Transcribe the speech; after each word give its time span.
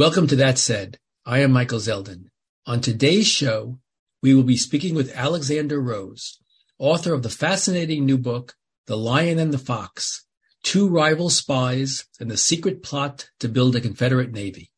Welcome 0.00 0.28
to 0.28 0.36
That 0.36 0.56
Said. 0.56 0.98
I 1.26 1.40
am 1.40 1.52
Michael 1.52 1.78
Zeldin. 1.78 2.30
On 2.64 2.80
today's 2.80 3.26
show, 3.26 3.80
we 4.22 4.34
will 4.34 4.44
be 4.44 4.56
speaking 4.56 4.94
with 4.94 5.14
Alexander 5.14 5.78
Rose, 5.78 6.38
author 6.78 7.12
of 7.12 7.22
the 7.22 7.28
fascinating 7.28 8.06
new 8.06 8.16
book, 8.16 8.54
The 8.86 8.96
Lion 8.96 9.38
and 9.38 9.52
the 9.52 9.58
Fox, 9.58 10.24
Two 10.62 10.88
Rival 10.88 11.28
Spies 11.28 12.06
and 12.18 12.30
the 12.30 12.38
Secret 12.38 12.82
Plot 12.82 13.28
to 13.40 13.48
Build 13.50 13.76
a 13.76 13.80
Confederate 13.82 14.32
Navy. 14.32 14.70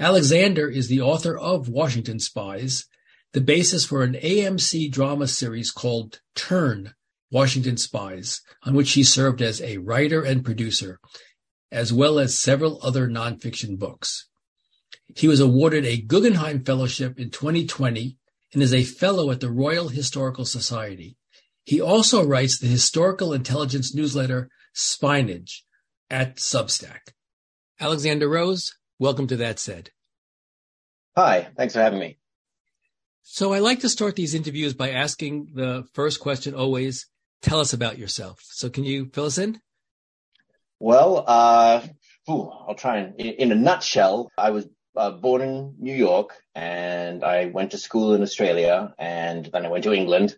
Alexander 0.00 0.68
is 0.68 0.88
the 0.88 1.00
author 1.00 1.38
of 1.38 1.68
Washington 1.68 2.18
Spies, 2.18 2.86
the 3.34 3.40
basis 3.40 3.86
for 3.86 4.02
an 4.02 4.14
AMC 4.14 4.90
drama 4.90 5.28
series 5.28 5.70
called 5.70 6.22
Turn, 6.34 6.94
Washington 7.30 7.76
Spies, 7.76 8.40
on 8.64 8.74
which 8.74 8.94
he 8.94 9.04
served 9.04 9.40
as 9.40 9.62
a 9.62 9.78
writer 9.78 10.24
and 10.24 10.44
producer, 10.44 10.98
as 11.74 11.92
well 11.92 12.20
as 12.20 12.38
several 12.38 12.78
other 12.82 13.08
nonfiction 13.08 13.76
books. 13.76 14.28
He 15.16 15.26
was 15.26 15.40
awarded 15.40 15.84
a 15.84 16.00
Guggenheim 16.00 16.64
Fellowship 16.64 17.18
in 17.18 17.30
2020 17.30 18.16
and 18.52 18.62
is 18.62 18.72
a 18.72 18.84
fellow 18.84 19.32
at 19.32 19.40
the 19.40 19.50
Royal 19.50 19.88
Historical 19.88 20.44
Society. 20.44 21.16
He 21.64 21.80
also 21.80 22.24
writes 22.24 22.58
the 22.58 22.68
historical 22.68 23.32
intelligence 23.32 23.92
newsletter 23.92 24.50
Spyinage 24.72 25.62
at 26.08 26.36
Substack. 26.36 27.12
Alexander 27.80 28.28
Rose, 28.28 28.72
welcome 29.00 29.26
to 29.26 29.36
That 29.36 29.58
Said. 29.58 29.90
Hi, 31.16 31.48
thanks 31.56 31.74
for 31.74 31.80
having 31.80 31.98
me. 31.98 32.18
So 33.22 33.52
I 33.52 33.58
like 33.58 33.80
to 33.80 33.88
start 33.88 34.14
these 34.14 34.34
interviews 34.34 34.74
by 34.74 34.90
asking 34.90 35.48
the 35.54 35.84
first 35.92 36.20
question 36.20 36.54
always, 36.54 37.08
tell 37.42 37.58
us 37.58 37.72
about 37.72 37.98
yourself. 37.98 38.40
So 38.44 38.70
can 38.70 38.84
you 38.84 39.10
fill 39.12 39.26
us 39.26 39.38
in? 39.38 39.60
Well, 40.80 41.24
uh, 41.26 41.82
I'll 42.28 42.74
try 42.76 42.98
and, 42.98 43.20
in, 43.20 43.26
in, 43.34 43.52
a 43.52 43.54
nutshell, 43.54 44.30
I 44.36 44.50
was 44.50 44.66
uh, 44.96 45.10
born 45.10 45.42
in 45.42 45.74
New 45.78 45.94
York 45.94 46.34
and 46.54 47.24
I 47.24 47.46
went 47.46 47.72
to 47.72 47.78
school 47.78 48.14
in 48.14 48.22
Australia 48.22 48.94
and 48.98 49.46
then 49.52 49.66
I 49.66 49.68
went 49.68 49.84
to 49.84 49.92
England. 49.92 50.36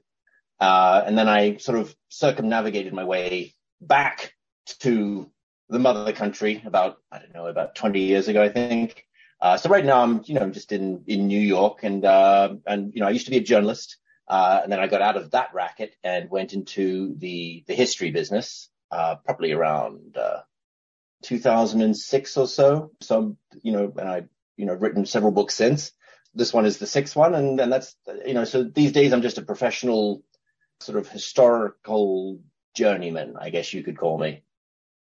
Uh, 0.59 1.03
and 1.05 1.19
then 1.19 1.29
I 1.29 1.57
sort 1.57 1.79
of 1.79 1.95
circumnavigated 2.09 2.93
my 2.93 3.05
way 3.05 3.55
back 3.81 4.33
to 4.81 5.31
the 5.69 5.79
mother 5.79 6.13
country 6.13 6.63
about, 6.65 6.97
I 7.11 7.19
don't 7.19 7.35
know, 7.35 7.47
about 7.47 7.75
20 7.75 8.01
years 8.01 8.29
ago, 8.29 8.43
I 8.43 8.49
think. 8.49 9.05
Uh, 9.41 9.57
so 9.59 9.69
right 9.69 9.85
now 9.85 10.03
I'm, 10.03 10.23
you 10.25 10.35
know, 10.35 10.49
just 10.49 10.73
in, 10.73 11.05
in 11.07 11.27
New 11.27 11.41
York 11.41 11.81
and, 11.83 12.05
uh, 12.05 12.55
and, 12.67 12.95
you 12.95 13.01
know, 13.01 13.07
I 13.07 13.11
used 13.11 13.27
to 13.27 13.31
be 13.31 13.37
a 13.39 13.43
journalist. 13.43 13.99
Uh, 14.29 14.61
and 14.63 14.73
then 14.73 14.81
I 14.81 14.89
got 14.89 15.03
out 15.03 15.17
of 15.17 15.33
that 15.33 15.55
racket 15.55 15.95
and 16.03 16.31
went 16.31 16.53
into 16.53 17.15
the, 17.19 17.65
the 17.69 17.75
history 17.75 18.11
business, 18.11 18.69
uh, 18.91 19.17
probably 19.25 19.53
around, 19.53 20.17
uh, 20.17 20.41
2006 21.23 22.37
or 22.37 22.47
so. 22.47 22.93
So, 23.01 23.37
you 23.63 23.73
know, 23.73 23.93
and 23.97 24.09
I, 24.09 24.23
you 24.57 24.67
know, 24.67 24.75
written 24.75 25.07
several 25.07 25.33
books 25.33 25.55
since. 25.55 25.93
This 26.35 26.53
one 26.53 26.67
is 26.67 26.79
the 26.79 26.87
sixth 26.87 27.17
one. 27.17 27.35
And, 27.35 27.59
and 27.61 27.73
that's, 27.73 27.97
you 28.25 28.35
know, 28.35 28.45
so 28.45 28.63
these 28.63 28.93
days 28.93 29.13
I'm 29.13 29.23
just 29.23 29.39
a 29.39 29.43
professional 29.43 30.23
sort 30.81 30.99
of 30.99 31.09
historical 31.09 32.41
journeyman, 32.75 33.37
I 33.41 33.51
guess 33.51 33.73
you 33.73 33.83
could 33.83 33.99
call 33.99 34.19
me. 34.19 34.43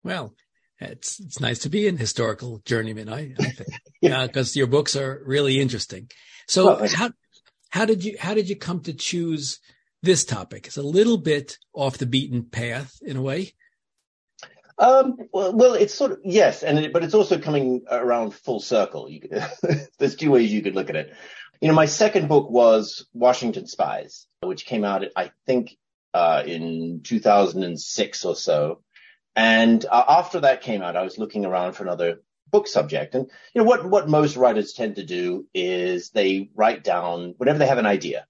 Well, 0.05 0.35
it's 0.79 1.21
it's 1.21 1.41
nice 1.41 1.61
to 1.61 1.71
be 1.71 1.89
an 1.89 1.97
historical 1.97 2.61
journeyman. 2.65 3.09
I, 3.09 3.35
I 3.39 3.51
think 3.51 3.71
because 4.01 4.55
yeah. 4.55 4.61
your 4.61 4.67
books 4.67 4.95
are 4.95 5.23
really 5.25 5.61
interesting. 5.61 6.11
So 6.47 6.67
well, 6.67 6.89
how 6.89 7.11
how 7.71 7.85
did 7.85 8.05
you 8.05 8.17
how 8.19 8.35
did 8.35 8.49
you 8.49 8.57
come 8.57 8.81
to 8.83 8.93
choose 8.93 9.59
this 10.03 10.25
topic? 10.25 10.67
It's 10.67 10.77
a 10.77 10.83
little 10.83 11.17
bit 11.17 11.59
off 11.73 11.99
the 11.99 12.07
beaten 12.07 12.45
path 12.45 12.99
in 13.03 13.17
a 13.17 13.23
way. 13.23 13.55
Um, 14.79 15.17
well, 15.33 15.53
well, 15.55 15.75
it's 15.75 15.95
sort 15.95 16.13
of 16.13 16.19
yes, 16.25 16.63
and 16.63 16.79
it, 16.79 16.93
but 16.93 17.03
it's 17.03 17.15
also 17.15 17.39
coming 17.39 17.85
around 17.91 18.35
full 18.35 18.61
circle. 18.61 19.09
You, 19.09 19.23
there's 19.99 20.17
two 20.17 20.31
ways 20.31 20.53
you 20.53 20.63
could 20.63 20.75
look 20.75 20.91
at 20.91 20.97
it. 20.97 21.15
You 21.61 21.69
know, 21.69 21.75
my 21.75 21.87
second 21.87 22.29
book 22.29 22.51
was 22.51 23.07
Washington 23.15 23.67
Spies, 23.67 24.27
which 24.41 24.67
came 24.67 24.85
out, 24.85 25.05
I 25.17 25.31
think, 25.47 25.77
uh, 26.13 26.43
in 26.47 27.01
2006 27.03 28.25
or 28.27 28.37
so. 28.37 28.83
And 29.35 29.85
uh, 29.87 30.05
after 30.09 30.41
that 30.41 30.61
came 30.61 30.83
out, 30.83 30.97
I 30.97 31.03
was 31.03 31.19
looking 31.19 31.47
around 31.47 31.73
for 31.73 31.85
another 31.85 32.21
book 32.51 32.69
subject. 32.69 33.15
And 33.15 33.31
you 33.55 33.63
know 33.63 33.67
what 33.67 33.89
what 33.89 34.09
most 34.09 34.37
writers 34.37 34.75
tend 34.75 34.97
to 34.97 35.05
do 35.05 35.47
is 35.55 36.11
they 36.11 36.51
write 36.55 36.85
down 36.85 37.35
whenever 37.39 37.59
they 37.59 37.67
have 37.67 37.79
an 37.79 37.87
idea, 37.87 38.27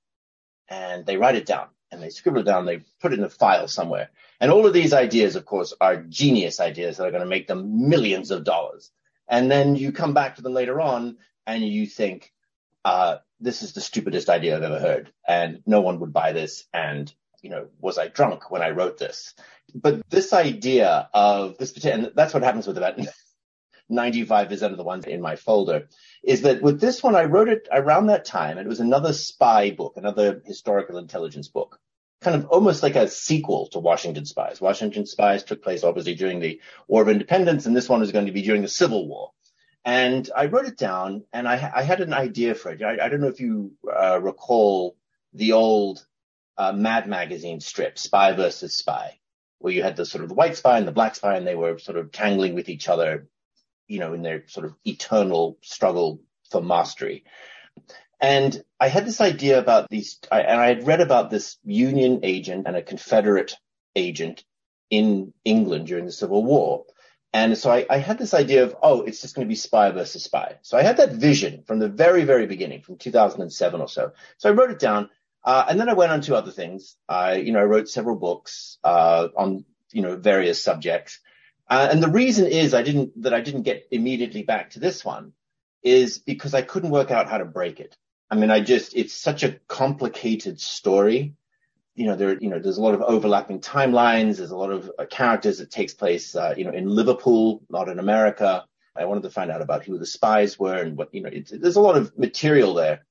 and 0.69 1.04
they 1.04 1.16
write 1.16 1.34
it 1.34 1.47
down 1.47 1.66
and 1.91 2.02
they 2.02 2.10
scribble 2.10 2.41
it 2.41 2.44
down. 2.44 2.66
They 2.66 2.82
put 3.00 3.12
it 3.12 3.19
in 3.19 3.24
a 3.24 3.28
file 3.28 3.69
somewhere. 3.69 4.10
And 4.41 4.50
all 4.50 4.66
of 4.66 4.72
these 4.72 4.92
ideas, 4.92 5.36
of 5.36 5.44
course, 5.44 5.72
are 5.80 5.97
genius 5.97 6.60
ideas 6.60 6.97
that 6.97 7.06
are 7.06 7.10
going 7.10 7.22
to 7.22 7.28
make 7.28 7.47
them 7.47 7.88
millions 7.88 8.30
of 8.30 8.44
dollars. 8.44 8.91
And 9.28 9.50
then 9.50 9.76
you 9.76 9.92
come 9.92 10.14
back 10.14 10.36
to 10.36 10.42
them 10.42 10.54
later 10.54 10.80
on 10.80 11.19
and 11.47 11.62
you 11.62 11.86
think, 11.86 12.32
uh, 12.84 13.19
this 13.41 13.62
is 13.62 13.72
the 13.72 13.80
stupidest 13.80 14.28
idea 14.28 14.56
I've 14.56 14.62
ever 14.62 14.78
heard, 14.78 15.12
and 15.26 15.62
no 15.66 15.80
one 15.80 16.00
would 16.00 16.12
buy 16.12 16.32
this. 16.32 16.64
And 16.72 17.12
you 17.42 17.50
know, 17.50 17.69
was 17.80 17.98
I 17.98 18.08
drunk 18.08 18.50
when 18.50 18.62
I 18.62 18.70
wrote 18.70 18.98
this? 18.98 19.34
But 19.74 20.08
this 20.08 20.32
idea 20.32 21.08
of 21.12 21.58
this, 21.58 21.84
and 21.84 22.12
that's 22.14 22.32
what 22.32 22.42
happens 22.42 22.66
with 22.66 22.78
about 22.78 22.98
95% 23.91 24.62
of 24.62 24.76
the 24.76 24.84
ones 24.84 25.04
in 25.06 25.20
my 25.20 25.36
folder, 25.36 25.88
is 26.22 26.42
that 26.42 26.62
with 26.62 26.80
this 26.80 27.02
one, 27.02 27.14
I 27.14 27.24
wrote 27.24 27.48
it 27.48 27.69
around 27.70 28.06
that 28.06 28.24
time, 28.24 28.58
and 28.58 28.66
it 28.66 28.69
was 28.69 28.80
another 28.80 29.12
spy 29.12 29.70
book, 29.70 29.94
another 29.97 30.42
historical 30.44 30.98
intelligence 30.98 31.48
book, 31.48 31.78
kind 32.20 32.36
of 32.36 32.47
almost 32.47 32.82
like 32.82 32.97
a 32.97 33.08
sequel 33.08 33.69
to 33.69 33.78
Washington 33.78 34.24
Spies. 34.24 34.60
Washington 34.60 35.06
Spies 35.06 35.44
took 35.44 35.62
place 35.62 35.84
obviously 35.84 36.14
during 36.14 36.41
the 36.41 36.60
War 36.88 37.02
of 37.02 37.08
Independence, 37.08 37.66
and 37.66 37.76
this 37.76 37.88
one 37.88 38.00
was 38.00 38.12
going 38.12 38.26
to 38.26 38.32
be 38.32 38.42
during 38.42 38.62
the 38.62 38.69
Civil 38.69 39.06
War. 39.06 39.30
And 39.84 40.28
I 40.36 40.47
wrote 40.47 40.66
it 40.66 40.76
down, 40.76 41.24
and 41.32 41.47
I, 41.47 41.72
I 41.74 41.82
had 41.82 42.00
an 42.00 42.12
idea 42.12 42.56
for 42.56 42.72
it. 42.72 42.82
I, 42.82 43.04
I 43.04 43.08
don't 43.08 43.20
know 43.20 43.28
if 43.28 43.38
you 43.38 43.72
uh, 43.88 44.20
recall 44.20 44.97
the 45.32 45.53
old 45.53 46.04
uh, 46.58 46.72
Mad 46.72 47.06
Magazine 47.06 47.60
strip, 47.60 47.98
Spy 47.98 48.32
versus 48.32 48.76
Spy, 48.76 49.20
where 49.58 49.72
you 49.72 49.84
had 49.84 49.94
the 49.94 50.04
sort 50.04 50.24
of 50.24 50.28
the 50.28 50.34
white 50.34 50.56
spy 50.56 50.78
and 50.78 50.88
the 50.88 50.92
black 50.92 51.14
spy, 51.14 51.36
and 51.36 51.47
they 51.47 51.54
were 51.54 51.78
sort 51.78 51.98
of 51.98 52.10
tangling 52.10 52.54
with 52.54 52.68
each 52.68 52.88
other, 52.88 53.28
you 53.88 53.98
know, 53.98 54.12
in 54.12 54.22
their 54.22 54.47
sort 54.48 54.66
of 54.66 54.74
eternal 54.84 55.58
struggle 55.62 56.20
for 56.50 56.62
mastery. 56.62 57.24
And 58.20 58.62
I 58.80 58.88
had 58.88 59.06
this 59.06 59.20
idea 59.20 59.58
about 59.58 59.91
these, 59.91 60.19
I, 60.30 60.41
and 60.41 60.60
I 60.60 60.69
had 60.69 60.86
read 60.86 61.00
about 61.00 61.30
this 61.30 61.58
Union 61.64 62.20
agent 62.22 62.66
and 62.66 62.76
a 62.76 62.82
Confederate 62.82 63.54
agent 63.94 64.44
in 64.88 65.34
England 65.44 65.86
during 65.86 66.06
the 66.06 66.12
Civil 66.12 66.44
War. 66.44 66.84
And 67.32 67.58
so 67.58 67.70
I, 67.70 67.84
I, 67.91 67.98
had 67.98 68.16
this 68.16 68.32
idea 68.32 68.64
of, 68.64 68.76
oh, 68.82 69.02
it's 69.02 69.20
just 69.20 69.34
going 69.34 69.47
to 69.47 69.48
be 69.48 69.56
spy 69.56 69.91
versus 69.91 70.24
spy. 70.24 70.56
So 70.62 70.78
I 70.78 70.82
had 70.82 70.97
that 70.97 71.12
vision 71.12 71.64
from 71.66 71.78
the 71.78 71.88
very, 71.88 72.24
very 72.24 72.47
beginning, 72.47 72.80
from 72.80 72.97
2007 72.97 73.80
or 73.80 73.88
so. 73.88 74.12
So 74.38 74.48
I 74.48 74.53
wrote 74.53 74.70
it 74.70 74.78
down 74.78 75.10
uh, 75.47 75.64
and 75.68 75.78
then 75.78 75.88
I 75.88 75.94
went 75.94 76.12
on 76.12 76.20
to 76.22 76.34
other 76.34 76.50
things. 76.50 76.97
I, 77.08 77.34
you 77.34 77.53
know, 77.53 77.60
I 77.60 77.64
wrote 77.64 77.88
several 77.88 78.16
books 78.16 78.78
uh, 78.82 79.28
on, 79.36 79.64
you 79.92 80.03
know, 80.03 80.16
various 80.16 80.62
subjects. 80.62 81.20
Uh, 81.69 81.88
and 81.91 82.03
the 82.03 82.09
reason 82.09 82.47
is 82.47 82.75
I 82.75 82.82
didn't 82.82 83.22
that 83.22 83.34
I 83.34 83.41
didn't 83.41 83.62
get 83.62 83.88
immediately 83.91 84.43
back 84.43 84.71
to 84.71 84.81
this 84.81 85.04
one 85.04 85.32
is 85.82 86.19
because 86.19 86.54
I 86.54 86.62
couldn't 86.62 86.91
work 86.91 87.10
out 87.10 87.28
how 87.28 87.38
to 87.38 87.44
break 87.44 87.81
it. 87.81 87.97
I 88.31 88.37
mean, 88.37 88.50
I 88.50 88.60
just 88.60 88.94
it's 88.97 89.12
such 89.12 89.43
a 89.43 89.59
complicated 89.69 90.60
story. 90.60 91.34
You 91.94 92.06
know, 92.06 92.16
there 92.16 92.38
you 92.38 92.50
know 92.50 92.59
there's 92.59 92.78
a 92.78 92.82
lot 92.82 92.94
of 92.94 93.03
overlapping 93.03 93.60
timelines. 93.60 94.37
There's 94.37 94.50
a 94.50 94.56
lot 94.56 94.71
of 94.71 94.91
uh, 94.99 95.06
characters 95.06 95.59
that 95.59 95.71
takes 95.71 95.94
place, 95.94 96.34
uh, 96.37 96.54
you 96.56 96.65
know, 96.65 96.72
in 96.72 96.88
Liverpool, 96.88 97.62
not 97.69 97.88
in 97.88 97.98
America. 97.98 98.65
I 98.94 99.04
wanted 99.04 99.25
to 99.25 99.31
find 99.31 99.50
out 99.50 99.60
about 99.60 99.84
who 99.84 99.98
the 99.98 100.06
spies 100.06 100.59
were 100.59 100.77
and 100.77 100.97
what 100.97 101.12
you 101.12 101.22
know. 101.22 101.31
there's 101.31 101.77
a 101.77 101.81
lot 101.81 101.97
of 101.97 102.16
material 102.16 102.75
there 102.75 103.04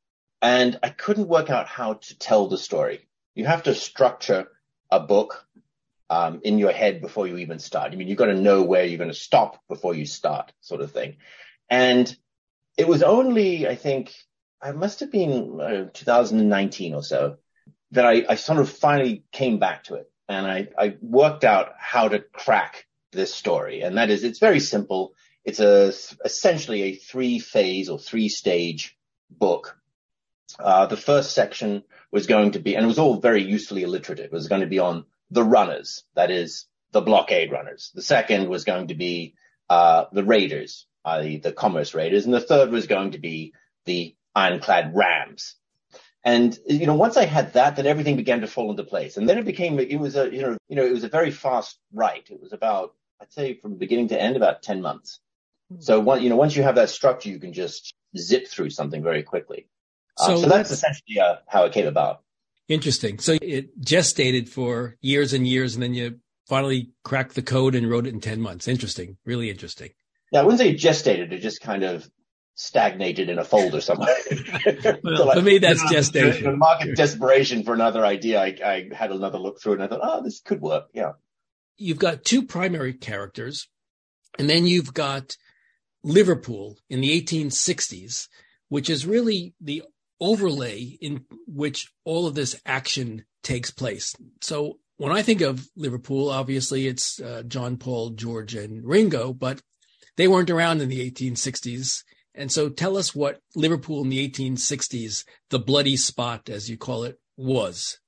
and 0.45 0.77
I 0.83 0.89
couldn't 0.89 1.27
work 1.27 1.49
out 1.49 1.67
how 1.67 1.93
to 1.93 2.19
tell 2.19 2.47
the 2.47 2.57
story. 2.57 3.07
You 3.33 3.45
have 3.45 3.63
to 3.63 3.73
structure 3.73 4.47
a 4.91 4.99
book 4.99 5.47
um, 6.09 6.41
in 6.43 6.57
your 6.57 6.71
head 6.71 7.01
before 7.01 7.27
you 7.27 7.37
even 7.37 7.59
start. 7.59 7.91
I 7.91 7.95
mean, 7.95 8.07
you've 8.07 8.17
got 8.17 8.25
to 8.27 8.35
know 8.35 8.63
where 8.63 8.85
you're 8.85 8.97
going 8.97 9.09
to 9.09 9.13
stop 9.13 9.61
before 9.67 9.95
you 9.95 10.05
start, 10.05 10.51
sort 10.61 10.81
of 10.81 10.91
thing. 10.91 11.17
And 11.69 12.15
it 12.77 12.87
was 12.87 13.03
only, 13.03 13.67
I 13.67 13.75
think, 13.75 14.13
I 14.61 14.71
must 14.71 14.99
have 14.99 15.11
been 15.11 15.59
uh, 15.59 15.89
2019 15.93 16.93
or 16.93 17.03
so 17.03 17.37
that 17.91 18.05
I, 18.05 18.25
I, 18.27 18.35
sort 18.35 18.59
of 18.59 18.69
finally 18.69 19.23
came 19.31 19.59
back 19.59 19.85
to 19.85 19.95
it, 19.95 20.11
and 20.27 20.45
I, 20.45 20.67
I 20.77 20.97
worked 21.01 21.43
out 21.43 21.73
how 21.77 22.07
to 22.07 22.19
crack 22.19 22.85
this 23.11 23.33
story. 23.33 23.81
And 23.81 23.97
that 23.97 24.09
is, 24.09 24.23
it's 24.23 24.39
very 24.39 24.59
simple. 24.59 25.13
It's 25.43 25.59
a 25.59 25.93
essentially 26.25 26.81
a 26.83 26.95
three 26.95 27.39
phase 27.39 27.89
or 27.89 27.99
three 27.99 28.29
stage 28.29 28.97
book 29.29 29.77
uh, 30.59 30.85
the 30.85 30.97
first 30.97 31.33
section 31.33 31.83
was 32.11 32.27
going 32.27 32.51
to 32.51 32.59
be, 32.59 32.75
and 32.75 32.83
it 32.83 32.87
was 32.87 32.99
all 32.99 33.19
very 33.19 33.43
usefully 33.43 33.83
alliterative. 33.83 34.25
It 34.25 34.31
was 34.31 34.47
going 34.47 34.61
to 34.61 34.67
be 34.67 34.79
on 34.79 35.05
the 35.31 35.43
runners, 35.43 36.03
that 36.15 36.31
is, 36.31 36.65
the 36.91 37.01
blockade 37.01 37.51
runners. 37.51 37.91
The 37.93 38.01
second 38.01 38.47
was 38.47 38.63
going 38.63 38.87
to 38.87 38.95
be 38.95 39.35
uh, 39.69 40.05
the 40.11 40.23
raiders, 40.23 40.87
uh, 41.03 41.21
the, 41.21 41.53
commerce 41.55 41.93
raiders, 41.93 42.25
and 42.25 42.33
the 42.33 42.39
third 42.39 42.71
was 42.71 42.87
going 42.87 43.11
to 43.11 43.19
be 43.19 43.53
the 43.85 44.15
ironclad 44.33 44.95
rams. 44.95 45.55
And 46.23 46.57
you 46.65 46.87
know, 46.87 46.95
once 46.95 47.17
I 47.17 47.25
had 47.25 47.53
that, 47.53 47.75
then 47.75 47.85
everything 47.85 48.15
began 48.15 48.41
to 48.41 48.47
fall 48.47 48.71
into 48.71 48.83
place. 48.83 49.17
And 49.17 49.29
then 49.29 49.37
it 49.37 49.45
became, 49.45 49.77
it 49.77 49.99
was 49.99 50.15
a, 50.15 50.33
you 50.33 50.41
know, 50.41 50.57
you 50.67 50.75
know, 50.75 50.85
it 50.85 50.91
was 50.91 51.03
a 51.03 51.09
very 51.09 51.31
fast 51.31 51.77
write. 51.93 52.29
It 52.31 52.41
was 52.41 52.53
about, 52.53 52.95
I'd 53.21 53.31
say, 53.31 53.59
from 53.59 53.75
beginning 53.75 54.07
to 54.09 54.19
end, 54.19 54.35
about 54.35 54.63
ten 54.63 54.81
months. 54.81 55.19
So 55.79 55.99
one, 55.99 56.23
you 56.23 56.29
know, 56.29 56.35
once 56.35 56.55
you 56.55 56.63
have 56.63 56.75
that 56.75 56.89
structure, 56.89 57.29
you 57.29 57.39
can 57.39 57.53
just 57.53 57.93
zip 58.17 58.47
through 58.47 58.69
something 58.69 59.03
very 59.03 59.23
quickly. 59.23 59.67
Uh, 60.17 60.27
so, 60.27 60.37
so 60.37 60.49
that's 60.49 60.71
essentially 60.71 61.19
uh, 61.19 61.35
how 61.47 61.65
it 61.65 61.73
came 61.73 61.87
about. 61.87 62.21
Interesting. 62.67 63.19
So 63.19 63.37
it 63.41 63.79
gestated 63.79 64.49
for 64.49 64.95
years 65.01 65.33
and 65.33 65.47
years, 65.47 65.75
and 65.75 65.83
then 65.83 65.93
you 65.93 66.19
finally 66.47 66.91
cracked 67.03 67.35
the 67.35 67.41
code 67.41 67.75
and 67.75 67.89
wrote 67.89 68.07
it 68.07 68.13
in 68.13 68.21
10 68.21 68.41
months. 68.41 68.67
Interesting. 68.67 69.17
Really 69.25 69.49
interesting. 69.49 69.91
Yeah, 70.31 70.41
I 70.41 70.43
wouldn't 70.43 70.59
say 70.59 70.73
gestated. 70.73 71.31
It 71.31 71.39
just 71.39 71.61
kind 71.61 71.83
of 71.83 72.09
stagnated 72.55 73.29
in 73.29 73.37
a 73.37 73.43
folder 73.43 73.81
somewhere. 73.81 74.15
well, 75.03 75.17
so 75.17 75.25
like, 75.25 75.37
for 75.37 75.43
me, 75.43 75.59
that's 75.59 75.81
you 75.81 75.85
know, 75.85 75.91
gestation. 75.91 76.47
In 76.47 76.59
market 76.59 76.95
desperation 76.95 77.63
for 77.63 77.73
another 77.73 78.05
idea, 78.05 78.41
I, 78.41 78.57
I 78.63 78.89
had 78.95 79.11
another 79.11 79.37
look 79.37 79.61
through 79.61 79.73
and 79.73 79.83
I 79.83 79.87
thought, 79.87 80.01
oh, 80.01 80.23
this 80.23 80.41
could 80.41 80.61
work. 80.61 80.85
Yeah. 80.93 81.13
You've 81.77 81.99
got 81.99 82.23
two 82.23 82.43
primary 82.43 82.93
characters, 82.93 83.67
and 84.39 84.49
then 84.49 84.65
you've 84.65 84.93
got 84.93 85.35
Liverpool 86.03 86.77
in 86.89 87.01
the 87.01 87.21
1860s, 87.21 88.29
which 88.69 88.89
is 88.89 89.05
really 89.05 89.53
the 89.59 89.83
overlay 90.19 90.97
in 91.01 91.25
which 91.47 91.91
all 92.03 92.27
of 92.27 92.35
this 92.35 92.59
action 92.65 93.25
takes 93.43 93.71
place. 93.71 94.15
So 94.41 94.79
when 94.97 95.11
I 95.11 95.21
think 95.21 95.41
of 95.41 95.67
Liverpool, 95.75 96.29
obviously 96.29 96.87
it's 96.87 97.19
uh, 97.19 97.43
John, 97.47 97.77
Paul, 97.77 98.11
George, 98.11 98.55
and 98.55 98.85
Ringo, 98.85 99.33
but 99.33 99.61
they 100.17 100.27
weren't 100.27 100.49
around 100.49 100.81
in 100.81 100.89
the 100.89 101.11
1860s. 101.11 102.03
And 102.33 102.51
so 102.51 102.69
tell 102.69 102.97
us 102.97 103.15
what 103.15 103.39
Liverpool 103.55 104.03
in 104.03 104.09
the 104.09 104.29
1860s, 104.29 105.25
the 105.49 105.59
bloody 105.59 105.95
spot, 105.95 106.49
as 106.49 106.69
you 106.69 106.77
call 106.77 107.03
it, 107.03 107.19
was. 107.37 107.99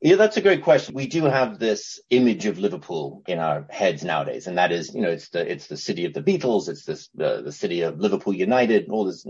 Yeah, 0.00 0.16
that's 0.16 0.38
a 0.38 0.42
great 0.42 0.64
question. 0.64 0.94
We 0.94 1.06
do 1.06 1.24
have 1.24 1.58
this 1.58 2.00
image 2.08 2.46
of 2.46 2.58
Liverpool 2.58 3.22
in 3.28 3.38
our 3.38 3.66
heads 3.68 4.02
nowadays, 4.02 4.46
and 4.46 4.56
that 4.56 4.72
is, 4.72 4.94
you 4.94 5.02
know, 5.02 5.10
it's 5.10 5.28
the 5.28 5.50
it's 5.50 5.66
the 5.66 5.76
city 5.76 6.06
of 6.06 6.14
the 6.14 6.22
Beatles, 6.22 6.70
it's 6.70 6.86
this 6.86 7.10
uh, 7.22 7.42
the 7.42 7.52
city 7.52 7.82
of 7.82 7.98
Liverpool 7.98 8.32
United, 8.32 8.88
all 8.88 9.04
this 9.04 9.26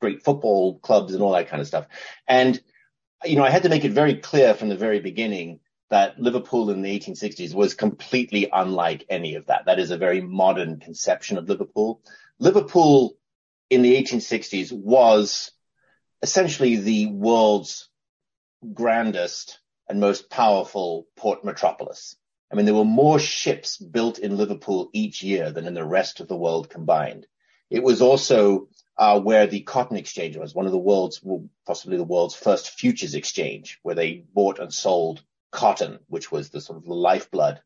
great 0.00 0.24
football 0.24 0.78
clubs 0.78 1.14
and 1.14 1.22
all 1.22 1.32
that 1.32 1.48
kind 1.48 1.60
of 1.60 1.66
stuff. 1.66 1.86
And 2.26 2.60
you 3.24 3.36
know, 3.36 3.44
I 3.44 3.50
had 3.50 3.64
to 3.64 3.68
make 3.68 3.84
it 3.84 3.92
very 3.92 4.14
clear 4.14 4.54
from 4.54 4.68
the 4.68 4.76
very 4.76 5.00
beginning 5.00 5.60
that 5.90 6.20
Liverpool 6.20 6.70
in 6.70 6.82
the 6.82 6.98
1860s 6.98 7.54
was 7.54 7.74
completely 7.74 8.48
unlike 8.52 9.04
any 9.08 9.34
of 9.34 9.46
that. 9.46 9.64
That 9.66 9.78
is 9.78 9.90
a 9.90 9.96
very 9.96 10.20
modern 10.20 10.80
conception 10.80 11.38
of 11.38 11.48
Liverpool. 11.48 12.02
Liverpool 12.38 13.16
in 13.70 13.82
the 13.82 13.96
1860s 13.96 14.70
was 14.72 15.50
essentially 16.22 16.76
the 16.76 17.06
world's 17.06 17.88
grandest 18.74 19.60
and 19.88 20.00
most 20.00 20.30
powerful 20.30 21.06
port 21.16 21.44
metropolis. 21.44 22.16
I 22.52 22.56
mean, 22.56 22.66
there 22.66 22.74
were 22.74 22.84
more 22.84 23.18
ships 23.18 23.76
built 23.76 24.18
in 24.18 24.36
Liverpool 24.36 24.90
each 24.92 25.22
year 25.22 25.50
than 25.50 25.66
in 25.66 25.74
the 25.74 25.84
rest 25.84 26.20
of 26.20 26.28
the 26.28 26.36
world 26.36 26.70
combined. 26.70 27.26
It 27.70 27.82
was 27.82 28.00
also 28.00 28.68
uh, 28.96 29.20
where 29.20 29.46
the 29.46 29.60
cotton 29.60 29.96
exchange 29.96 30.36
was, 30.36 30.54
one 30.54 30.66
of 30.66 30.72
the 30.72 30.78
world's, 30.78 31.22
well, 31.22 31.48
possibly 31.66 31.96
the 31.96 32.04
world's 32.04 32.34
first 32.34 32.70
futures 32.70 33.14
exchange, 33.14 33.78
where 33.82 33.94
they 33.94 34.24
bought 34.34 34.58
and 34.58 34.72
sold 34.72 35.22
cotton, 35.52 36.00
which 36.08 36.32
was 36.32 36.50
the 36.50 36.60
sort 36.60 36.78
of 36.78 36.84
the 36.84 36.94
lifeblood 36.94 37.60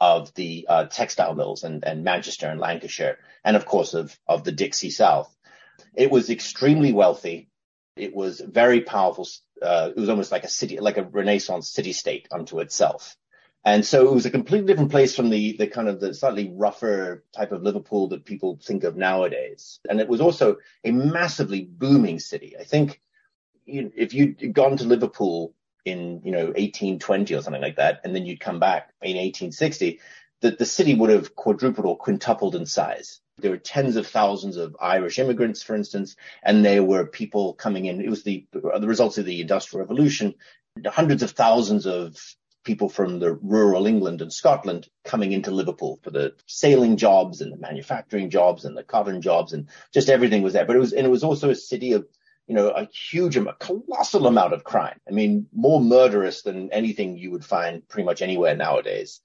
of 0.00 0.32
the 0.34 0.66
uh, 0.68 0.84
textile 0.84 1.34
mills 1.34 1.64
and, 1.64 1.84
and 1.84 2.04
Manchester 2.04 2.48
and 2.48 2.60
Lancashire, 2.60 3.18
and 3.44 3.56
of 3.56 3.66
course 3.66 3.94
of, 3.94 4.16
of 4.26 4.44
the 4.44 4.52
Dixie 4.52 4.90
South. 4.90 5.34
It 5.94 6.10
was 6.10 6.30
extremely 6.30 6.92
wealthy. 6.92 7.48
It 7.96 8.14
was 8.14 8.40
very 8.40 8.80
powerful. 8.80 9.26
Uh, 9.60 9.90
it 9.94 10.00
was 10.00 10.08
almost 10.08 10.32
like 10.32 10.44
a 10.44 10.48
city, 10.48 10.78
like 10.78 10.98
a 10.98 11.02
Renaissance 11.02 11.68
city 11.68 11.92
state 11.92 12.28
unto 12.30 12.60
itself. 12.60 13.16
And 13.68 13.84
so 13.84 14.08
it 14.08 14.14
was 14.14 14.24
a 14.24 14.30
completely 14.30 14.66
different 14.66 14.90
place 14.90 15.14
from 15.14 15.28
the, 15.28 15.54
the 15.58 15.66
kind 15.66 15.88
of 15.88 16.00
the 16.00 16.14
slightly 16.14 16.50
rougher 16.56 17.22
type 17.36 17.52
of 17.52 17.62
Liverpool 17.62 18.08
that 18.08 18.24
people 18.24 18.58
think 18.62 18.82
of 18.82 18.96
nowadays. 18.96 19.78
And 19.90 20.00
it 20.00 20.08
was 20.08 20.22
also 20.22 20.56
a 20.84 20.90
massively 20.90 21.64
booming 21.64 22.18
city. 22.18 22.56
I 22.58 22.64
think 22.64 23.02
if 23.66 24.14
you'd 24.14 24.54
gone 24.54 24.78
to 24.78 24.84
Liverpool 24.84 25.52
in, 25.84 26.22
you 26.24 26.32
know, 26.32 26.46
1820 26.46 27.34
or 27.34 27.42
something 27.42 27.60
like 27.60 27.76
that, 27.76 28.00
and 28.04 28.16
then 28.16 28.24
you'd 28.24 28.40
come 28.40 28.58
back 28.58 28.90
in 29.02 29.18
1860, 29.18 30.00
that 30.40 30.58
the 30.58 30.64
city 30.64 30.94
would 30.94 31.10
have 31.10 31.36
quadrupled 31.36 31.84
or 31.84 31.98
quintupled 31.98 32.54
in 32.54 32.64
size. 32.64 33.20
There 33.36 33.50
were 33.50 33.58
tens 33.58 33.96
of 33.96 34.06
thousands 34.06 34.56
of 34.56 34.78
Irish 34.80 35.18
immigrants, 35.18 35.62
for 35.62 35.76
instance, 35.76 36.16
and 36.42 36.64
there 36.64 36.82
were 36.82 37.04
people 37.04 37.52
coming 37.52 37.84
in. 37.84 38.00
It 38.00 38.08
was 38.08 38.22
the, 38.22 38.46
the 38.50 38.88
results 38.88 39.18
of 39.18 39.26
the 39.26 39.42
Industrial 39.42 39.82
Revolution. 39.84 40.36
Hundreds 40.86 41.22
of 41.22 41.32
thousands 41.32 41.86
of 41.86 42.16
people 42.64 42.88
from 42.88 43.18
the 43.18 43.32
rural 43.32 43.86
England 43.86 44.20
and 44.20 44.32
Scotland 44.32 44.88
coming 45.04 45.32
into 45.32 45.50
Liverpool 45.50 45.98
for 46.02 46.10
the 46.10 46.34
sailing 46.46 46.96
jobs 46.96 47.40
and 47.40 47.52
the 47.52 47.56
manufacturing 47.56 48.30
jobs 48.30 48.64
and 48.64 48.76
the 48.76 48.82
cotton 48.82 49.22
jobs 49.22 49.52
and 49.52 49.68
just 49.92 50.08
everything 50.08 50.42
was 50.42 50.52
there. 50.52 50.66
But 50.66 50.76
it 50.76 50.80
was, 50.80 50.92
and 50.92 51.06
it 51.06 51.10
was 51.10 51.24
also 51.24 51.50
a 51.50 51.54
city 51.54 51.92
of, 51.92 52.06
you 52.46 52.54
know, 52.54 52.68
a 52.68 52.86
huge, 52.86 53.36
a 53.36 53.52
colossal 53.54 54.26
amount 54.26 54.52
of 54.54 54.64
crime. 54.64 54.98
I 55.08 55.12
mean, 55.12 55.46
more 55.54 55.80
murderous 55.80 56.42
than 56.42 56.72
anything 56.72 57.16
you 57.16 57.30
would 57.30 57.44
find 57.44 57.86
pretty 57.88 58.06
much 58.06 58.22
anywhere 58.22 58.56
nowadays. 58.56 59.20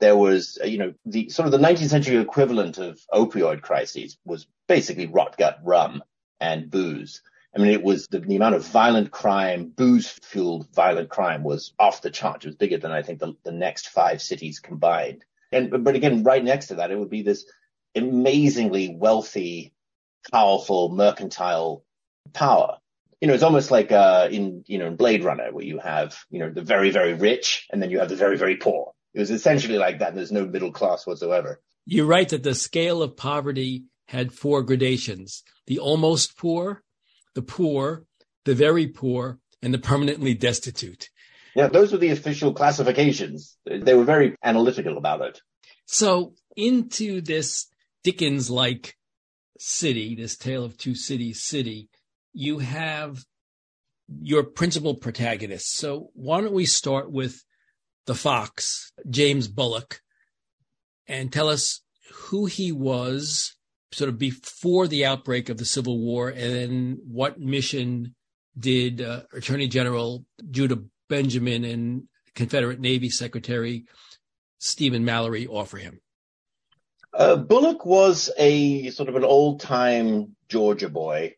There 0.00 0.16
was, 0.16 0.58
you 0.64 0.78
know, 0.78 0.94
the 1.04 1.28
sort 1.28 1.46
of 1.46 1.52
the 1.52 1.58
19th 1.58 1.88
century 1.88 2.16
equivalent 2.18 2.78
of 2.78 3.00
opioid 3.12 3.62
crises 3.62 4.16
was 4.24 4.46
basically 4.68 5.06
rot 5.06 5.36
gut 5.36 5.58
rum 5.64 6.02
and 6.40 6.70
booze. 6.70 7.20
I 7.58 7.62
mean, 7.62 7.72
it 7.72 7.82
was 7.82 8.06
the, 8.06 8.20
the 8.20 8.36
amount 8.36 8.54
of 8.54 8.64
violent 8.66 9.10
crime, 9.10 9.72
booze 9.74 10.08
fueled 10.08 10.68
violent 10.72 11.08
crime 11.08 11.42
was 11.42 11.72
off 11.76 12.02
the 12.02 12.10
charts. 12.10 12.44
It 12.44 12.50
was 12.50 12.56
bigger 12.56 12.78
than 12.78 12.92
I 12.92 13.02
think 13.02 13.18
the, 13.18 13.34
the 13.42 13.50
next 13.50 13.88
five 13.88 14.22
cities 14.22 14.60
combined. 14.60 15.24
And, 15.50 15.82
but 15.82 15.96
again, 15.96 16.22
right 16.22 16.44
next 16.44 16.68
to 16.68 16.76
that, 16.76 16.92
it 16.92 16.98
would 16.98 17.10
be 17.10 17.22
this 17.22 17.50
amazingly 17.96 18.94
wealthy, 18.94 19.74
powerful, 20.30 20.90
mercantile 20.90 21.84
power. 22.32 22.78
You 23.20 23.26
know, 23.26 23.34
it's 23.34 23.42
almost 23.42 23.72
like, 23.72 23.90
uh, 23.90 24.28
in, 24.30 24.62
you 24.68 24.78
know, 24.78 24.86
in 24.86 24.94
Blade 24.94 25.24
Runner 25.24 25.50
where 25.50 25.64
you 25.64 25.80
have, 25.80 26.16
you 26.30 26.38
know, 26.38 26.50
the 26.50 26.62
very, 26.62 26.90
very 26.90 27.14
rich 27.14 27.66
and 27.72 27.82
then 27.82 27.90
you 27.90 27.98
have 27.98 28.08
the 28.08 28.14
very, 28.14 28.38
very 28.38 28.56
poor. 28.56 28.92
It 29.14 29.18
was 29.18 29.32
essentially 29.32 29.78
like 29.78 29.98
that. 29.98 30.14
There's 30.14 30.30
no 30.30 30.46
middle 30.46 30.70
class 30.70 31.08
whatsoever. 31.08 31.60
You're 31.86 32.06
right 32.06 32.28
that 32.28 32.44
the 32.44 32.54
scale 32.54 33.02
of 33.02 33.16
poverty 33.16 33.86
had 34.06 34.32
four 34.32 34.62
gradations. 34.62 35.42
The 35.66 35.80
almost 35.80 36.38
poor, 36.38 36.84
the 37.34 37.42
poor, 37.42 38.04
the 38.44 38.54
very 38.54 38.86
poor, 38.86 39.38
and 39.62 39.72
the 39.74 39.78
permanently 39.78 40.34
destitute. 40.34 41.08
Yeah, 41.54 41.68
those 41.68 41.92
were 41.92 41.98
the 41.98 42.10
official 42.10 42.52
classifications. 42.52 43.56
They 43.66 43.94
were 43.94 44.04
very 44.04 44.36
analytical 44.44 44.96
about 44.96 45.22
it. 45.22 45.40
So 45.86 46.34
into 46.56 47.20
this 47.20 47.66
Dickens 48.04 48.48
like 48.48 48.96
city, 49.58 50.14
this 50.14 50.36
tale 50.36 50.64
of 50.64 50.78
two 50.78 50.94
cities 50.94 51.42
city, 51.42 51.88
you 52.32 52.58
have 52.60 53.24
your 54.20 54.44
principal 54.44 54.94
protagonist. 54.94 55.76
So 55.76 56.10
why 56.14 56.40
don't 56.40 56.52
we 56.52 56.64
start 56.64 57.10
with 57.10 57.42
the 58.06 58.14
Fox, 58.14 58.92
James 59.10 59.48
Bulloch, 59.48 60.00
and 61.06 61.32
tell 61.32 61.48
us 61.48 61.80
who 62.12 62.46
he 62.46 62.72
was, 62.72 63.56
sort 63.92 64.08
of 64.08 64.18
before 64.18 64.86
the 64.86 65.06
outbreak 65.06 65.48
of 65.48 65.56
the 65.56 65.64
Civil 65.64 65.98
War, 65.98 66.28
and 66.28 66.54
then 66.54 66.98
what 67.06 67.40
mission 67.40 68.14
did 68.58 69.00
uh, 69.00 69.22
Attorney 69.32 69.68
General 69.68 70.24
Judah 70.50 70.82
Benjamin 71.08 71.64
and 71.64 72.04
Confederate 72.34 72.80
Navy 72.80 73.08
Secretary 73.08 73.86
Stephen 74.58 75.04
Mallory 75.04 75.46
offer 75.46 75.78
him? 75.78 76.00
Uh, 77.14 77.36
Bulloch 77.36 77.86
was 77.86 78.30
a 78.36 78.90
sort 78.90 79.08
of 79.08 79.16
an 79.16 79.24
old 79.24 79.60
time 79.60 80.36
Georgia 80.48 80.88
boy. 80.88 81.34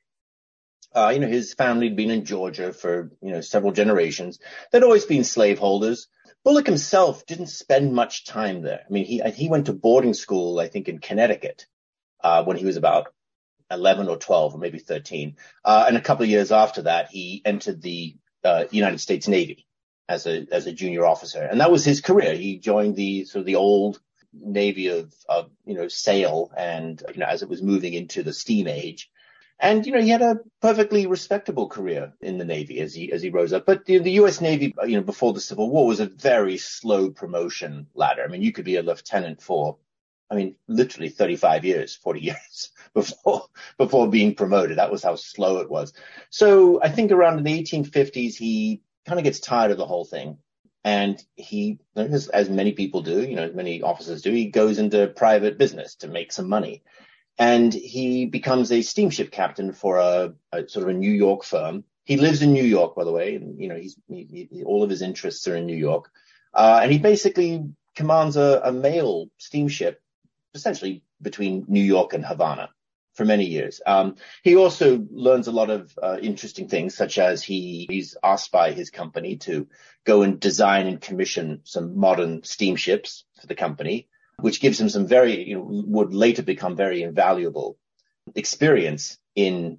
Uh, 0.92 1.10
you 1.14 1.20
know, 1.20 1.28
his 1.28 1.54
family 1.54 1.86
had 1.86 1.96
been 1.96 2.10
in 2.10 2.24
Georgia 2.24 2.72
for, 2.72 3.12
you 3.22 3.30
know, 3.30 3.40
several 3.40 3.72
generations. 3.72 4.40
They'd 4.72 4.82
always 4.82 5.04
been 5.04 5.22
slaveholders. 5.22 6.08
Bulloch 6.42 6.66
himself 6.66 7.24
didn't 7.26 7.46
spend 7.46 7.92
much 7.92 8.24
time 8.24 8.62
there. 8.62 8.80
I 8.84 8.92
mean, 8.92 9.04
he, 9.04 9.20
he 9.30 9.48
went 9.48 9.66
to 9.66 9.72
boarding 9.72 10.14
school, 10.14 10.58
I 10.58 10.66
think, 10.66 10.88
in 10.88 10.98
Connecticut 10.98 11.66
uh, 12.22 12.44
when 12.44 12.56
he 12.56 12.64
was 12.64 12.76
about 12.76 13.08
11 13.70 14.08
or 14.08 14.16
12 14.16 14.54
or 14.54 14.58
maybe 14.58 14.78
13. 14.78 15.36
Uh, 15.64 15.84
and 15.86 15.96
a 15.96 16.00
couple 16.00 16.24
of 16.24 16.30
years 16.30 16.52
after 16.52 16.82
that, 16.82 17.10
he 17.10 17.42
entered 17.44 17.80
the 17.80 18.16
uh, 18.44 18.64
United 18.70 19.00
States 19.00 19.28
Navy 19.28 19.66
as 20.08 20.26
a 20.26 20.46
as 20.50 20.66
a 20.66 20.72
junior 20.72 21.06
officer, 21.06 21.42
and 21.42 21.60
that 21.60 21.70
was 21.70 21.84
his 21.84 22.00
career. 22.00 22.34
He 22.34 22.58
joined 22.58 22.96
the 22.96 23.24
sort 23.24 23.40
of 23.40 23.46
the 23.46 23.56
old 23.56 24.00
navy 24.32 24.88
of, 24.88 25.14
of 25.28 25.50
you 25.64 25.74
know 25.74 25.88
sail, 25.88 26.50
and 26.56 27.02
you 27.12 27.20
know 27.20 27.26
as 27.26 27.42
it 27.42 27.48
was 27.48 27.62
moving 27.62 27.94
into 27.94 28.22
the 28.22 28.32
steam 28.32 28.66
age. 28.66 29.10
And 29.60 29.86
you 29.86 29.92
know 29.92 30.00
he 30.00 30.08
had 30.08 30.22
a 30.22 30.40
perfectly 30.60 31.06
respectable 31.06 31.68
career 31.68 32.14
in 32.20 32.38
the 32.38 32.44
Navy 32.44 32.80
as 32.80 32.94
he 32.94 33.12
as 33.12 33.22
he 33.22 33.30
rose 33.30 33.52
up. 33.52 33.66
But 33.66 33.84
the, 33.84 33.98
the 33.98 34.12
U.S. 34.12 34.40
Navy, 34.40 34.74
you 34.84 34.96
know, 34.96 35.02
before 35.02 35.32
the 35.32 35.40
Civil 35.40 35.70
War 35.70 35.86
was 35.86 36.00
a 36.00 36.06
very 36.06 36.56
slow 36.56 37.10
promotion 37.10 37.86
ladder. 37.94 38.24
I 38.24 38.28
mean, 38.28 38.42
you 38.42 38.52
could 38.52 38.64
be 38.64 38.76
a 38.76 38.82
lieutenant 38.82 39.42
for 39.42 39.76
I 40.30 40.36
mean, 40.36 40.54
literally 40.68 41.08
35 41.08 41.64
years, 41.64 41.96
40 41.96 42.20
years 42.30 42.70
before, 42.94 43.46
before 43.78 44.08
being 44.08 44.34
promoted. 44.34 44.78
That 44.78 44.92
was 44.92 45.02
how 45.02 45.16
slow 45.16 45.58
it 45.58 45.70
was. 45.70 45.92
So 46.30 46.80
I 46.82 46.88
think 46.88 47.10
around 47.10 47.42
the 47.42 47.62
1850s, 47.62 48.36
he 48.36 48.82
kind 49.06 49.18
of 49.18 49.24
gets 49.24 49.40
tired 49.40 49.70
of 49.70 49.76
the 49.78 49.86
whole 49.86 50.04
thing. 50.04 50.38
And 50.82 51.22
he, 51.36 51.78
as, 51.96 52.28
as 52.28 52.48
many 52.48 52.72
people 52.72 53.02
do, 53.02 53.22
you 53.22 53.36
know, 53.36 53.42
as 53.42 53.54
many 53.54 53.82
officers 53.82 54.22
do, 54.22 54.30
he 54.32 54.46
goes 54.46 54.78
into 54.78 55.08
private 55.08 55.58
business 55.58 55.96
to 55.96 56.08
make 56.08 56.32
some 56.32 56.48
money. 56.48 56.82
and 57.40 57.72
he 57.72 58.26
becomes 58.26 58.70
a 58.70 58.82
steamship 58.82 59.30
captain 59.30 59.72
for 59.72 59.96
a, 59.96 60.34
a, 60.52 60.68
sort 60.68 60.82
of 60.82 60.88
a 60.90 60.98
New 60.98 61.10
York 61.10 61.42
firm. 61.42 61.84
He 62.04 62.18
lives 62.18 62.42
in 62.42 62.52
New 62.52 62.64
York, 62.64 62.94
by 62.94 63.04
the 63.04 63.12
way, 63.12 63.34
and 63.36 63.58
you 63.60 63.68
know 63.68 63.76
he's 63.76 63.96
he, 64.08 64.48
he, 64.50 64.64
all 64.64 64.82
of 64.82 64.90
his 64.90 65.00
interests 65.00 65.48
are 65.48 65.56
in 65.56 65.66
New 65.66 65.76
York, 65.76 66.10
uh, 66.52 66.80
and 66.82 66.92
he 66.92 66.98
basically 66.98 67.64
commands 67.94 68.36
a, 68.36 68.60
a 68.64 68.72
mail 68.72 69.30
steamship, 69.38 70.02
essentially 70.54 71.02
between 71.20 71.64
New 71.68 71.82
York 71.82 72.12
and 72.12 72.24
Havana 72.24 72.70
for 73.14 73.24
many 73.24 73.46
years. 73.46 73.80
Um, 73.84 74.16
he 74.42 74.56
also 74.56 75.04
learns 75.10 75.48
a 75.48 75.52
lot 75.52 75.70
of 75.70 75.92
uh, 76.00 76.18
interesting 76.22 76.68
things, 76.68 76.96
such 76.96 77.18
as 77.18 77.42
he, 77.42 77.86
he's 77.90 78.16
asked 78.22 78.52
by 78.52 78.72
his 78.72 78.90
company 78.90 79.36
to 79.38 79.66
go 80.04 80.22
and 80.22 80.38
design 80.40 80.86
and 80.86 81.00
commission 81.00 81.60
some 81.64 81.98
modern 81.98 82.42
steamships 82.44 83.24
for 83.40 83.46
the 83.46 83.54
company 83.54 84.08
which 84.42 84.60
gives 84.60 84.80
him 84.80 84.88
some 84.88 85.06
very, 85.06 85.48
you 85.48 85.56
know, 85.56 85.66
would 85.68 86.12
later 86.12 86.42
become 86.42 86.76
very 86.76 87.02
invaluable 87.02 87.78
experience 88.34 89.18
in 89.34 89.78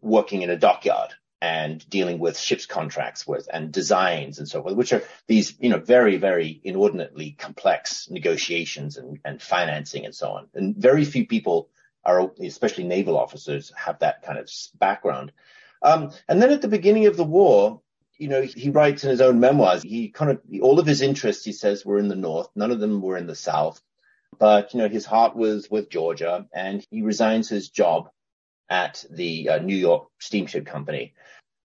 working 0.00 0.42
in 0.42 0.50
a 0.50 0.56
dockyard 0.56 1.10
and 1.42 1.88
dealing 1.88 2.18
with 2.18 2.38
ships 2.38 2.66
contracts 2.66 3.26
with 3.26 3.48
and 3.52 3.72
designs 3.72 4.38
and 4.38 4.48
so 4.48 4.62
forth, 4.62 4.74
which 4.74 4.92
are 4.92 5.02
these, 5.26 5.54
you 5.58 5.70
know, 5.70 5.78
very, 5.78 6.16
very 6.16 6.60
inordinately 6.64 7.32
complex 7.32 8.10
negotiations 8.10 8.98
and, 8.98 9.18
and 9.24 9.40
financing 9.40 10.04
and 10.04 10.14
so 10.14 10.32
on. 10.32 10.48
And 10.54 10.76
very 10.76 11.04
few 11.04 11.26
people 11.26 11.70
are, 12.04 12.30
especially 12.40 12.84
naval 12.84 13.16
officers, 13.18 13.72
have 13.74 13.98
that 14.00 14.22
kind 14.22 14.38
of 14.38 14.50
background. 14.78 15.32
Um, 15.82 16.10
and 16.28 16.42
then 16.42 16.50
at 16.50 16.60
the 16.60 16.68
beginning 16.68 17.06
of 17.06 17.16
the 17.16 17.24
war, 17.24 17.80
you 18.18 18.28
know, 18.28 18.42
he 18.42 18.68
writes 18.68 19.02
in 19.02 19.08
his 19.08 19.22
own 19.22 19.40
memoirs, 19.40 19.82
he 19.82 20.10
kind 20.10 20.30
of, 20.30 20.40
all 20.60 20.78
of 20.78 20.86
his 20.86 21.00
interests, 21.00 21.44
he 21.44 21.52
says, 21.52 21.86
were 21.86 21.98
in 21.98 22.08
the 22.08 22.16
North. 22.16 22.50
None 22.54 22.70
of 22.70 22.80
them 22.80 23.00
were 23.00 23.16
in 23.16 23.26
the 23.26 23.34
South. 23.34 23.80
But, 24.38 24.74
you 24.74 24.80
know, 24.80 24.88
his 24.88 25.06
heart 25.06 25.34
was 25.34 25.70
with 25.70 25.88
Georgia 25.88 26.46
and 26.52 26.84
he 26.90 27.00
resigns 27.00 27.48
his 27.48 27.70
job 27.70 28.10
at 28.70 29.04
the 29.10 29.50
uh, 29.50 29.58
New 29.58 29.76
York 29.76 30.08
Steamship 30.18 30.64
Company. 30.64 31.14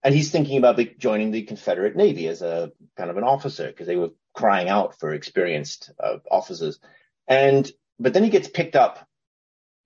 And 0.03 0.13
he's 0.13 0.31
thinking 0.31 0.57
about 0.57 0.79
joining 0.97 1.31
the 1.31 1.43
Confederate 1.43 1.95
Navy 1.95 2.27
as 2.27 2.41
a 2.41 2.71
kind 2.97 3.09
of 3.09 3.17
an 3.17 3.23
officer 3.23 3.67
because 3.67 3.87
they 3.87 3.95
were 3.95 4.11
crying 4.33 4.69
out 4.69 4.99
for 4.99 5.13
experienced 5.13 5.91
uh, 5.99 6.17
officers. 6.29 6.79
And, 7.27 7.69
but 7.99 8.13
then 8.13 8.23
he 8.23 8.29
gets 8.29 8.47
picked 8.47 8.75
up 8.75 9.07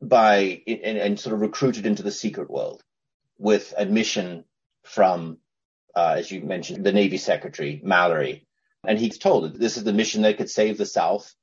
by 0.02 0.62
and, 0.68 0.98
and 0.98 1.20
sort 1.20 1.34
of 1.34 1.42
recruited 1.42 1.86
into 1.86 2.04
the 2.04 2.12
secret 2.12 2.50
world 2.52 2.84
with 3.40 3.74
admission 3.78 4.44
from 4.84 5.38
uh, 5.96 6.16
as 6.18 6.32
you 6.32 6.42
mentioned, 6.42 6.84
the 6.84 6.92
Navy 6.92 7.18
Secretary, 7.18 7.80
Mallory. 7.84 8.46
And 8.86 9.00
he's 9.00 9.18
told 9.18 9.44
that 9.44 9.60
this 9.60 9.78
is 9.78 9.84
the 9.84 9.94
mission 9.94 10.24
that 10.24 10.38
could 10.38 10.50
save 10.50 10.78
the 10.78 10.86
South. 10.86 11.34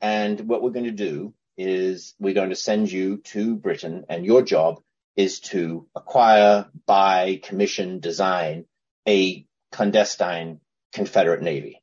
And 0.00 0.40
what 0.48 0.62
we're 0.62 0.70
going 0.70 0.86
to 0.86 0.90
do 0.90 1.34
is 1.56 2.14
we're 2.18 2.34
going 2.34 2.50
to 2.50 2.56
send 2.56 2.90
you 2.90 3.18
to 3.18 3.56
Britain, 3.56 4.04
and 4.08 4.26
your 4.26 4.42
job 4.42 4.80
is 5.16 5.40
to 5.40 5.86
acquire, 5.94 6.66
buy, 6.86 7.40
commission, 7.42 8.00
design 8.00 8.64
a 9.06 9.46
clandestine 9.70 10.60
Confederate 10.92 11.42
Navy 11.42 11.82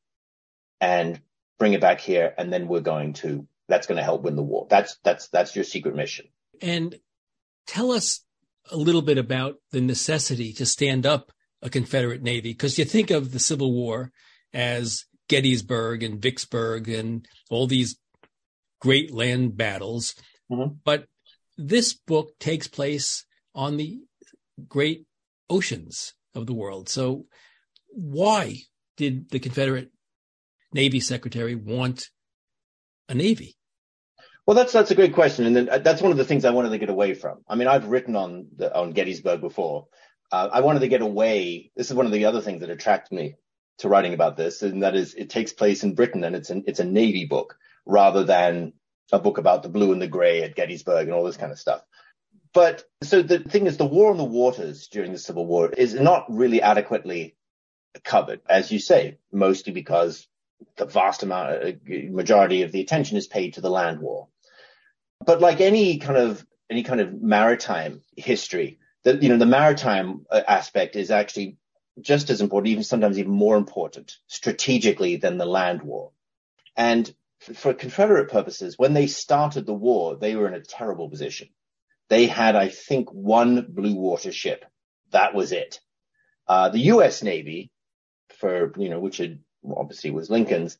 and 0.79 1.19
bring 1.57 1.73
it 1.73 1.81
back 1.81 1.99
here. 1.99 2.33
And 2.37 2.51
then 2.51 2.67
we're 2.67 2.79
going 2.79 3.13
to, 3.13 3.47
that's 3.67 3.87
going 3.87 3.97
to 3.97 4.03
help 4.03 4.23
win 4.23 4.35
the 4.35 4.41
war. 4.41 4.67
That's, 4.69 4.97
that's, 5.03 5.27
that's 5.27 5.55
your 5.55 5.65
secret 5.65 5.95
mission. 5.95 6.27
And 6.61 6.95
tell 7.67 7.91
us 7.91 8.21
a 8.71 8.77
little 8.77 9.01
bit 9.01 9.17
about 9.17 9.55
the 9.71 9.81
necessity 9.81 10.53
to 10.53 10.65
stand 10.65 11.05
up 11.05 11.31
a 11.61 11.69
Confederate 11.69 12.21
Navy 12.21 12.51
because 12.51 12.79
you 12.79 12.85
think 12.85 13.11
of 13.11 13.31
the 13.31 13.39
Civil 13.39 13.73
War 13.73 14.11
as 14.53 15.05
Gettysburg 15.27 16.03
and 16.03 16.21
Vicksburg 16.21 16.89
and 16.89 17.27
all 17.49 17.67
these 17.67 17.99
great 18.79 19.13
land 19.13 19.57
battles. 19.57 20.15
Mm-hmm. 20.51 20.75
But 20.83 21.05
this 21.59 21.93
book 21.93 22.39
takes 22.39 22.67
place 22.67 23.25
on 23.53 23.75
the 23.75 23.99
great 24.67 25.05
oceans 25.49 26.13
of 26.33 26.47
the 26.47 26.53
world. 26.53 26.87
So 26.87 27.25
why 27.89 28.55
did 28.95 29.29
the 29.29 29.39
Confederate 29.39 29.91
Navy 30.73 31.01
Secretary 31.01 31.55
want 31.55 32.09
a 33.09 33.15
Navy? 33.15 33.55
Well, 34.45 34.55
that's 34.55 34.73
that's 34.73 34.89
a 34.89 34.95
great 34.95 35.13
question, 35.13 35.57
and 35.57 35.69
uh, 35.69 35.77
that's 35.79 36.01
one 36.01 36.11
of 36.11 36.17
the 36.17 36.25
things 36.25 36.43
I 36.43 36.51
wanted 36.51 36.69
to 36.69 36.79
get 36.79 36.89
away 36.89 37.13
from. 37.13 37.43
I 37.47 37.55
mean, 37.55 37.67
I've 37.67 37.87
written 37.87 38.15
on 38.15 38.47
the, 38.55 38.75
on 38.75 38.93
Gettysburg 38.93 39.41
before, 39.41 39.87
uh, 40.31 40.49
I 40.51 40.61
wanted 40.61 40.79
to 40.79 40.87
get 40.87 41.01
away. 41.01 41.71
This 41.75 41.91
is 41.91 41.95
one 41.95 42.07
of 42.07 42.11
the 42.11 42.25
other 42.25 42.41
things 42.41 42.61
that 42.61 42.71
attracted 42.71 43.15
me 43.15 43.35
to 43.79 43.89
writing 43.89 44.13
about 44.13 44.37
this, 44.37 44.63
and 44.63 44.81
that 44.81 44.95
is 44.95 45.13
it 45.13 45.29
takes 45.29 45.53
place 45.53 45.83
in 45.83 45.93
Britain, 45.93 46.23
and 46.23 46.35
it's 46.35 46.49
an 46.49 46.63
it's 46.65 46.79
a 46.79 46.85
Navy 46.85 47.25
book 47.25 47.57
rather 47.85 48.23
than 48.23 48.73
a 49.11 49.19
book 49.19 49.37
about 49.37 49.63
the 49.63 49.69
blue 49.69 49.91
and 49.91 50.01
the 50.01 50.07
gray 50.07 50.43
at 50.43 50.55
Gettysburg 50.55 51.07
and 51.07 51.13
all 51.13 51.23
this 51.23 51.37
kind 51.37 51.51
of 51.51 51.59
stuff. 51.59 51.83
But 52.53 52.83
so 53.03 53.21
the 53.21 53.39
thing 53.39 53.67
is, 53.67 53.77
the 53.77 53.85
war 53.85 54.11
on 54.11 54.17
the 54.17 54.23
waters 54.23 54.87
during 54.87 55.11
the 55.11 55.19
Civil 55.19 55.45
War 55.45 55.69
is 55.69 55.93
not 55.93 56.25
really 56.29 56.61
adequately 56.61 57.35
covered, 58.03 58.41
as 58.49 58.71
you 58.71 58.79
say, 58.79 59.17
mostly 59.31 59.73
because 59.73 60.27
the 60.77 60.85
vast 60.85 61.23
amount, 61.23 61.63
uh, 61.63 61.71
majority 62.09 62.63
of 62.63 62.71
the 62.71 62.81
attention 62.81 63.17
is 63.17 63.27
paid 63.27 63.53
to 63.53 63.61
the 63.61 63.69
land 63.69 63.99
war. 63.99 64.27
But 65.25 65.41
like 65.41 65.61
any 65.61 65.99
kind 65.99 66.17
of 66.17 66.45
any 66.69 66.83
kind 66.83 67.01
of 67.01 67.21
maritime 67.21 68.01
history, 68.15 68.79
the 69.03 69.15
you 69.17 69.29
know 69.29 69.37
the 69.37 69.45
maritime 69.45 70.25
uh, 70.31 70.41
aspect 70.47 70.95
is 70.95 71.11
actually 71.11 71.57
just 72.01 72.29
as 72.29 72.41
important, 72.41 72.71
even 72.71 72.83
sometimes 72.83 73.19
even 73.19 73.31
more 73.31 73.57
important 73.57 74.17
strategically 74.27 75.17
than 75.17 75.37
the 75.37 75.45
land 75.45 75.81
war. 75.81 76.11
And 76.75 77.13
for 77.39 77.73
Confederate 77.73 78.29
purposes, 78.29 78.77
when 78.77 78.93
they 78.93 79.07
started 79.07 79.65
the 79.65 79.73
war, 79.73 80.15
they 80.15 80.35
were 80.35 80.47
in 80.47 80.53
a 80.53 80.61
terrible 80.61 81.09
position. 81.09 81.49
They 82.09 82.27
had, 82.27 82.55
I 82.55 82.69
think, 82.69 83.11
one 83.11 83.67
blue 83.69 83.95
water 83.95 84.31
ship. 84.31 84.65
That 85.11 85.33
was 85.33 85.51
it. 85.51 85.79
Uh, 86.47 86.69
the 86.69 86.79
U.S. 86.79 87.23
Navy, 87.23 87.71
for 88.39 88.73
you 88.77 88.89
know, 88.89 88.99
which 88.99 89.17
had, 89.17 89.39
obviously 89.65 90.11
was 90.11 90.29
Lincoln's, 90.29 90.77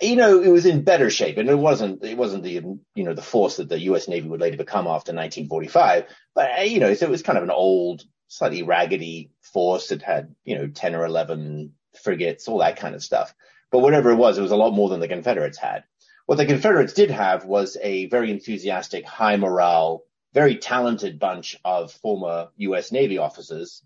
you 0.00 0.16
know, 0.16 0.40
it 0.40 0.48
was 0.48 0.66
in 0.66 0.82
better 0.82 1.10
shape, 1.10 1.36
and 1.36 1.48
it 1.48 1.58
wasn't 1.58 2.02
it 2.02 2.16
wasn't 2.16 2.42
the 2.42 2.54
you 2.94 3.04
know 3.04 3.14
the 3.14 3.22
force 3.22 3.56
that 3.56 3.68
the 3.68 3.80
U.S. 3.80 4.08
Navy 4.08 4.28
would 4.28 4.40
later 4.40 4.56
become 4.56 4.86
after 4.86 5.12
1945. 5.12 6.06
But 6.34 6.58
uh, 6.58 6.62
you 6.62 6.80
know, 6.80 6.94
so 6.94 7.06
it 7.06 7.10
was 7.10 7.22
kind 7.22 7.38
of 7.38 7.44
an 7.44 7.50
old, 7.50 8.02
slightly 8.28 8.62
raggedy 8.62 9.30
force 9.52 9.88
that 9.88 10.02
had 10.02 10.34
you 10.44 10.56
know 10.56 10.68
10 10.68 10.94
or 10.94 11.04
11 11.04 11.72
frigates, 12.02 12.48
all 12.48 12.58
that 12.58 12.78
kind 12.78 12.94
of 12.94 13.02
stuff. 13.02 13.34
But 13.70 13.80
whatever 13.80 14.10
it 14.10 14.16
was, 14.16 14.38
it 14.38 14.42
was 14.42 14.50
a 14.50 14.56
lot 14.56 14.72
more 14.72 14.88
than 14.88 15.00
the 15.00 15.08
Confederates 15.08 15.58
had. 15.58 15.84
What 16.32 16.38
the 16.38 16.46
Confederates 16.46 16.94
did 16.94 17.10
have 17.10 17.44
was 17.44 17.76
a 17.82 18.06
very 18.06 18.30
enthusiastic, 18.30 19.04
high 19.04 19.36
morale, 19.36 20.04
very 20.32 20.56
talented 20.56 21.18
bunch 21.18 21.60
of 21.62 21.92
former 21.92 22.48
U.S. 22.56 22.90
Navy 22.90 23.18
officers 23.18 23.82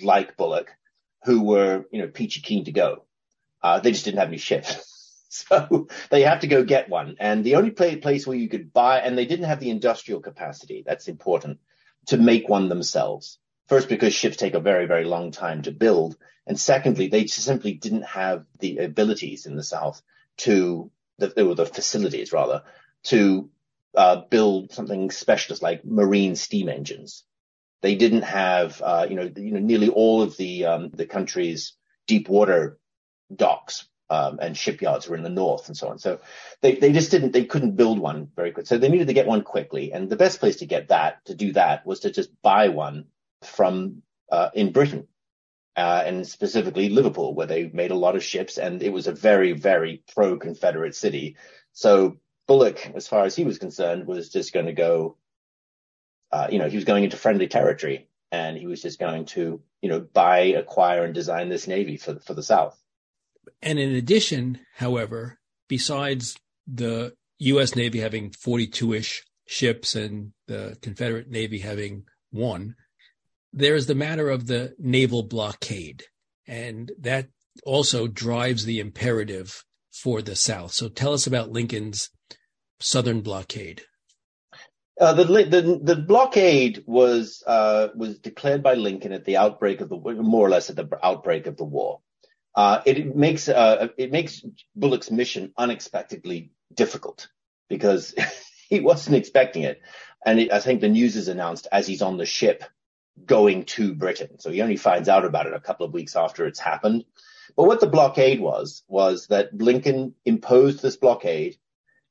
like 0.00 0.36
Bulloch, 0.36 0.70
who 1.24 1.42
were 1.42 1.86
you 1.90 2.00
know 2.00 2.06
peachy 2.06 2.42
keen 2.42 2.64
to 2.66 2.70
go. 2.70 3.06
Uh, 3.60 3.80
they 3.80 3.90
just 3.90 4.04
didn't 4.04 4.20
have 4.20 4.28
any 4.28 4.38
ships. 4.38 4.86
So 5.30 5.88
they 6.10 6.22
had 6.22 6.42
to 6.42 6.48
go 6.48 6.64
get 6.64 6.88
one. 6.88 7.16
And 7.18 7.44
the 7.44 7.56
only 7.56 7.70
place 7.70 8.26
where 8.26 8.36
you 8.36 8.48
could 8.48 8.72
buy, 8.72 9.00
and 9.00 9.16
they 9.18 9.26
didn't 9.26 9.46
have 9.46 9.60
the 9.60 9.70
industrial 9.70 10.20
capacity, 10.20 10.84
that's 10.86 11.08
important, 11.08 11.58
to 12.06 12.16
make 12.16 12.48
one 12.48 12.68
themselves. 12.68 13.38
First, 13.68 13.88
because 13.88 14.12
ships 14.12 14.36
take 14.36 14.54
a 14.54 14.60
very, 14.60 14.86
very 14.86 15.04
long 15.04 15.30
time 15.30 15.62
to 15.62 15.72
build. 15.72 16.16
And 16.48 16.58
secondly, 16.58 17.08
they 17.08 17.26
simply 17.26 17.74
didn't 17.74 18.06
have 18.06 18.44
the 18.58 18.78
abilities 18.78 19.46
in 19.46 19.54
the 19.54 19.62
South 19.62 20.02
to, 20.38 20.90
the, 21.20 21.46
or 21.46 21.54
the 21.54 21.66
facilities 21.66 22.32
rather, 22.32 22.62
to 23.04 23.50
uh, 23.94 24.22
build 24.30 24.72
something 24.72 25.10
specialist 25.10 25.62
like 25.62 25.84
marine 25.84 26.36
steam 26.36 26.68
engines. 26.68 27.24
They 27.82 27.94
didn't 27.94 28.22
have, 28.22 28.80
uh, 28.82 29.06
you 29.08 29.16
know, 29.16 29.30
you 29.36 29.52
know, 29.52 29.60
nearly 29.60 29.88
all 29.88 30.22
of 30.22 30.36
the 30.36 30.66
um, 30.66 30.90
the 30.90 31.06
country's 31.06 31.74
deep 32.06 32.28
water 32.28 32.78
docks 33.34 33.88
um, 34.10 34.38
and 34.42 34.56
shipyards 34.56 35.08
were 35.08 35.16
in 35.16 35.22
the 35.22 35.30
north 35.30 35.68
and 35.68 35.76
so 35.76 35.88
on. 35.88 35.98
So 35.98 36.20
they, 36.60 36.74
they 36.74 36.92
just 36.92 37.12
didn't, 37.12 37.32
they 37.32 37.44
couldn't 37.44 37.76
build 37.76 38.00
one 38.00 38.28
very 38.34 38.50
quick. 38.50 38.66
So 38.66 38.76
they 38.76 38.88
needed 38.88 39.06
to 39.06 39.14
get 39.14 39.26
one 39.26 39.42
quickly. 39.42 39.92
And 39.92 40.10
the 40.10 40.16
best 40.16 40.40
place 40.40 40.56
to 40.56 40.66
get 40.66 40.88
that, 40.88 41.24
to 41.26 41.34
do 41.34 41.52
that 41.52 41.86
was 41.86 42.00
to 42.00 42.10
just 42.10 42.30
buy 42.42 42.68
one 42.68 43.04
from, 43.42 44.02
uh, 44.30 44.50
in 44.52 44.72
Britain. 44.72 45.06
Uh, 45.76 46.02
and 46.04 46.26
specifically 46.26 46.88
Liverpool, 46.88 47.34
where 47.34 47.46
they 47.46 47.70
made 47.72 47.90
a 47.90 47.96
lot 47.96 48.16
of 48.16 48.24
ships 48.24 48.58
and 48.58 48.82
it 48.82 48.92
was 48.92 49.06
a 49.06 49.12
very, 49.12 49.52
very 49.52 50.02
pro 50.14 50.36
Confederate 50.36 50.94
city. 50.94 51.36
So 51.72 52.18
Bulloch, 52.46 52.90
as 52.94 53.06
far 53.06 53.24
as 53.24 53.36
he 53.36 53.44
was 53.44 53.58
concerned, 53.58 54.06
was 54.06 54.28
just 54.28 54.52
going 54.52 54.66
to 54.66 54.72
go, 54.72 55.16
uh, 56.32 56.48
you 56.50 56.58
know, 56.58 56.68
he 56.68 56.76
was 56.76 56.84
going 56.84 57.04
into 57.04 57.16
friendly 57.16 57.46
territory 57.46 58.08
and 58.32 58.56
he 58.56 58.66
was 58.66 58.82
just 58.82 58.98
going 58.98 59.26
to, 59.26 59.60
you 59.80 59.88
know, 59.88 60.00
buy, 60.00 60.38
acquire 60.38 61.04
and 61.04 61.14
design 61.14 61.48
this 61.48 61.66
Navy 61.66 61.96
for, 61.96 62.18
for 62.18 62.34
the 62.34 62.42
South. 62.42 62.76
And 63.62 63.78
in 63.78 63.94
addition, 63.94 64.58
however, 64.74 65.38
besides 65.68 66.36
the 66.66 67.14
U.S. 67.38 67.74
Navy 67.74 68.00
having 68.00 68.30
42 68.30 68.94
ish 68.94 69.24
ships 69.46 69.94
and 69.94 70.32
the 70.46 70.76
Confederate 70.82 71.28
Navy 71.28 71.58
having 71.58 72.04
one, 72.30 72.76
there 73.52 73.74
is 73.74 73.86
the 73.86 73.94
matter 73.94 74.28
of 74.28 74.46
the 74.46 74.74
naval 74.78 75.22
blockade. 75.22 76.04
And 76.46 76.90
that 77.00 77.28
also 77.64 78.06
drives 78.06 78.64
the 78.64 78.80
imperative 78.80 79.64
for 79.92 80.22
the 80.22 80.36
South. 80.36 80.72
So 80.72 80.88
tell 80.88 81.12
us 81.12 81.26
about 81.26 81.50
Lincoln's 81.50 82.10
Southern 82.80 83.20
blockade. 83.20 83.82
Uh, 85.00 85.14
the, 85.14 85.24
the, 85.24 85.80
the 85.82 85.96
blockade 85.96 86.84
was 86.86 87.42
uh, 87.46 87.88
was 87.94 88.18
declared 88.18 88.62
by 88.62 88.74
Lincoln 88.74 89.12
at 89.12 89.24
the 89.24 89.38
outbreak 89.38 89.80
of 89.80 89.88
the 89.88 89.96
more 89.96 90.46
or 90.46 90.50
less 90.50 90.68
at 90.68 90.76
the 90.76 90.88
outbreak 91.02 91.46
of 91.46 91.56
the 91.56 91.64
war. 91.64 92.00
Uh, 92.54 92.82
it 92.84 93.16
makes 93.16 93.48
uh, 93.48 93.88
it 93.96 94.12
makes 94.12 94.44
Bulloch's 94.76 95.10
mission 95.10 95.52
unexpectedly 95.56 96.52
difficult 96.74 97.28
because 97.68 98.14
he 98.68 98.80
wasn't 98.80 99.16
expecting 99.16 99.62
it, 99.62 99.80
and 100.26 100.38
it, 100.38 100.52
I 100.52 100.60
think 100.60 100.82
the 100.82 100.88
news 100.88 101.16
is 101.16 101.28
announced 101.28 101.66
as 101.72 101.86
he's 101.86 102.02
on 102.02 102.18
the 102.18 102.26
ship 102.26 102.64
going 103.26 103.64
to 103.64 103.94
Britain. 103.94 104.38
So 104.38 104.50
he 104.50 104.62
only 104.62 104.76
finds 104.76 105.08
out 105.08 105.24
about 105.24 105.46
it 105.46 105.54
a 105.54 105.60
couple 105.60 105.86
of 105.86 105.92
weeks 105.92 106.16
after 106.16 106.46
it's 106.46 106.58
happened. 106.58 107.04
But 107.56 107.64
what 107.64 107.80
the 107.80 107.86
blockade 107.86 108.40
was 108.40 108.82
was 108.88 109.26
that 109.28 109.54
Lincoln 109.54 110.14
imposed 110.24 110.82
this 110.82 110.96
blockade 110.96 111.56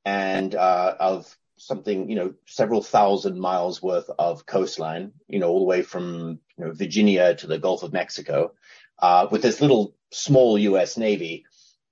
and 0.05 0.53
uh, 0.55 0.95
of 0.99 1.35
something, 1.57 2.09
you 2.09 2.15
know, 2.15 2.33
several 2.45 2.81
thousand 2.81 3.39
miles 3.39 3.81
worth 3.81 4.09
of 4.17 4.45
coastline, 4.45 5.11
you 5.27 5.39
know, 5.39 5.49
all 5.49 5.59
the 5.59 5.65
way 5.65 5.81
from 5.81 6.39
you 6.57 6.65
know, 6.65 6.71
Virginia 6.71 7.35
to 7.35 7.47
the 7.47 7.59
Gulf 7.59 7.83
of 7.83 7.93
Mexico, 7.93 8.53
uh, 8.99 9.27
with 9.29 9.41
this 9.41 9.61
little 9.61 9.95
small 10.11 10.57
U.S. 10.57 10.97
Navy. 10.97 11.45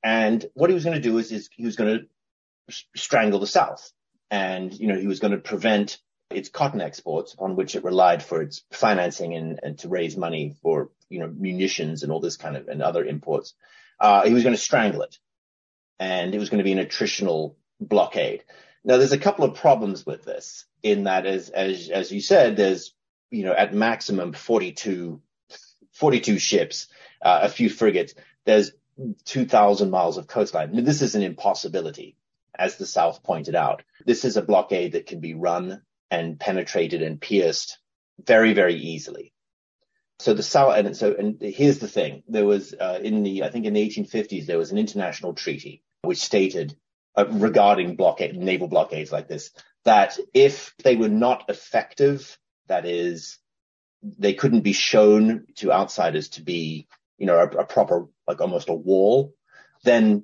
And 0.04 0.46
what 0.54 0.70
he 0.70 0.74
was 0.74 0.84
going 0.84 0.96
to 0.96 1.02
do 1.02 1.18
is, 1.18 1.32
is 1.32 1.50
he 1.52 1.66
was 1.66 1.76
going 1.76 2.00
to 2.00 2.76
strangle 2.96 3.40
the 3.40 3.48
South, 3.48 3.92
and 4.30 4.74
you 4.74 4.88
know, 4.88 4.98
he 4.98 5.08
was 5.08 5.20
going 5.20 5.32
to 5.32 5.38
prevent 5.38 6.00
its 6.30 6.50
cotton 6.50 6.82
exports, 6.82 7.36
on 7.40 7.56
which 7.56 7.76
it 7.76 7.84
relied 7.84 8.24
for 8.24 8.42
its 8.42 8.64
financing 8.72 9.34
and, 9.34 9.60
and 9.64 9.80
to 9.80 9.88
raise 9.88 10.18
money 10.18 10.56
for 10.62 10.90
you 11.10 11.20
know 11.20 11.28
munitions 11.28 12.04
and 12.04 12.12
all 12.12 12.20
this 12.20 12.38
kind 12.38 12.58
of 12.58 12.68
and 12.68 12.82
other 12.82 13.06
imports. 13.06 13.54
Uh, 14.00 14.26
he 14.26 14.34
was 14.34 14.44
going 14.44 14.56
to 14.56 14.62
strangle 14.62 15.02
it, 15.02 15.18
and 16.00 16.36
it 16.36 16.40
was 16.40 16.50
going 16.50 16.60
to 16.60 16.64
be 16.64 16.74
an 16.74 16.86
attritional 16.86 17.56
blockade. 17.80 18.44
Now, 18.84 18.98
there's 18.98 19.12
a 19.12 19.18
couple 19.18 19.44
of 19.44 19.56
problems 19.56 20.06
with 20.06 20.24
this 20.24 20.66
in 20.82 21.04
that, 21.04 21.26
as, 21.26 21.50
as, 21.50 21.90
as 21.90 22.12
you 22.12 22.22
said, 22.22 22.56
there's, 22.56 22.94
you 23.30 23.44
know, 23.44 23.54
at 23.54 23.74
maximum 23.74 24.34
42, 24.34 25.22
42 25.92 26.40
ships, 26.40 26.88
uh, 27.22 27.40
a 27.44 27.50
few 27.50 27.70
frigates. 27.70 28.14
There's 28.46 28.72
2,000 29.26 29.90
miles 29.90 30.18
of 30.18 30.28
coastline. 30.28 30.72
Mean, 30.72 30.86
this 30.86 31.02
is 31.02 31.16
an 31.16 31.22
impossibility, 31.22 32.16
as 32.58 32.78
the 32.78 32.86
South 32.86 33.24
pointed 33.24 33.56
out. 33.56 33.84
This 34.06 34.24
is 34.24 34.38
a 34.38 34.42
blockade 34.42 34.94
that 34.94 35.06
can 35.06 35.20
be 35.20 35.34
run 35.34 35.82
and 36.10 36.40
penetrated 36.40 37.02
and 37.02 37.20
pierced 37.20 37.78
very, 38.24 38.54
very 38.54 38.76
easily. 38.76 39.34
So 40.20 40.34
the 40.34 40.44
South, 40.44 40.76
and 40.78 40.98
so, 40.98 41.14
and 41.14 41.40
here's 41.40 41.80
the 41.80 41.88
thing. 41.88 42.24
There 42.28 42.46
was, 42.46 42.74
uh, 42.74 43.00
in 43.02 43.24
the, 43.24 43.44
I 43.44 43.50
think 43.50 43.66
in 43.66 43.74
the 43.74 43.88
1850s, 43.88 44.46
there 44.46 44.58
was 44.58 44.72
an 44.72 44.78
international 44.78 45.34
treaty 45.34 45.84
which 46.02 46.20
stated 46.20 46.76
uh, 47.16 47.26
regarding 47.30 47.96
blockade, 47.96 48.36
naval 48.36 48.68
blockades 48.68 49.12
like 49.12 49.28
this, 49.28 49.52
that 49.86 50.18
if 50.34 50.74
they 50.84 50.96
were 50.96 51.10
not 51.10 51.46
effective, 51.50 52.38
that 52.68 52.86
is, 52.86 53.38
they 54.02 54.34
couldn't 54.34 54.62
be 54.62 54.74
shown 54.74 55.46
to 55.56 55.72
outsiders 55.72 56.30
to 56.30 56.42
be, 56.42 56.88
you 57.18 57.28
know, 57.28 57.38
a, 57.38 57.48
a 57.48 57.66
proper, 57.66 58.08
like 58.28 58.42
almost 58.42 58.70
a 58.70 58.74
wall, 58.74 59.36
then 59.84 60.24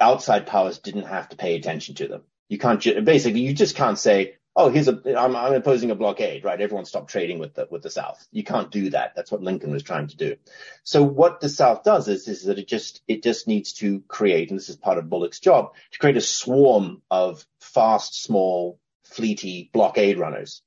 outside 0.00 0.46
powers 0.46 0.78
didn't 0.78 1.06
have 1.06 1.28
to 1.28 1.36
pay 1.36 1.56
attention 1.56 1.96
to 1.96 2.08
them. 2.08 2.22
You 2.48 2.58
can't 2.58 2.82
basically, 3.04 3.40
you 3.40 3.52
just 3.52 3.76
can't 3.76 3.98
say, 3.98 4.36
oh, 4.58 4.70
here's 4.70 4.88
a, 4.88 5.00
I'm, 5.16 5.36
I'm 5.36 5.54
imposing 5.54 5.92
a 5.92 5.94
blockade, 5.94 6.44
right? 6.44 6.60
Everyone 6.60 6.84
stop 6.84 7.06
trading 7.06 7.38
with 7.38 7.54
the, 7.54 7.68
with 7.70 7.82
the 7.82 7.90
South. 7.90 8.26
You 8.32 8.42
can't 8.42 8.72
do 8.72 8.90
that. 8.90 9.14
That's 9.14 9.30
what 9.30 9.40
Lincoln 9.40 9.70
was 9.70 9.84
trying 9.84 10.08
to 10.08 10.16
do. 10.16 10.34
So 10.82 11.04
what 11.04 11.40
the 11.40 11.48
South 11.48 11.84
does 11.84 12.08
is, 12.08 12.26
is 12.26 12.44
that 12.46 12.58
it 12.58 12.66
just, 12.66 13.00
it 13.06 13.22
just 13.22 13.46
needs 13.46 13.74
to 13.74 14.00
create, 14.08 14.50
and 14.50 14.58
this 14.58 14.68
is 14.68 14.74
part 14.74 14.98
of 14.98 15.08
Bulloch's 15.08 15.38
job, 15.38 15.74
to 15.92 15.98
create 16.00 16.16
a 16.16 16.20
swarm 16.20 17.02
of 17.08 17.46
fast, 17.60 18.20
small, 18.20 18.80
fleety 19.08 19.70
blockade 19.72 20.18
runners 20.18 20.60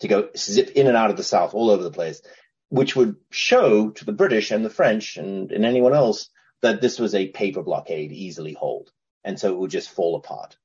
to 0.00 0.08
go 0.08 0.28
zip 0.36 0.72
in 0.72 0.86
and 0.86 0.96
out 0.96 1.10
of 1.10 1.16
the 1.16 1.22
South 1.22 1.54
all 1.54 1.70
over 1.70 1.82
the 1.82 1.90
place, 1.90 2.20
which 2.68 2.94
would 2.94 3.16
show 3.30 3.88
to 3.88 4.04
the 4.04 4.12
British 4.12 4.50
and 4.50 4.66
the 4.66 4.70
French 4.70 5.16
and, 5.16 5.50
and 5.50 5.64
anyone 5.64 5.94
else 5.94 6.28
that 6.60 6.82
this 6.82 6.98
was 6.98 7.14
a 7.14 7.28
paper 7.28 7.62
blockade 7.62 8.12
easily 8.12 8.52
hold. 8.52 8.90
And 9.24 9.40
so 9.40 9.50
it 9.50 9.58
would 9.58 9.70
just 9.70 9.90
fall 9.90 10.16
apart. 10.16 10.58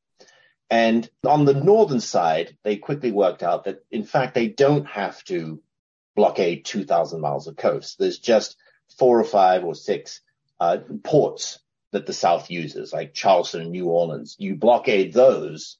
And 0.69 1.09
on 1.25 1.45
the 1.45 1.53
northern 1.53 1.99
side, 1.99 2.55
they 2.63 2.77
quickly 2.77 3.11
worked 3.11 3.41
out 3.41 3.63
that 3.63 3.83
in 3.89 4.03
fact 4.03 4.35
they 4.35 4.47
don't 4.47 4.85
have 4.85 5.23
to 5.25 5.61
blockade 6.15 6.65
2,000 6.65 7.21
miles 7.21 7.47
of 7.47 7.55
coast. 7.55 7.97
There's 7.97 8.19
just 8.19 8.55
four 8.97 9.19
or 9.19 9.23
five 9.23 9.63
or 9.63 9.73
six 9.73 10.21
uh, 10.59 10.77
ports 11.03 11.59
that 11.91 12.05
the 12.05 12.13
South 12.13 12.51
uses, 12.51 12.93
like 12.93 13.13
Charleston 13.13 13.61
and 13.61 13.71
New 13.71 13.87
Orleans. 13.87 14.35
You 14.37 14.55
blockade 14.55 15.13
those, 15.13 15.77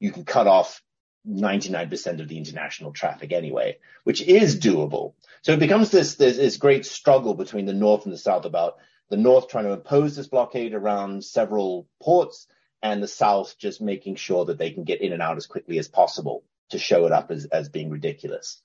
you 0.00 0.10
can 0.10 0.24
cut 0.24 0.46
off 0.46 0.82
99% 1.28 2.20
of 2.20 2.28
the 2.28 2.38
international 2.38 2.92
traffic 2.92 3.32
anyway, 3.32 3.78
which 4.04 4.22
is 4.22 4.58
doable. 4.58 5.14
So 5.42 5.52
it 5.52 5.58
becomes 5.58 5.90
this, 5.90 6.14
this, 6.16 6.36
this 6.36 6.56
great 6.56 6.86
struggle 6.86 7.34
between 7.34 7.66
the 7.66 7.72
North 7.72 8.04
and 8.04 8.12
the 8.12 8.18
South 8.18 8.44
about 8.44 8.76
the 9.10 9.16
North 9.16 9.48
trying 9.48 9.64
to 9.64 9.72
impose 9.72 10.16
this 10.16 10.28
blockade 10.28 10.74
around 10.74 11.24
several 11.24 11.86
ports 12.02 12.46
and 12.84 13.02
the 13.02 13.08
South 13.08 13.56
just 13.58 13.80
making 13.80 14.14
sure 14.14 14.44
that 14.44 14.58
they 14.58 14.70
can 14.70 14.84
get 14.84 15.00
in 15.00 15.14
and 15.14 15.22
out 15.22 15.38
as 15.38 15.46
quickly 15.46 15.78
as 15.78 15.88
possible 15.88 16.44
to 16.68 16.78
show 16.78 17.06
it 17.06 17.12
up 17.12 17.30
as, 17.30 17.46
as 17.46 17.70
being 17.70 17.88
ridiculous. 17.88 18.60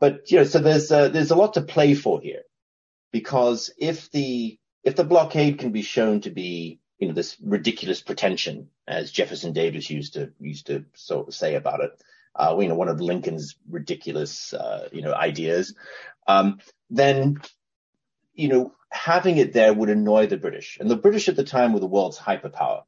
But, 0.00 0.28
you 0.30 0.38
know, 0.38 0.44
so 0.44 0.58
there's, 0.58 0.88
there's 0.88 1.30
a 1.30 1.36
lot 1.36 1.54
to 1.54 1.62
play 1.62 1.94
for 1.94 2.20
here 2.20 2.42
because 3.12 3.70
if 3.78 4.10
the, 4.10 4.58
if 4.82 4.96
the 4.96 5.04
blockade 5.04 5.60
can 5.60 5.70
be 5.70 5.82
shown 5.82 6.20
to 6.22 6.30
be, 6.30 6.80
you 6.98 7.06
know, 7.06 7.14
this 7.14 7.36
ridiculous 7.40 8.02
pretension, 8.02 8.68
as 8.88 9.12
Jefferson 9.12 9.52
Davis 9.52 9.88
used 9.88 10.14
to, 10.14 10.32
used 10.40 10.66
to 10.66 10.84
sort 10.94 11.28
of 11.28 11.34
say 11.34 11.54
about 11.54 11.80
it, 11.80 11.92
uh, 12.34 12.56
you 12.58 12.66
know, 12.66 12.74
one 12.74 12.88
of 12.88 13.00
Lincoln's 13.00 13.54
ridiculous, 13.68 14.52
uh, 14.52 14.88
you 14.90 15.02
know, 15.02 15.14
ideas, 15.14 15.76
um, 16.26 16.58
then, 16.90 17.40
you 18.34 18.48
know, 18.48 18.74
having 18.90 19.36
it 19.36 19.52
there 19.52 19.72
would 19.72 19.90
annoy 19.90 20.26
the 20.26 20.36
British. 20.36 20.76
And 20.80 20.90
the 20.90 20.96
British 20.96 21.28
at 21.28 21.36
the 21.36 21.44
time 21.44 21.72
were 21.72 21.80
the 21.80 21.86
world's 21.86 22.18
hyperpower. 22.18 22.82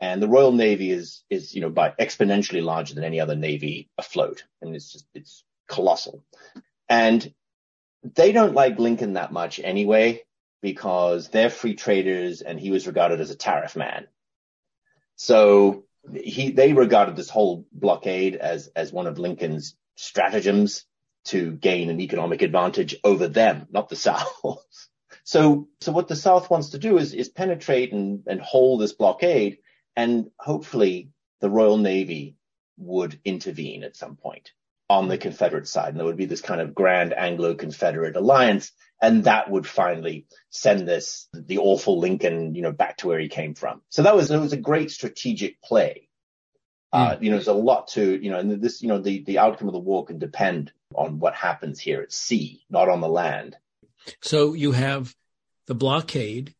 And 0.00 0.22
the 0.22 0.28
Royal 0.28 0.52
Navy 0.52 0.90
is, 0.90 1.22
is, 1.28 1.54
you 1.54 1.60
know, 1.60 1.70
by 1.70 1.90
exponentially 1.90 2.62
larger 2.62 2.94
than 2.94 3.04
any 3.04 3.20
other 3.20 3.36
navy 3.36 3.90
afloat. 3.98 4.44
And 4.62 4.74
it's 4.74 4.92
just, 4.92 5.06
it's 5.14 5.44
colossal. 5.68 6.24
And 6.88 7.34
they 8.02 8.32
don't 8.32 8.54
like 8.54 8.78
Lincoln 8.78 9.14
that 9.14 9.32
much 9.32 9.60
anyway, 9.60 10.22
because 10.62 11.28
they're 11.28 11.50
free 11.50 11.74
traders 11.74 12.42
and 12.42 12.58
he 12.58 12.70
was 12.70 12.86
regarded 12.86 13.20
as 13.20 13.30
a 13.30 13.36
tariff 13.36 13.76
man. 13.76 14.06
So 15.16 15.84
he, 16.14 16.50
they 16.50 16.72
regarded 16.72 17.16
this 17.16 17.30
whole 17.30 17.66
blockade 17.72 18.36
as, 18.36 18.68
as 18.74 18.92
one 18.92 19.06
of 19.06 19.18
Lincoln's 19.18 19.76
stratagems 19.96 20.84
to 21.26 21.52
gain 21.52 21.90
an 21.90 22.00
economic 22.00 22.42
advantage 22.42 22.96
over 23.04 23.28
them, 23.28 23.66
not 23.70 23.88
the 23.88 23.96
South. 23.96 24.32
so, 25.24 25.68
so 25.80 25.92
what 25.92 26.08
the 26.08 26.16
South 26.16 26.48
wants 26.48 26.70
to 26.70 26.78
do 26.78 26.96
is, 26.96 27.12
is 27.12 27.28
penetrate 27.28 27.92
and, 27.92 28.22
and 28.26 28.40
hold 28.40 28.80
this 28.80 28.92
blockade 28.92 29.58
and 29.96 30.30
hopefully 30.38 31.10
the 31.40 31.50
Royal 31.50 31.78
Navy 31.78 32.36
would 32.76 33.20
intervene 33.24 33.82
at 33.84 33.96
some 33.96 34.16
point 34.16 34.52
on 34.88 35.08
the 35.08 35.18
Confederate 35.18 35.68
side. 35.68 35.90
And 35.90 35.98
there 35.98 36.06
would 36.06 36.16
be 36.16 36.26
this 36.26 36.40
kind 36.40 36.60
of 36.60 36.74
grand 36.74 37.12
Anglo-Confederate 37.12 38.16
alliance. 38.16 38.72
And 39.00 39.24
that 39.24 39.48
would 39.48 39.66
finally 39.66 40.26
send 40.50 40.88
this, 40.88 41.28
the 41.32 41.58
awful 41.58 42.00
Lincoln, 42.00 42.54
you 42.54 42.62
know, 42.62 42.72
back 42.72 42.96
to 42.98 43.06
where 43.06 43.20
he 43.20 43.28
came 43.28 43.54
from. 43.54 43.82
So 43.88 44.02
that 44.02 44.16
was, 44.16 44.30
it 44.30 44.38
was 44.38 44.52
a 44.52 44.58
great 44.58 44.90
strategic 44.90 45.62
play. 45.62 46.08
Uh, 46.92 47.16
hmm. 47.16 47.22
you 47.22 47.30
know, 47.30 47.36
there's 47.36 47.46
a 47.46 47.52
lot 47.52 47.88
to, 47.88 48.20
you 48.20 48.30
know, 48.30 48.38
and 48.38 48.60
this, 48.60 48.82
you 48.82 48.88
know, 48.88 48.98
the, 48.98 49.22
the 49.22 49.38
outcome 49.38 49.68
of 49.68 49.74
the 49.74 49.78
war 49.78 50.04
can 50.04 50.18
depend 50.18 50.72
on 50.94 51.20
what 51.20 51.34
happens 51.34 51.78
here 51.78 52.02
at 52.02 52.12
sea, 52.12 52.64
not 52.68 52.88
on 52.88 53.00
the 53.00 53.08
land. 53.08 53.56
So 54.20 54.54
you 54.54 54.72
have 54.72 55.14
the 55.66 55.74
blockade 55.74 56.54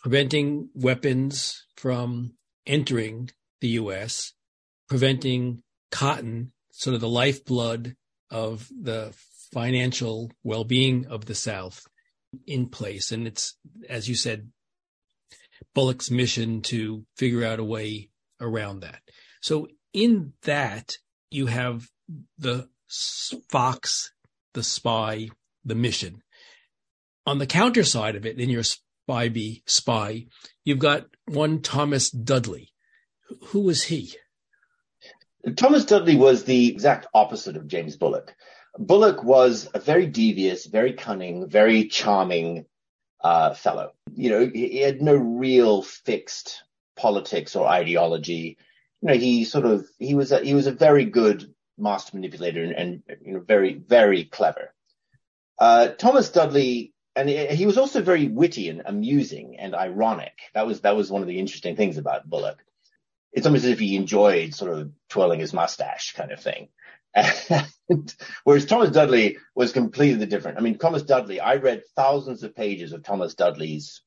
preventing 0.00 0.70
weapons 0.74 1.66
from 1.78 2.32
entering 2.66 3.30
the 3.60 3.68
U.S., 3.68 4.32
preventing 4.88 5.62
cotton, 5.92 6.52
sort 6.72 6.94
of 6.94 7.00
the 7.00 7.08
lifeblood 7.08 7.94
of 8.30 8.68
the 8.68 9.14
financial 9.52 10.32
well-being 10.42 11.06
of 11.06 11.26
the 11.26 11.34
South 11.36 11.86
in 12.46 12.68
place. 12.68 13.12
And 13.12 13.26
it's, 13.26 13.56
as 13.88 14.08
you 14.08 14.16
said, 14.16 14.50
Bulloch's 15.74 16.10
mission 16.10 16.62
to 16.62 17.04
figure 17.16 17.44
out 17.44 17.60
a 17.60 17.64
way 17.64 18.10
around 18.40 18.80
that. 18.80 19.00
So 19.40 19.68
in 19.92 20.32
that, 20.42 20.96
you 21.30 21.46
have 21.46 21.86
the 22.38 22.68
fox, 23.48 24.12
the 24.54 24.64
spy, 24.64 25.28
the 25.64 25.76
mission. 25.76 26.22
On 27.24 27.38
the 27.38 27.46
counter 27.46 27.84
side 27.84 28.16
of 28.16 28.26
it, 28.26 28.40
in 28.40 28.50
your 28.50 28.64
spy, 29.08 29.62
spy, 29.64 30.26
you've 30.64 30.78
got 30.78 31.06
one 31.24 31.62
Thomas 31.62 32.10
Dudley. 32.10 32.74
Who 33.46 33.60
was 33.60 33.84
he? 33.84 34.14
Thomas 35.56 35.86
Dudley 35.86 36.16
was 36.16 36.44
the 36.44 36.68
exact 36.68 37.06
opposite 37.14 37.56
of 37.56 37.66
James 37.66 37.96
Bulloch. 37.96 38.34
Bulloch 38.78 39.24
was 39.24 39.66
a 39.72 39.80
very 39.80 40.06
devious, 40.06 40.66
very 40.66 40.92
cunning, 40.92 41.48
very 41.48 41.86
charming 41.86 42.66
uh, 43.22 43.54
fellow. 43.54 43.92
You 44.14 44.30
know, 44.30 44.50
he, 44.52 44.80
had 44.80 45.00
no 45.00 45.14
real 45.14 45.80
fixed 45.82 46.62
politics 46.94 47.56
or 47.56 47.66
ideology. 47.66 48.58
you 49.00 49.08
know, 49.08 49.14
he 49.14 49.44
sort 49.44 49.64
of, 49.64 49.88
he 49.98 50.14
was 50.14 50.32
a, 50.32 50.40
he 50.40 50.52
was 50.52 50.66
a 50.66 50.72
very 50.72 51.06
good 51.06 51.54
master 51.78 52.14
manipulator 52.14 52.62
and, 52.62 52.74
and 52.74 53.02
you 53.24 53.34
know, 53.34 53.40
very, 53.40 53.72
very 53.72 54.24
clever. 54.24 54.74
Uh, 55.58 55.88
Thomas 55.88 56.28
Dudley, 56.28 56.92
and 57.18 57.28
he 57.28 57.66
was 57.66 57.78
also 57.78 58.00
very 58.00 58.28
witty 58.28 58.68
and 58.68 58.82
amusing 58.86 59.58
and 59.58 59.74
ironic. 59.74 60.38
That 60.54 60.66
was, 60.66 60.82
that 60.82 60.96
was 60.96 61.10
one 61.10 61.22
of 61.22 61.28
the 61.28 61.38
interesting 61.38 61.74
things 61.74 61.98
about 61.98 62.28
Bulloch. 62.28 62.62
It's 63.32 63.46
almost 63.46 63.64
as 63.64 63.72
if 63.72 63.80
he 63.80 63.96
enjoyed 63.96 64.54
sort 64.54 64.78
of 64.78 64.92
twirling 65.08 65.40
his 65.40 65.52
mustache 65.52 66.14
kind 66.14 66.30
of 66.30 66.40
thing. 66.40 66.68
And, 67.14 68.14
whereas 68.44 68.66
Thomas 68.66 68.90
Dudley 68.90 69.38
was 69.54 69.72
completely 69.72 70.26
different. 70.26 70.58
I 70.58 70.60
mean, 70.60 70.78
Thomas 70.78 71.02
Dudley, 71.02 71.40
I 71.40 71.56
read 71.56 71.82
thousands 71.96 72.42
of 72.42 72.54
pages 72.54 72.92
of 72.92 73.02
Thomas 73.02 73.34
Dudley's 73.34 74.02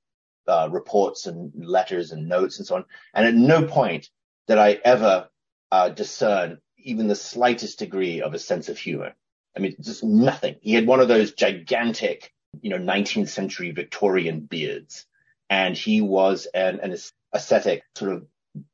uh, 0.48 0.70
reports 0.72 1.28
and 1.28 1.52
letters 1.56 2.12
and 2.12 2.30
notes 2.30 2.60
and 2.60 2.68
so 2.68 2.76
on. 2.76 2.86
And 3.14 3.28
at 3.28 3.36
no 3.36 3.68
point 3.68 4.10
did 4.48 4.58
I 4.58 4.80
ever 4.84 5.30
uh, 5.72 5.90
discern 5.90 6.60
even 6.78 7.08
the 7.08 7.16
slightest 7.16 7.80
degree 7.80 8.22
of 8.22 8.34
a 8.34 8.40
sense 8.40 8.70
of 8.70 8.78
humor. 8.78 9.14
I 9.56 9.60
mean, 9.60 9.76
just 9.82 10.04
nothing. 10.04 10.56
He 10.62 10.74
had 10.74 10.88
one 10.88 11.00
of 11.00 11.08
those 11.08 11.34
gigantic, 11.34 12.32
you 12.62 12.70
know, 12.70 12.78
19th 12.78 13.30
century 13.30 13.72
Victorian 13.72 14.42
beards. 14.42 15.06
And 15.50 15.76
he 15.76 16.02
was 16.02 16.48
an, 16.54 16.80
an 16.80 16.96
ascetic, 17.34 17.84
sort 17.96 18.14
of, 18.14 18.26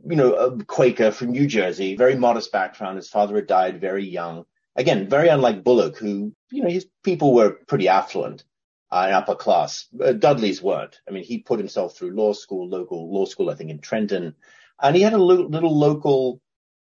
you 0.08 0.16
know, 0.16 0.34
a 0.34 0.64
Quaker 0.64 1.12
from 1.12 1.32
New 1.32 1.48
Jersey, 1.48 1.96
very 1.96 2.16
modest 2.16 2.52
background. 2.52 2.98
His 2.98 3.10
father 3.10 3.36
had 3.36 3.48
died 3.48 3.82
very 3.82 4.06
young. 4.06 4.46
Again, 4.76 5.10
very 5.10 5.28
unlike 5.28 5.64
Bulloch, 5.64 5.98
who, 5.98 6.34
you 6.52 6.64
know, 6.64 6.70
his 6.70 6.88
people 7.04 7.34
were 7.34 7.52
pretty 7.52 7.88
affluent 7.88 8.44
uh, 8.92 9.04
and 9.06 9.14
upper 9.14 9.36
class. 9.36 9.88
Uh, 10.00 10.14
Dudley's 10.14 10.62
weren't. 10.62 11.00
I 11.08 11.12
mean, 11.12 11.24
he 11.24 11.40
put 11.40 11.60
himself 11.60 11.96
through 11.96 12.16
law 12.16 12.34
school, 12.34 12.68
local 12.70 13.12
law 13.12 13.26
school, 13.26 13.50
I 13.50 13.56
think 13.56 13.70
in 13.70 13.80
Trenton, 13.80 14.36
and 14.82 14.96
he 14.96 15.02
had 15.02 15.14
a 15.14 15.18
lo- 15.18 15.48
little 15.48 15.78
local, 15.78 16.42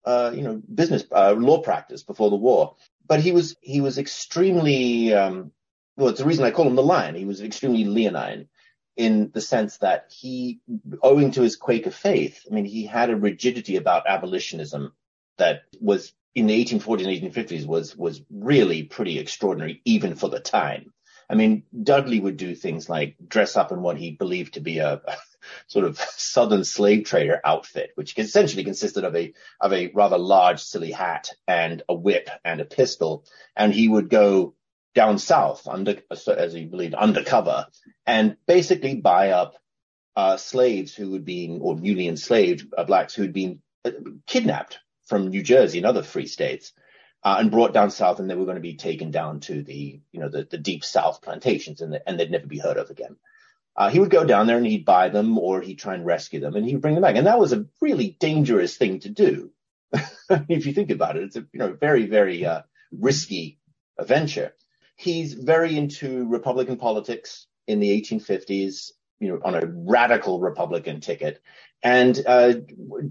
uh, 0.04 0.32
you 0.34 0.42
know, 0.42 0.62
business 0.72 1.04
uh, 1.12 1.32
law 1.32 1.60
practice 1.60 2.02
before 2.02 2.30
the 2.30 2.36
war. 2.36 2.76
But 3.06 3.20
he 3.20 3.32
was 3.32 3.56
he 3.60 3.80
was 3.80 3.98
extremely 3.98 5.12
um, 5.12 5.52
well. 5.96 6.08
It's 6.08 6.20
the 6.20 6.26
reason 6.26 6.44
I 6.44 6.50
call 6.50 6.66
him 6.66 6.76
the 6.76 6.82
Lion. 6.82 7.14
He 7.14 7.24
was 7.24 7.40
extremely 7.40 7.84
leonine 7.84 8.48
in 8.96 9.30
the 9.32 9.40
sense 9.40 9.78
that 9.78 10.06
he, 10.10 10.60
owing 11.02 11.32
to 11.32 11.42
his 11.42 11.56
Quaker 11.56 11.90
faith, 11.90 12.44
I 12.48 12.54
mean, 12.54 12.64
he 12.64 12.86
had 12.86 13.10
a 13.10 13.16
rigidity 13.16 13.76
about 13.76 14.06
abolitionism 14.06 14.92
that 15.38 15.62
was 15.80 16.12
in 16.34 16.46
the 16.46 16.64
1840s 16.64 17.22
and 17.22 17.34
1850s 17.34 17.66
was 17.66 17.96
was 17.96 18.22
really 18.30 18.84
pretty 18.84 19.18
extraordinary, 19.18 19.80
even 19.84 20.14
for 20.14 20.28
the 20.28 20.40
time. 20.40 20.92
I 21.28 21.34
mean, 21.34 21.64
Dudley 21.82 22.20
would 22.20 22.36
do 22.36 22.54
things 22.54 22.88
like 22.88 23.16
dress 23.26 23.56
up 23.56 23.72
in 23.72 23.82
what 23.82 23.96
he 23.96 24.10
believed 24.10 24.54
to 24.54 24.60
be 24.60 24.78
a, 24.78 25.00
a 25.06 25.16
sort 25.66 25.86
of 25.86 25.98
southern 25.98 26.64
slave 26.64 27.04
trader 27.04 27.40
outfit, 27.44 27.90
which 27.94 28.16
essentially 28.18 28.64
consisted 28.64 29.04
of 29.04 29.16
a 29.16 29.32
of 29.60 29.72
a 29.72 29.90
rather 29.92 30.18
large 30.18 30.62
silly 30.62 30.92
hat 30.92 31.30
and 31.48 31.82
a 31.88 31.94
whip 31.94 32.28
and 32.44 32.60
a 32.60 32.64
pistol, 32.64 33.24
and 33.56 33.72
he 33.72 33.88
would 33.88 34.08
go 34.08 34.54
down 34.94 35.18
south 35.18 35.66
under 35.66 35.96
as 36.10 36.52
he 36.52 36.64
believed 36.64 36.94
undercover 36.94 37.66
and 38.06 38.36
basically 38.46 38.94
buy 38.94 39.30
up 39.30 39.56
uh, 40.16 40.36
slaves 40.36 40.94
who 40.94 41.12
had 41.12 41.24
been 41.24 41.60
or 41.60 41.76
newly 41.76 42.06
enslaved 42.06 42.72
uh, 42.76 42.84
blacks 42.84 43.14
who 43.14 43.22
had 43.22 43.32
been 43.32 43.60
uh, 43.84 43.90
kidnapped 44.26 44.78
from 45.06 45.28
New 45.28 45.42
Jersey 45.42 45.78
and 45.78 45.86
other 45.86 46.02
free 46.02 46.26
states 46.26 46.72
uh, 47.24 47.36
and 47.38 47.50
brought 47.50 47.72
down 47.72 47.90
south, 47.90 48.20
and 48.20 48.28
they 48.28 48.34
were 48.34 48.44
going 48.44 48.56
to 48.56 48.60
be 48.60 48.76
taken 48.76 49.10
down 49.10 49.40
to 49.40 49.62
the, 49.62 50.00
you 50.12 50.20
know, 50.20 50.28
the, 50.28 50.44
the 50.44 50.58
deep 50.58 50.84
south 50.84 51.22
plantations, 51.22 51.80
and, 51.80 51.92
the, 51.92 52.08
and 52.08 52.20
they'd 52.20 52.30
never 52.30 52.46
be 52.46 52.58
heard 52.58 52.76
of 52.76 52.90
again. 52.90 53.16
Uh, 53.76 53.88
he 53.88 53.98
would 53.98 54.10
go 54.10 54.24
down 54.24 54.46
there 54.46 54.58
and 54.58 54.66
he'd 54.66 54.84
buy 54.84 55.08
them, 55.08 55.36
or 55.38 55.60
he'd 55.60 55.78
try 55.78 55.94
and 55.94 56.06
rescue 56.06 56.38
them, 56.38 56.54
and 56.54 56.64
he'd 56.64 56.80
bring 56.80 56.94
them 56.94 57.02
back. 57.02 57.16
And 57.16 57.26
that 57.26 57.40
was 57.40 57.52
a 57.52 57.66
really 57.80 58.16
dangerous 58.20 58.76
thing 58.76 59.00
to 59.00 59.08
do. 59.08 59.50
if 60.30 60.66
you 60.66 60.72
think 60.72 60.90
about 60.90 61.16
it, 61.16 61.24
it's 61.24 61.36
a 61.36 61.46
you 61.52 61.58
know 61.58 61.72
very 61.72 62.06
very 62.06 62.44
uh, 62.44 62.62
risky 62.92 63.58
venture. 64.00 64.52
He's 64.96 65.34
very 65.34 65.76
into 65.76 66.26
Republican 66.28 66.76
politics 66.76 67.46
in 67.66 67.80
the 67.80 68.00
1850s, 68.00 68.92
you 69.18 69.28
know, 69.28 69.40
on 69.44 69.54
a 69.54 69.66
radical 69.66 70.40
Republican 70.40 71.00
ticket. 71.00 71.42
And 71.82 72.20
uh, 72.26 72.54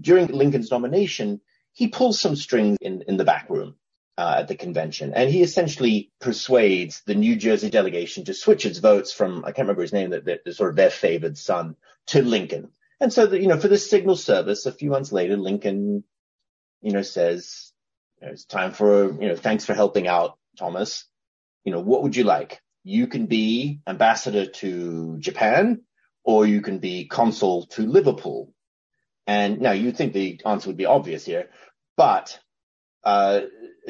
during 0.00 0.28
Lincoln's 0.28 0.70
nomination, 0.70 1.40
he 1.72 1.88
pulls 1.88 2.20
some 2.20 2.36
strings 2.36 2.78
in, 2.80 3.02
in 3.02 3.16
the 3.16 3.24
back 3.24 3.50
room 3.50 3.76
uh, 4.16 4.36
at 4.38 4.48
the 4.48 4.54
convention. 4.54 5.12
And 5.14 5.30
he 5.30 5.42
essentially 5.42 6.12
persuades 6.20 7.02
the 7.06 7.14
New 7.14 7.36
Jersey 7.36 7.70
delegation 7.70 8.24
to 8.24 8.34
switch 8.34 8.64
its 8.64 8.78
votes 8.78 9.12
from, 9.12 9.44
I 9.44 9.48
can't 9.48 9.66
remember 9.66 9.82
his 9.82 9.92
name, 9.92 10.10
that, 10.10 10.44
the 10.44 10.54
sort 10.54 10.70
of 10.70 10.76
their 10.76 10.90
favored 10.90 11.36
son 11.36 11.76
to 12.06 12.22
Lincoln. 12.22 12.70
And 13.00 13.12
so 13.12 13.26
that, 13.26 13.40
you 13.40 13.48
know, 13.48 13.58
for 13.58 13.68
the 13.68 13.78
signal 13.78 14.16
service, 14.16 14.66
a 14.66 14.72
few 14.72 14.90
months 14.90 15.12
later, 15.12 15.36
Lincoln, 15.36 16.04
you 16.80 16.92
know, 16.92 17.02
says, 17.02 17.72
you 18.20 18.26
know, 18.26 18.32
it's 18.32 18.44
time 18.44 18.72
for, 18.72 19.12
you 19.20 19.28
know, 19.28 19.36
thanks 19.36 19.64
for 19.64 19.74
helping 19.74 20.06
out, 20.06 20.38
Thomas. 20.58 21.04
You 21.64 21.72
know, 21.72 21.80
what 21.80 22.02
would 22.02 22.16
you 22.16 22.24
like? 22.24 22.60
You 22.82 23.06
can 23.06 23.26
be 23.26 23.80
ambassador 23.86 24.46
to 24.46 25.18
Japan 25.18 25.82
or 26.22 26.46
you 26.46 26.60
can 26.60 26.78
be 26.78 27.06
consul 27.06 27.66
to 27.66 27.82
Liverpool. 27.86 28.52
And 29.26 29.60
now 29.60 29.72
you'd 29.72 29.96
think 29.96 30.12
the 30.12 30.40
answer 30.44 30.68
would 30.68 30.76
be 30.76 30.86
obvious 30.86 31.24
here, 31.24 31.48
but 31.96 32.38
uh, 33.04 33.42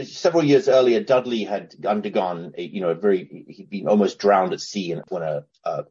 several 0.03 0.45
years 0.45 0.69
earlier, 0.69 1.03
Dudley 1.03 1.45
had 1.45 1.75
undergone, 1.87 2.53
a, 2.59 2.63
you 2.63 2.81
know, 2.81 2.91
a 2.91 2.95
very, 2.95 3.45
he'd 3.49 3.71
been 3.71 3.89
almost 3.89 4.19
drowned 4.19 4.53
at 4.53 4.61
sea 4.61 4.97
when 5.09 5.23
a, 5.23 5.45
a, 5.65 5.85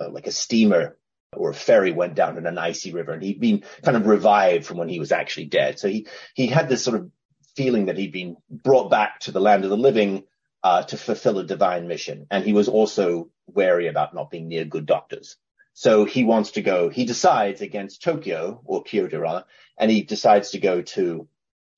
a, 0.00 0.08
like 0.08 0.26
a 0.26 0.32
steamer 0.32 0.96
or 1.32 1.50
a 1.50 1.54
ferry 1.54 1.92
went 1.92 2.14
down 2.14 2.38
in 2.38 2.46
an 2.46 2.56
icy 2.56 2.92
river, 2.92 3.12
and 3.12 3.22
he'd 3.22 3.40
been 3.40 3.64
kind 3.82 3.96
of 3.96 4.06
revived 4.06 4.64
from 4.64 4.78
when 4.78 4.88
he 4.88 5.00
was 5.00 5.12
actually 5.12 5.46
dead. 5.46 5.78
So 5.78 5.88
he 5.88 6.06
he 6.34 6.46
had 6.46 6.68
this 6.68 6.82
sort 6.84 6.98
of 6.98 7.10
feeling 7.56 7.86
that 7.86 7.98
he'd 7.98 8.12
been 8.12 8.36
brought 8.48 8.90
back 8.90 9.20
to 9.20 9.32
the 9.32 9.40
land 9.40 9.64
of 9.64 9.70
the 9.70 9.76
living 9.76 10.24
uh, 10.62 10.82
to 10.84 10.96
fulfill 10.96 11.38
a 11.38 11.44
divine 11.44 11.88
mission, 11.88 12.26
and 12.30 12.44
he 12.44 12.52
was 12.52 12.68
also 12.68 13.30
wary 13.46 13.88
about 13.88 14.14
not 14.14 14.30
being 14.30 14.48
near 14.48 14.64
good 14.64 14.86
doctors. 14.86 15.36
So 15.74 16.04
he 16.04 16.24
wants 16.24 16.52
to 16.52 16.62
go. 16.62 16.88
He 16.88 17.04
decides 17.04 17.60
against 17.60 18.02
Tokyo 18.02 18.60
or 18.64 18.82
Kyoto 18.82 19.18
rather, 19.20 19.44
and 19.78 19.90
he 19.90 20.02
decides 20.02 20.50
to 20.50 20.58
go 20.58 20.82
to 20.82 21.28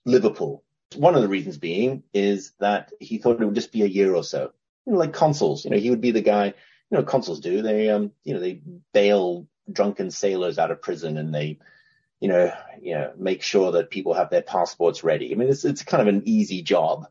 Liverpool 0.06 0.64
one 0.96 1.14
of 1.14 1.22
the 1.22 1.28
reasons 1.28 1.58
being 1.58 2.02
is 2.12 2.52
that 2.58 2.92
he 3.00 3.18
thought 3.18 3.40
it 3.40 3.44
would 3.44 3.54
just 3.54 3.72
be 3.72 3.82
a 3.82 3.86
year 3.86 4.14
or 4.14 4.24
so, 4.24 4.52
you 4.86 4.92
know, 4.92 4.98
like 4.98 5.12
consuls. 5.12 5.64
You 5.64 5.70
know, 5.70 5.78
he 5.78 5.90
would 5.90 6.00
be 6.00 6.10
the 6.10 6.20
guy. 6.20 6.46
You 6.46 6.98
know, 6.98 7.02
consuls 7.04 7.40
do. 7.40 7.62
They, 7.62 7.88
um, 7.90 8.10
you 8.24 8.34
know, 8.34 8.40
they 8.40 8.62
bail 8.92 9.46
drunken 9.70 10.10
sailors 10.10 10.58
out 10.58 10.72
of 10.72 10.82
prison 10.82 11.16
and 11.16 11.32
they, 11.32 11.58
you 12.18 12.28
know, 12.28 12.52
you 12.82 12.94
know, 12.94 13.12
make 13.16 13.42
sure 13.42 13.72
that 13.72 13.90
people 13.90 14.14
have 14.14 14.30
their 14.30 14.42
passports 14.42 15.04
ready. 15.04 15.30
I 15.32 15.36
mean, 15.36 15.48
it's 15.48 15.64
it's 15.64 15.84
kind 15.84 16.00
of 16.00 16.08
an 16.08 16.22
easy 16.26 16.62
job. 16.62 17.06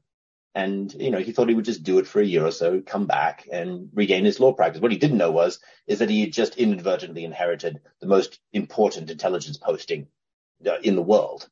And, 0.55 0.91
you 0.93 1.11
know, 1.11 1.19
he 1.19 1.31
thought 1.31 1.47
he 1.47 1.55
would 1.55 1.65
just 1.65 1.83
do 1.83 1.99
it 1.99 2.07
for 2.07 2.19
a 2.19 2.25
year 2.25 2.45
or 2.45 2.51
so, 2.51 2.81
come 2.81 3.05
back 3.05 3.47
and 3.51 3.89
regain 3.93 4.25
his 4.25 4.39
law 4.39 4.51
practice. 4.51 4.81
What 4.81 4.91
he 4.91 4.97
didn't 4.97 5.19
know 5.19 5.31
was, 5.31 5.59
is 5.85 5.99
that 5.99 6.09
he 6.09 6.21
had 6.21 6.33
just 6.33 6.57
inadvertently 6.57 7.23
inherited 7.23 7.81
the 8.01 8.07
most 8.07 8.39
important 8.51 9.11
intelligence 9.11 9.57
posting 9.57 10.07
uh, 10.65 10.79
in 10.81 10.95
the 10.95 11.03
world 11.03 11.47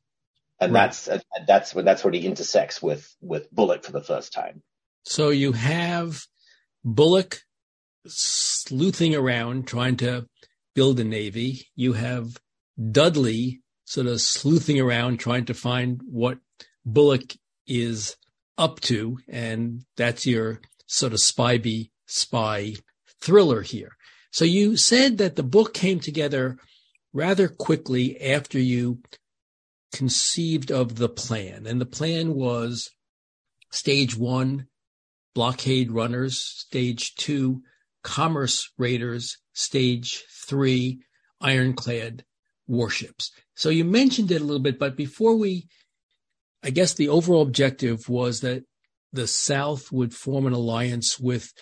and 0.60 0.72
right. 0.72 0.86
that's 0.86 1.08
that's 1.46 1.74
when 1.74 1.84
that's 1.84 2.04
where 2.04 2.12
he 2.12 2.26
intersects 2.26 2.82
with 2.82 3.14
with 3.20 3.50
Bulloch 3.50 3.84
for 3.84 3.92
the 3.92 4.02
first 4.02 4.32
time. 4.32 4.62
So 5.04 5.30
you 5.30 5.52
have 5.52 6.20
Bulloch 6.84 7.40
sleuthing 8.06 9.14
around 9.14 9.66
trying 9.66 9.96
to 9.98 10.26
build 10.74 11.00
a 11.00 11.04
navy. 11.04 11.68
You 11.74 11.92
have 11.94 12.40
Dudley 12.90 13.60
sort 13.84 14.06
of 14.06 14.20
sleuthing 14.20 14.80
around 14.80 15.18
trying 15.18 15.46
to 15.46 15.54
find 15.54 16.00
what 16.04 16.38
Bulloch 16.84 17.34
is 17.66 18.16
up 18.58 18.80
to, 18.80 19.18
and 19.28 19.84
that's 19.96 20.26
your 20.26 20.60
sort 20.86 21.12
of 21.12 21.20
spy 21.20 21.58
be 21.58 21.90
spy 22.06 22.74
thriller 23.20 23.62
here. 23.62 23.96
So 24.30 24.44
you 24.44 24.76
said 24.76 25.18
that 25.18 25.36
the 25.36 25.42
book 25.42 25.72
came 25.72 26.00
together 26.00 26.58
rather 27.12 27.48
quickly 27.48 28.20
after 28.20 28.58
you 28.58 29.00
conceived 29.92 30.70
of 30.70 30.96
the 30.96 31.08
plan. 31.08 31.66
And 31.66 31.80
the 31.80 31.86
plan 31.86 32.34
was 32.34 32.90
stage 33.70 34.16
one, 34.16 34.66
blockade 35.34 35.90
runners, 35.92 36.40
stage 36.40 37.14
two, 37.14 37.62
commerce 38.02 38.70
raiders, 38.78 39.38
stage 39.52 40.24
three, 40.46 41.00
ironclad 41.40 42.24
warships. 42.66 43.30
So 43.54 43.70
you 43.70 43.84
mentioned 43.84 44.30
it 44.30 44.40
a 44.40 44.44
little 44.44 44.62
bit, 44.62 44.78
but 44.78 44.96
before 44.96 45.36
we, 45.36 45.68
I 46.62 46.70
guess 46.70 46.94
the 46.94 47.08
overall 47.08 47.42
objective 47.42 48.08
was 48.08 48.40
that 48.40 48.64
the 49.12 49.26
South 49.26 49.90
would 49.92 50.14
form 50.14 50.46
an 50.46 50.52
alliance 50.52 51.18
with 51.18 51.52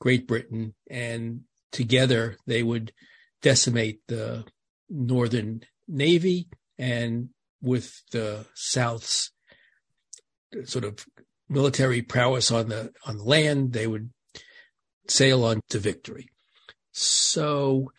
Great 0.00 0.26
Britain 0.26 0.74
and 0.90 1.42
together 1.72 2.36
they 2.46 2.62
would 2.62 2.92
decimate 3.42 4.00
the 4.08 4.44
Northern 4.88 5.62
Navy 5.86 6.48
and 6.78 7.30
with 7.62 8.02
the 8.10 8.46
South's 8.54 9.32
sort 10.64 10.84
of 10.84 11.06
military 11.48 12.02
prowess 12.02 12.50
on 12.50 12.68
the 12.68 12.92
on 13.06 13.18
the 13.18 13.24
land, 13.24 13.72
they 13.72 13.86
would 13.86 14.10
sail 15.08 15.44
on 15.44 15.60
to 15.68 15.78
victory. 15.78 16.28
So 16.92 17.92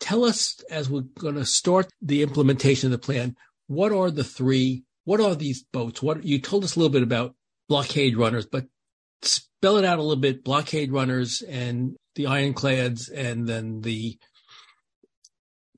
tell 0.00 0.24
us 0.24 0.62
as 0.70 0.90
we're 0.90 1.02
going 1.18 1.36
to 1.36 1.44
start 1.44 1.90
the 2.02 2.22
implementation 2.22 2.92
of 2.92 3.00
the 3.00 3.04
plan, 3.04 3.36
what 3.66 3.92
are 3.92 4.10
the 4.10 4.24
three? 4.24 4.84
What 5.04 5.20
are 5.20 5.34
these 5.34 5.62
boats? 5.62 6.02
What 6.02 6.24
you 6.24 6.38
told 6.38 6.64
us 6.64 6.76
a 6.76 6.78
little 6.78 6.92
bit 6.92 7.02
about 7.02 7.34
blockade 7.68 8.16
runners, 8.16 8.46
but 8.46 8.66
spell 9.22 9.76
it 9.76 9.84
out 9.84 9.98
a 9.98 10.02
little 10.02 10.20
bit. 10.20 10.44
Blockade 10.44 10.92
runners 10.92 11.42
and 11.42 11.96
the 12.14 12.26
ironclads, 12.26 13.08
and 13.08 13.46
then 13.46 13.80
the 13.80 14.18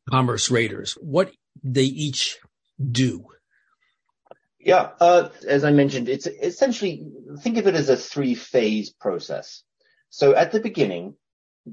commerce 0.09 0.51
raiders. 0.51 0.97
What 1.01 1.33
they 1.63 1.85
each 1.85 2.39
do? 2.79 3.27
Yeah, 4.61 4.91
uh, 5.01 5.29
as 5.47 5.65
I 5.65 5.71
mentioned, 5.71 6.09
it's 6.09 6.27
essentially 6.27 7.07
think 7.41 7.57
of 7.57 7.67
it 7.67 7.75
as 7.75 7.89
a 7.89 7.97
three-phase 7.97 8.91
process. 8.91 9.63
So 10.11 10.35
at 10.35 10.51
the 10.51 10.61
beginning, 10.61 11.15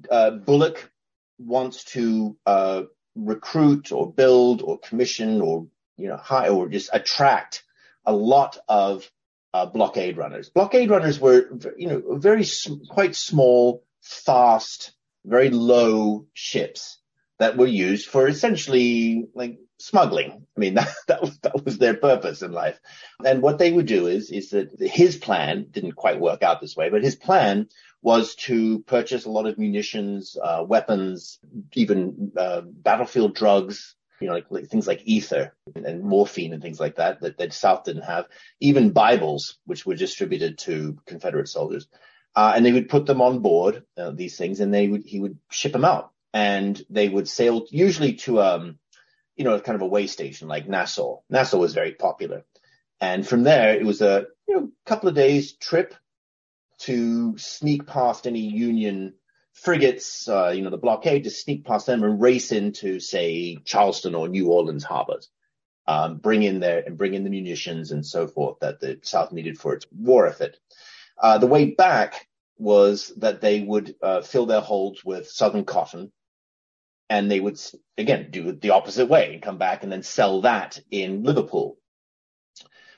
uh, 0.10 0.32
Bulloch 0.32 0.92
wants 1.40 1.84
to 1.86 2.38
uh, 2.46 2.84
recruit 3.16 3.92
or 3.92 4.12
build 4.12 4.62
or 4.62 4.80
commission 4.80 5.42
or 5.42 5.68
you 5.98 6.08
know 6.08 6.18
hire 6.18 6.52
or 6.52 6.68
just 6.68 6.90
attract 6.94 7.64
a 8.06 8.14
lot 8.14 8.58
of 8.68 9.10
uh, 9.54 9.66
blockade 9.66 10.18
runners. 10.18 10.50
Blockade 10.50 10.90
runners 10.90 11.20
were 11.20 11.50
you 11.78 11.88
know 11.88 12.16
very 12.18 12.46
quite 12.90 13.16
small, 13.16 13.84
fast, 14.02 14.94
very 15.26 15.50
low 15.50 16.28
ships 16.34 17.00
that 17.40 17.58
were 17.58 17.68
used 17.68 18.08
for 18.08 18.28
essentially 18.28 19.28
like 19.34 19.60
smuggling. 19.84 20.46
I 20.56 20.60
mean, 20.60 20.74
that, 20.76 20.94
that 21.08 21.22
was, 21.22 21.38
that 21.40 21.66
was 21.66 21.78
their 21.78 21.94
purpose 21.94 22.42
in 22.42 22.52
life. 22.52 22.80
And 23.24 23.42
what 23.42 23.58
they 23.58 23.72
would 23.72 23.86
do 23.86 24.08
is, 24.08 24.32
is 24.32 24.52
that 24.52 24.70
his 24.80 25.18
plan 25.18 25.68
didn't 25.70 25.94
quite 25.94 26.20
work 26.20 26.42
out 26.42 26.62
this 26.62 26.76
way, 26.76 26.90
but 26.90 27.04
his 27.04 27.16
plan 27.16 27.68
was 28.02 28.36
to 28.36 28.80
purchase 28.80 29.26
a 29.26 29.32
lot 29.32 29.46
of 29.46 29.58
munitions, 29.58 30.38
uh, 30.42 30.64
weapons, 30.66 31.40
even, 31.74 32.32
uh, 32.38 32.62
battlefield 32.62 33.36
drugs, 33.36 33.96
you 34.24 34.30
know, 34.30 34.36
like, 34.36 34.46
like, 34.50 34.68
things 34.68 34.88
like 34.88 35.02
ether 35.04 35.54
and 35.76 36.02
morphine 36.02 36.54
and 36.54 36.62
things 36.62 36.80
like 36.80 36.96
that, 36.96 37.20
that, 37.22 37.38
that 37.38 37.54
South 37.54 37.84
didn't 37.84 38.04
have, 38.04 38.26
even 38.62 38.92
Bibles, 38.92 39.58
which 39.66 39.86
were 39.86 39.96
distributed 39.96 40.58
to 40.60 40.98
Confederate 41.06 41.50
soldiers. 41.50 41.88
Uh, 42.36 42.54
and 42.56 42.66
they 42.66 42.72
would 42.72 42.88
put 42.88 43.06
them 43.06 43.22
on 43.22 43.40
board, 43.40 43.84
uh, 43.98 44.12
these 44.12 44.38
things, 44.38 44.62
and 44.62 44.74
they 44.74 44.88
would, 44.88 45.04
he 45.06 45.20
would 45.20 45.38
ship 45.52 45.74
them 45.74 45.86
out 45.86 46.12
and 46.34 46.82
they 46.90 47.10
would 47.10 47.28
sail 47.28 47.66
usually 47.70 48.14
to, 48.14 48.42
um, 48.42 48.80
you 49.36 49.44
know, 49.44 49.60
kind 49.60 49.76
of 49.76 49.82
a 49.82 49.88
way 49.88 50.08
station 50.08 50.48
like 50.48 50.68
Nassau. 50.68 51.20
Nassau 51.30 51.58
was 51.58 51.74
very 51.74 51.92
popular. 51.92 52.44
And 53.02 53.28
from 53.28 53.44
there, 53.44 53.76
it 53.76 53.86
was 53.86 54.02
a 54.02 54.28
you 54.48 54.56
know, 54.56 54.70
couple 54.86 55.10
of 55.10 55.16
days 55.16 55.54
trip 55.54 55.94
to 56.80 57.38
sneak 57.38 57.86
past 57.86 58.26
any 58.26 58.40
Union 58.40 59.16
frigates, 59.54 60.28
uh, 60.28 60.50
you 60.50 60.62
know, 60.62 60.70
the 60.70 60.78
blockade, 60.78 61.24
to 61.24 61.30
sneak 61.30 61.66
past 61.66 61.86
them 61.86 62.04
and 62.04 62.22
race 62.22 62.52
into, 62.52 63.00
say, 63.00 63.58
Charleston 63.64 64.16
or 64.16 64.28
New 64.28 64.50
Orleans 64.50 64.84
harbors, 64.84 65.30
um, 65.88 66.18
bring 66.18 66.44
in 66.44 66.60
there 66.60 66.84
and 66.86 66.98
bring 66.98 67.14
in 67.14 67.24
the 67.24 67.30
munitions 67.30 67.92
and 67.92 68.06
so 68.06 68.28
forth 68.28 68.60
that 68.60 68.80
the 68.80 69.00
South 69.04 69.32
needed 69.32 69.58
for 69.58 69.74
its 69.74 69.86
war 69.92 70.28
effort. 70.28 70.58
Uh, 71.22 71.38
the 71.38 71.48
way 71.48 71.72
back 71.72 72.28
was 72.58 73.14
that 73.18 73.42
they 73.42 73.62
would 73.62 73.96
uh, 74.02 74.22
fill 74.22 74.46
their 74.46 74.62
holds 74.62 75.04
with 75.04 75.30
Southern 75.30 75.66
cotton, 75.66 76.12
and 77.10 77.30
they 77.30 77.40
would 77.40 77.60
again 77.98 78.30
do 78.32 78.50
it 78.50 78.62
the 78.62 78.72
opposite 78.72 79.08
way 79.08 79.34
and 79.34 79.42
come 79.42 79.58
back 79.58 79.84
and 79.84 79.92
then 79.92 80.04
sell 80.04 80.42
that 80.42 80.80
in 80.90 81.24
Liverpool. 81.24 81.78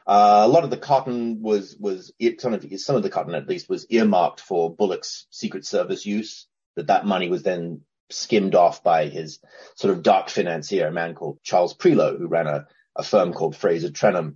Uh, 0.07 0.43
a 0.45 0.47
lot 0.47 0.63
of 0.63 0.69
the 0.69 0.77
cotton 0.77 1.41
was 1.41 1.75
was 1.79 2.11
some 2.37 2.53
of 2.53 2.65
some 2.77 2.95
of 2.95 3.03
the 3.03 3.09
cotton 3.09 3.33
at 3.33 3.47
least 3.47 3.69
was 3.69 3.87
earmarked 3.89 4.39
for 4.39 4.73
Bulloch's 4.73 5.25
Secret 5.31 5.65
Service 5.65 6.05
use. 6.05 6.47
That 6.75 6.87
that 6.87 7.05
money 7.05 7.29
was 7.29 7.41
then 7.41 7.81
skimmed 8.11 8.53
off 8.53 8.83
by 8.83 9.07
his 9.07 9.39
sort 9.75 9.93
of 9.93 10.03
dark 10.03 10.29
financier, 10.29 10.87
a 10.87 10.91
man 10.91 11.15
called 11.15 11.39
Charles 11.41 11.73
Prioleau, 11.73 12.17
who 12.17 12.27
ran 12.27 12.47
a, 12.47 12.67
a 12.95 13.01
firm 13.01 13.33
called 13.33 13.55
Fraser 13.55 13.89
Trenholm, 13.89 14.35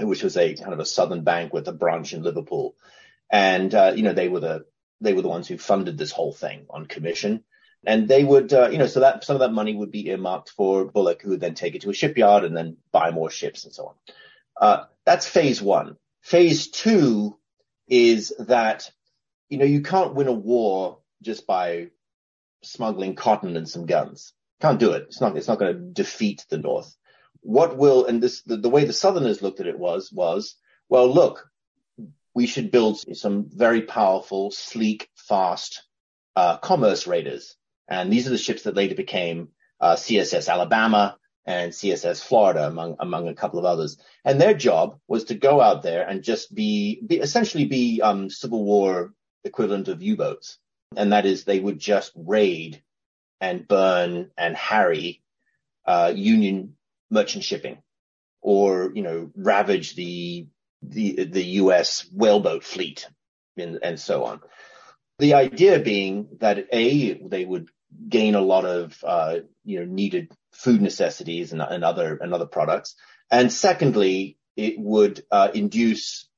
which 0.00 0.22
was 0.22 0.36
a 0.36 0.54
kind 0.54 0.72
of 0.72 0.80
a 0.80 0.86
southern 0.86 1.22
bank 1.24 1.52
with 1.52 1.68
a 1.68 1.72
branch 1.72 2.12
in 2.12 2.22
Liverpool. 2.22 2.74
And 3.30 3.74
uh, 3.74 3.92
you 3.96 4.02
know 4.02 4.12
they 4.12 4.28
were 4.28 4.40
the 4.40 4.66
they 5.00 5.14
were 5.14 5.22
the 5.22 5.28
ones 5.28 5.48
who 5.48 5.56
funded 5.56 5.96
this 5.96 6.12
whole 6.12 6.32
thing 6.32 6.66
on 6.68 6.86
commission. 6.86 7.44
And 7.86 8.08
they 8.08 8.24
would, 8.24 8.52
uh, 8.52 8.70
you 8.70 8.78
know, 8.78 8.86
so 8.86 9.00
that 9.00 9.24
some 9.24 9.36
of 9.36 9.40
that 9.40 9.52
money 9.52 9.74
would 9.74 9.90
be 9.90 10.08
earmarked 10.08 10.48
for 10.48 10.86
Bulloch, 10.86 11.20
who 11.20 11.30
would 11.30 11.40
then 11.40 11.54
take 11.54 11.74
it 11.74 11.82
to 11.82 11.90
a 11.90 11.94
shipyard 11.94 12.44
and 12.44 12.56
then 12.56 12.78
buy 12.92 13.10
more 13.10 13.30
ships 13.30 13.64
and 13.64 13.74
so 13.74 13.88
on. 13.88 13.94
Uh, 14.60 14.84
that's 15.04 15.26
phase 15.26 15.60
one. 15.60 15.96
Phase 16.22 16.68
two 16.68 17.38
is 17.88 18.32
that, 18.38 18.90
you 19.48 19.58
know, 19.58 19.64
you 19.64 19.82
can't 19.82 20.14
win 20.14 20.28
a 20.28 20.32
war 20.32 21.00
just 21.22 21.46
by 21.46 21.88
smuggling 22.62 23.14
cotton 23.14 23.56
and 23.56 23.68
some 23.68 23.86
guns. 23.86 24.32
Can't 24.60 24.78
do 24.78 24.92
it. 24.92 25.04
It's 25.08 25.20
not, 25.20 25.36
it's 25.36 25.48
not 25.48 25.58
going 25.58 25.74
to 25.74 25.80
defeat 25.80 26.44
the 26.48 26.58
North. 26.58 26.94
What 27.40 27.76
will, 27.76 28.06
and 28.06 28.22
this, 28.22 28.42
the, 28.42 28.56
the 28.56 28.70
way 28.70 28.84
the 28.84 28.92
Southerners 28.92 29.42
looked 29.42 29.60
at 29.60 29.66
it 29.66 29.78
was, 29.78 30.10
was, 30.10 30.56
well, 30.88 31.12
look, 31.12 31.50
we 32.34 32.46
should 32.46 32.70
build 32.70 32.98
some 33.16 33.50
very 33.50 33.82
powerful, 33.82 34.50
sleek, 34.50 35.10
fast, 35.14 35.82
uh, 36.36 36.56
commerce 36.56 37.06
raiders 37.06 37.56
and 37.88 38.12
these 38.12 38.26
are 38.26 38.30
the 38.30 38.38
ships 38.38 38.62
that 38.62 38.76
later 38.76 38.94
became 38.94 39.48
uh, 39.80 39.94
CSS 39.94 40.50
Alabama 40.50 41.16
and 41.46 41.72
CSS 41.72 42.22
Florida, 42.22 42.66
among 42.66 42.96
among 43.00 43.28
a 43.28 43.34
couple 43.34 43.58
of 43.58 43.64
others. 43.64 43.98
And 44.24 44.40
their 44.40 44.54
job 44.54 44.98
was 45.06 45.24
to 45.24 45.34
go 45.34 45.60
out 45.60 45.82
there 45.82 46.06
and 46.06 46.22
just 46.22 46.54
be, 46.54 47.02
be 47.06 47.18
essentially 47.18 47.66
be 47.66 48.00
um, 48.02 48.30
Civil 48.30 48.64
War 48.64 49.12
equivalent 49.44 49.88
of 49.88 50.02
U-boats, 50.02 50.58
and 50.96 51.12
that 51.12 51.26
is 51.26 51.44
they 51.44 51.60
would 51.60 51.78
just 51.78 52.12
raid 52.16 52.82
and 53.40 53.68
burn 53.68 54.30
and 54.38 54.56
harry 54.56 55.22
uh, 55.86 56.12
Union 56.14 56.76
merchant 57.10 57.44
shipping, 57.44 57.78
or 58.40 58.90
you 58.94 59.02
know 59.02 59.30
ravage 59.36 59.94
the 59.96 60.46
the 60.82 61.24
the 61.24 61.44
U.S. 61.44 62.06
whaleboat 62.12 62.64
fleet 62.64 63.08
and, 63.56 63.78
and 63.82 64.00
so 64.00 64.24
on. 64.24 64.40
The 65.18 65.34
idea 65.34 65.78
being 65.78 66.28
that 66.40 66.66
A, 66.72 67.14
they 67.14 67.44
would 67.44 67.68
gain 68.08 68.34
a 68.34 68.40
lot 68.40 68.64
of, 68.64 68.98
uh, 69.04 69.36
you 69.64 69.80
know, 69.80 69.86
needed 69.86 70.32
food 70.54 70.80
necessities 70.80 71.52
and, 71.52 71.60
and 71.60 71.84
other, 71.84 72.16
and 72.16 72.32
other 72.32 72.46
products. 72.46 72.94
And 73.30 73.52
secondly, 73.52 74.38
it 74.56 74.74
would, 74.78 75.24
uh, 75.30 75.48
induce, 75.52 76.28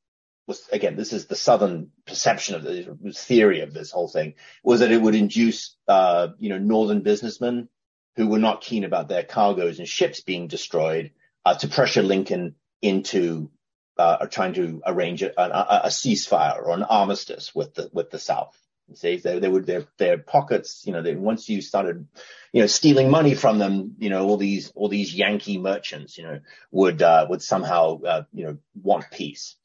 was, 0.46 0.68
again, 0.72 0.96
this 0.96 1.12
is 1.12 1.26
the 1.26 1.37
Southern 1.37 1.90
perception 2.07 2.55
of 2.55 2.62
the 2.62 3.12
theory 3.14 3.61
of 3.61 3.74
this 3.74 3.90
whole 3.90 4.09
thing, 4.09 4.35
was 4.62 4.81
that 4.81 4.92
it 4.92 5.00
would 5.00 5.14
induce, 5.14 5.76
uh, 5.88 6.29
you 6.38 6.48
know, 6.48 6.59
Northern 6.59 7.02
businessmen 7.02 7.68
who 8.16 8.29
were 8.29 8.38
not 8.38 8.62
keen 8.62 8.85
about 8.85 9.09
their 9.09 9.24
cargoes 9.24 9.79
and 9.79 9.88
ships 9.88 10.22
being 10.22 10.48
destroyed, 10.48 11.12
uh, 11.44 11.55
to 11.55 11.68
pressure 11.68 12.02
Lincoln 12.02 12.55
into, 12.81 13.50
uh, 13.98 14.26
trying 14.26 14.55
to 14.55 14.83
arrange 14.87 15.22
a, 15.22 15.40
a, 15.40 15.81
a 15.85 15.88
ceasefire 15.88 16.57
or 16.57 16.70
an 16.70 16.83
armistice 16.83 17.55
with 17.55 17.74
the, 17.74 17.90
with 17.92 18.11
the 18.11 18.18
South. 18.18 18.57
See, 18.94 19.16
they, 19.16 19.40
they 19.40 19.49
would, 19.49 19.66
their, 19.66 19.85
their 19.99 20.16
pockets, 20.16 20.85
you 20.87 20.92
know, 20.92 21.03
they, 21.03 21.16
once 21.16 21.49
you 21.49 21.61
started, 21.61 22.07
you 22.53 22.61
know, 22.61 22.68
stealing 22.68 23.11
money 23.11 23.35
from 23.35 23.59
them, 23.59 23.96
you 23.99 24.11
know, 24.11 24.27
all 24.27 24.37
these, 24.37 24.70
all 24.77 24.88
these 24.88 25.12
Yankee 25.12 25.59
merchants, 25.59 26.16
you 26.16 26.25
know, 26.25 26.40
would, 26.70 27.03
uh, 27.03 27.27
would 27.29 27.42
somehow, 27.42 28.01
uh, 28.03 28.22
you 28.33 28.44
know, 28.44 28.59
want 28.81 29.11
peace. 29.11 29.57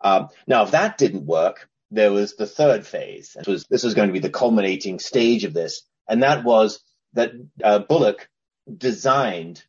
Um, 0.00 0.28
now, 0.46 0.62
if 0.62 0.70
that 0.70 0.96
didn't 0.96 1.26
work, 1.26 1.68
there 1.90 2.10
was 2.10 2.36
the 2.36 2.46
third 2.46 2.86
phase. 2.86 3.36
This 3.36 3.46
was, 3.46 3.66
this 3.66 3.82
was 3.82 3.94
going 3.94 4.08
to 4.08 4.14
be 4.14 4.18
the 4.18 4.30
culminating 4.30 4.98
stage 4.98 5.44
of 5.44 5.52
this. 5.52 5.82
And 6.08 6.22
that 6.22 6.42
was 6.42 6.80
that, 7.12 7.32
uh, 7.62 7.80
Bulloch 7.80 8.28
designed, 8.74 9.62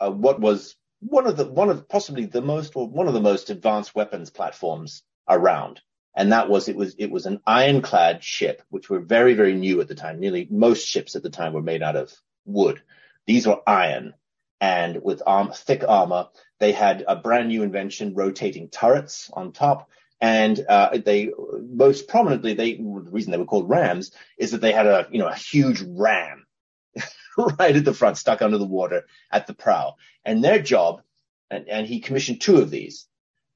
uh, 0.00 0.10
what 0.10 0.40
was 0.40 0.74
one 1.00 1.26
of 1.26 1.36
the, 1.36 1.44
one 1.44 1.68
of 1.68 1.86
possibly 1.86 2.24
the 2.24 2.40
most, 2.40 2.76
or 2.76 2.88
one 2.88 3.08
of 3.08 3.14
the 3.14 3.20
most 3.20 3.50
advanced 3.50 3.94
weapons 3.94 4.30
platforms 4.30 5.02
around 5.28 5.82
and 6.14 6.32
that 6.32 6.48
was 6.48 6.68
it 6.68 6.76
was 6.76 6.94
it 6.98 7.10
was 7.10 7.26
an 7.26 7.40
ironclad 7.46 8.22
ship, 8.22 8.62
which 8.70 8.88
were 8.88 9.00
very 9.00 9.34
very 9.34 9.54
new 9.54 9.80
at 9.80 9.88
the 9.88 9.94
time. 9.94 10.20
Nearly 10.20 10.46
most 10.50 10.86
ships 10.86 11.16
at 11.16 11.22
the 11.22 11.30
time 11.30 11.52
were 11.52 11.62
made 11.62 11.82
out 11.82 11.96
of 11.96 12.12
wood. 12.44 12.82
These 13.26 13.46
were 13.46 13.60
iron, 13.66 14.14
and 14.60 15.02
with 15.02 15.22
arm, 15.26 15.52
thick 15.52 15.84
armor. 15.86 16.28
They 16.60 16.72
had 16.72 17.04
a 17.06 17.16
brand 17.16 17.48
new 17.48 17.62
invention, 17.62 18.14
rotating 18.14 18.68
turrets 18.68 19.28
on 19.32 19.52
top, 19.52 19.90
and 20.20 20.64
uh, 20.68 20.98
they 21.04 21.32
most 21.60 22.08
prominently 22.08 22.54
they 22.54 22.74
the 22.74 22.82
reason 22.82 23.32
they 23.32 23.38
were 23.38 23.44
called 23.44 23.68
rams 23.68 24.12
is 24.38 24.52
that 24.52 24.60
they 24.60 24.72
had 24.72 24.86
a 24.86 25.08
you 25.10 25.18
know 25.18 25.28
a 25.28 25.34
huge 25.34 25.82
ram 25.82 26.46
right 27.58 27.76
at 27.76 27.84
the 27.84 27.94
front, 27.94 28.18
stuck 28.18 28.40
under 28.40 28.58
the 28.58 28.64
water 28.64 29.04
at 29.30 29.46
the 29.46 29.54
prow, 29.54 29.96
and 30.24 30.42
their 30.44 30.60
job, 30.60 31.02
and, 31.50 31.68
and 31.68 31.86
he 31.86 32.00
commissioned 32.00 32.40
two 32.40 32.56
of 32.56 32.70
these, 32.70 33.06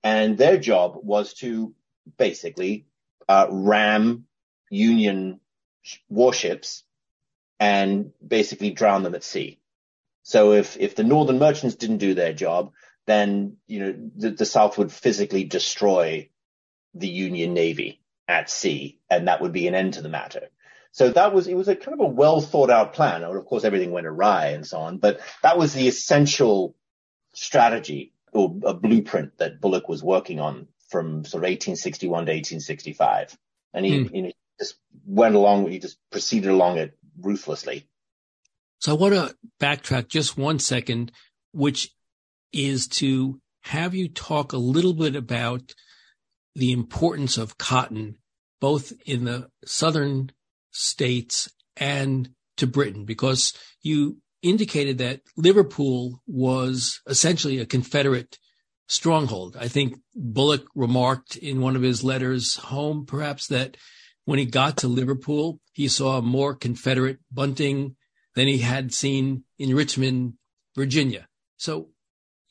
and 0.02 0.36
their 0.36 0.58
job 0.58 0.98
was 1.02 1.34
to 1.34 1.74
basically 2.16 2.86
uh, 3.28 3.46
ram 3.50 4.24
Union 4.70 5.40
warships 6.08 6.84
and 7.58 8.12
basically 8.26 8.70
drown 8.70 9.02
them 9.02 9.14
at 9.14 9.24
sea. 9.24 9.58
So 10.22 10.52
if 10.52 10.76
if 10.78 10.94
the 10.94 11.04
northern 11.04 11.38
merchants 11.38 11.76
didn't 11.76 11.98
do 11.98 12.14
their 12.14 12.32
job, 12.32 12.72
then 13.06 13.56
you 13.66 13.80
know 13.80 13.94
the, 14.16 14.30
the 14.30 14.44
South 14.44 14.76
would 14.78 14.92
physically 14.92 15.44
destroy 15.44 16.28
the 16.94 17.08
Union 17.08 17.54
Navy 17.54 18.00
at 18.26 18.50
sea, 18.50 18.98
and 19.08 19.28
that 19.28 19.40
would 19.40 19.52
be 19.52 19.66
an 19.68 19.74
end 19.74 19.94
to 19.94 20.02
the 20.02 20.08
matter. 20.08 20.48
So 20.92 21.10
that 21.10 21.32
was 21.32 21.48
it 21.48 21.56
was 21.56 21.68
a 21.68 21.76
kind 21.76 21.94
of 21.94 22.00
a 22.00 22.10
well 22.10 22.40
thought 22.40 22.70
out 22.70 22.92
plan. 22.92 23.24
of 23.24 23.46
course, 23.46 23.64
everything 23.64 23.92
went 23.92 24.06
awry 24.06 24.48
and 24.48 24.66
so 24.66 24.78
on, 24.78 24.98
but 24.98 25.20
that 25.42 25.58
was 25.58 25.72
the 25.72 25.88
essential 25.88 26.74
strategy 27.32 28.12
or 28.32 28.54
a 28.64 28.74
blueprint 28.74 29.38
that 29.38 29.60
Bulloch 29.60 29.88
was 29.88 30.02
working 30.02 30.40
on 30.40 30.66
from 30.88 31.24
sort 31.24 31.44
of 31.44 31.48
1861 31.48 32.26
to 32.26 32.32
1865. 32.32 33.36
And 33.74 33.84
he, 33.86 34.04
hmm. 34.04 34.14
he 34.14 34.34
just 34.58 34.76
went 35.06 35.34
along, 35.34 35.70
he 35.70 35.78
just 35.78 35.98
proceeded 36.10 36.50
along 36.50 36.78
it 36.78 36.96
ruthlessly. 37.20 37.88
So 38.80 38.92
I 38.92 38.98
want 38.98 39.14
to 39.14 39.36
backtrack 39.60 40.08
just 40.08 40.38
one 40.38 40.58
second, 40.58 41.12
which 41.52 41.90
is 42.52 42.86
to 42.88 43.40
have 43.62 43.94
you 43.94 44.08
talk 44.08 44.52
a 44.52 44.58
little 44.58 44.94
bit 44.94 45.16
about 45.16 45.74
the 46.54 46.72
importance 46.72 47.36
of 47.36 47.58
cotton, 47.58 48.16
both 48.60 48.92
in 49.04 49.24
the 49.24 49.48
southern 49.64 50.30
states 50.70 51.50
and 51.76 52.30
to 52.56 52.66
Britain, 52.66 53.04
because 53.04 53.52
you 53.82 54.18
indicated 54.42 54.98
that 54.98 55.20
Liverpool 55.36 56.22
was 56.26 57.00
essentially 57.06 57.58
a 57.58 57.66
Confederate 57.66 58.38
stronghold. 58.88 59.56
I 59.58 59.68
think 59.68 60.00
Bulloch 60.14 60.66
remarked 60.74 61.36
in 61.36 61.60
one 61.60 61.76
of 61.76 61.82
his 61.82 62.02
letters 62.02 62.56
home, 62.56 63.06
perhaps, 63.06 63.46
that 63.48 63.76
when 64.24 64.38
he 64.38 64.46
got 64.46 64.78
to 64.78 64.88
Liverpool, 64.88 65.60
he 65.72 65.88
saw 65.88 66.20
more 66.20 66.54
Confederate 66.54 67.18
bunting 67.30 67.96
than 68.34 68.48
he 68.48 68.58
had 68.58 68.92
seen 68.92 69.44
in 69.58 69.74
Richmond, 69.74 70.34
Virginia. 70.74 71.28
So 71.56 71.90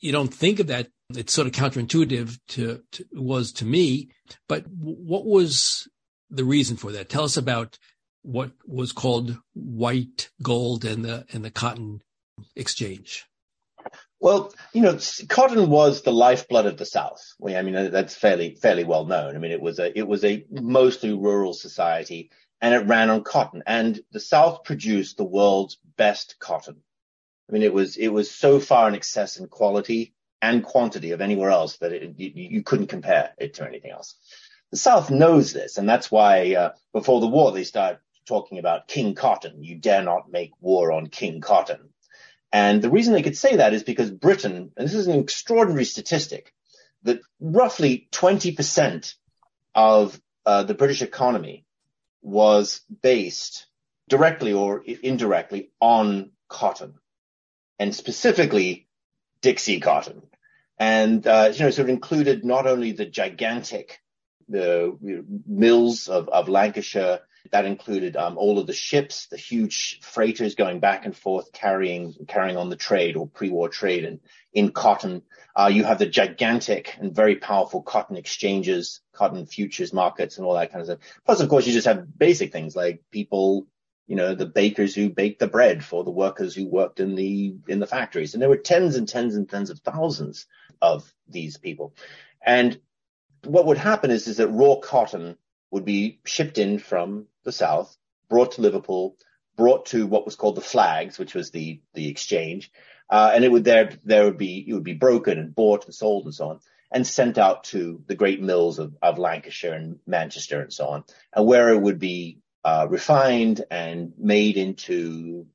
you 0.00 0.12
don't 0.12 0.32
think 0.32 0.60
of 0.60 0.68
that. 0.68 0.88
It's 1.10 1.32
sort 1.32 1.46
of 1.46 1.54
counterintuitive 1.54 2.38
to, 2.48 2.82
to 2.92 3.04
was 3.12 3.52
to 3.54 3.64
me, 3.64 4.10
but 4.48 4.66
what 4.68 5.24
was 5.24 5.88
the 6.30 6.44
reason 6.44 6.76
for 6.76 6.92
that? 6.92 7.08
Tell 7.08 7.24
us 7.24 7.36
about 7.36 7.78
what 8.22 8.52
was 8.66 8.92
called 8.92 9.38
white 9.54 10.28
gold 10.42 10.84
and 10.84 11.04
the 11.04 11.24
and 11.32 11.42
the 11.42 11.50
cotton 11.50 12.02
exchange. 12.54 13.24
Well, 14.20 14.52
you 14.72 14.82
know, 14.82 14.98
cotton 15.28 15.70
was 15.70 16.02
the 16.02 16.12
lifeblood 16.12 16.66
of 16.66 16.76
the 16.76 16.86
South. 16.86 17.22
I 17.44 17.62
mean, 17.62 17.90
that's 17.90 18.16
fairly 18.16 18.56
fairly 18.56 18.84
well 18.84 19.04
known. 19.04 19.36
I 19.36 19.38
mean, 19.38 19.52
it 19.52 19.60
was 19.60 19.78
a 19.78 19.96
it 19.96 20.08
was 20.08 20.24
a 20.24 20.44
mostly 20.50 21.12
rural 21.12 21.54
society, 21.54 22.30
and 22.60 22.74
it 22.74 22.86
ran 22.86 23.10
on 23.10 23.22
cotton. 23.22 23.62
And 23.66 24.00
the 24.10 24.20
South 24.20 24.64
produced 24.64 25.16
the 25.16 25.24
world's 25.24 25.78
best 25.96 26.36
cotton. 26.40 26.82
I 27.48 27.52
mean, 27.52 27.62
it 27.62 27.72
was 27.72 27.96
it 27.96 28.08
was 28.08 28.30
so 28.30 28.58
far 28.58 28.88
in 28.88 28.94
excess 28.94 29.36
in 29.36 29.46
quality 29.46 30.14
and 30.42 30.64
quantity 30.64 31.12
of 31.12 31.20
anywhere 31.20 31.50
else 31.50 31.78
that 31.78 31.92
it, 31.92 32.14
you, 32.16 32.30
you, 32.34 32.62
couldn't 32.62 32.86
compare 32.86 33.32
it 33.38 33.54
to 33.54 33.66
anything 33.66 33.90
else. 33.90 34.14
The 34.70 34.76
South 34.76 35.10
knows 35.10 35.52
this, 35.52 35.78
and 35.78 35.88
that's 35.88 36.12
why 36.12 36.54
uh, 36.54 36.72
before 36.92 37.20
the 37.20 37.26
war 37.26 37.50
they 37.50 37.64
started 37.64 37.98
talking 38.26 38.58
about 38.58 38.86
King 38.86 39.14
Cotton. 39.14 39.64
You 39.64 39.76
dare 39.76 40.02
not 40.02 40.30
make 40.30 40.50
war 40.60 40.92
on 40.92 41.06
King 41.06 41.40
Cotton. 41.40 41.88
And 42.52 42.80
the 42.80 42.90
reason 42.90 43.12
they 43.12 43.22
could 43.22 43.36
say 43.36 43.56
that 43.56 43.74
is 43.74 43.82
because 43.82 44.10
Britain, 44.10 44.72
and 44.76 44.86
this 44.86 44.94
is 44.94 45.06
an 45.06 45.20
extraordinary 45.20 45.84
statistic, 45.84 46.54
that 47.02 47.20
roughly 47.40 48.08
20% 48.12 49.14
of 49.74 50.20
uh, 50.46 50.62
the 50.62 50.74
British 50.74 51.02
economy 51.02 51.66
was 52.22 52.80
based 53.02 53.66
directly 54.08 54.52
or 54.52 54.82
indirectly 54.82 55.70
on 55.80 56.30
cotton, 56.48 56.94
and 57.78 57.94
specifically 57.94 58.88
Dixie 59.42 59.80
cotton. 59.80 60.22
And 60.78 61.26
uh, 61.26 61.52
you 61.52 61.60
know, 61.60 61.70
so 61.70 61.82
it 61.82 61.90
included 61.90 62.44
not 62.44 62.66
only 62.66 62.92
the 62.92 63.04
gigantic 63.04 64.00
the 64.48 64.96
mills 65.46 66.08
of, 66.08 66.28
of 66.28 66.48
Lancashire 66.48 67.20
that 67.50 67.64
included 67.64 68.16
um, 68.16 68.36
all 68.36 68.58
of 68.58 68.66
the 68.66 68.72
ships, 68.72 69.26
the 69.26 69.36
huge 69.36 70.00
freighters 70.02 70.54
going 70.54 70.80
back 70.80 71.04
and 71.04 71.16
forth 71.16 71.52
carrying 71.52 72.14
carrying 72.26 72.56
on 72.56 72.68
the 72.68 72.76
trade 72.76 73.16
or 73.16 73.26
pre-war 73.26 73.68
trade 73.68 74.04
and 74.04 74.20
in 74.52 74.70
cotton. 74.70 75.22
Uh, 75.56 75.70
you 75.72 75.84
have 75.84 75.98
the 75.98 76.06
gigantic 76.06 76.94
and 77.00 77.14
very 77.14 77.36
powerful 77.36 77.82
cotton 77.82 78.16
exchanges, 78.16 79.00
cotton 79.12 79.46
futures 79.46 79.92
markets, 79.92 80.36
and 80.36 80.46
all 80.46 80.54
that 80.54 80.70
kind 80.70 80.80
of 80.80 80.86
stuff. 80.86 80.98
Plus, 81.24 81.40
of 81.40 81.48
course, 81.48 81.66
you 81.66 81.72
just 81.72 81.86
have 81.86 82.18
basic 82.18 82.52
things 82.52 82.76
like 82.76 83.02
people, 83.10 83.66
you 84.06 84.16
know, 84.16 84.34
the 84.34 84.46
bakers 84.46 84.94
who 84.94 85.10
baked 85.10 85.40
the 85.40 85.48
bread 85.48 85.84
for 85.84 86.04
the 86.04 86.10
workers 86.10 86.54
who 86.54 86.66
worked 86.66 87.00
in 87.00 87.14
the 87.14 87.56
in 87.66 87.80
the 87.80 87.86
factories, 87.86 88.34
and 88.34 88.42
there 88.42 88.48
were 88.48 88.56
tens 88.56 88.96
and 88.96 89.08
tens 89.08 89.34
and 89.34 89.48
tens 89.48 89.70
of 89.70 89.80
thousands 89.80 90.46
of 90.80 91.12
these 91.28 91.56
people. 91.56 91.94
And 92.40 92.80
what 93.44 93.66
would 93.66 93.78
happen 93.78 94.10
is 94.10 94.26
is 94.26 94.38
that 94.38 94.48
raw 94.48 94.76
cotton 94.76 95.36
would 95.70 95.84
be 95.84 96.20
shipped 96.24 96.58
in 96.58 96.78
from 96.78 97.26
the 97.44 97.52
south, 97.52 97.96
brought 98.28 98.52
to 98.52 98.62
Liverpool, 98.62 99.16
brought 99.56 99.86
to 99.86 100.06
what 100.06 100.24
was 100.24 100.36
called 100.36 100.56
the 100.56 100.60
flags, 100.60 101.18
which 101.18 101.34
was 101.34 101.50
the 101.50 101.80
the 101.94 102.08
exchange, 102.08 102.70
uh, 103.10 103.32
and 103.34 103.44
it 103.44 103.50
would 103.50 103.64
there 103.64 103.90
there 104.04 104.24
would 104.24 104.38
be 104.38 104.64
it 104.66 104.72
would 104.72 104.84
be 104.84 104.94
broken 104.94 105.38
and 105.38 105.54
bought 105.54 105.84
and 105.84 105.94
sold 105.94 106.24
and 106.24 106.34
so 106.34 106.50
on, 106.50 106.60
and 106.92 107.06
sent 107.06 107.38
out 107.38 107.64
to 107.64 108.02
the 108.06 108.14
great 108.14 108.40
mills 108.40 108.78
of, 108.78 108.96
of 109.02 109.18
Lancashire 109.18 109.74
and 109.74 109.98
Manchester 110.06 110.60
and 110.60 110.72
so 110.72 110.88
on, 110.88 111.04
and 111.34 111.46
where 111.46 111.70
it 111.70 111.80
would 111.80 111.98
be 111.98 112.38
uh, 112.64 112.86
refined 112.88 113.64
and 113.70 114.12
made 114.18 114.56
into 114.56 115.46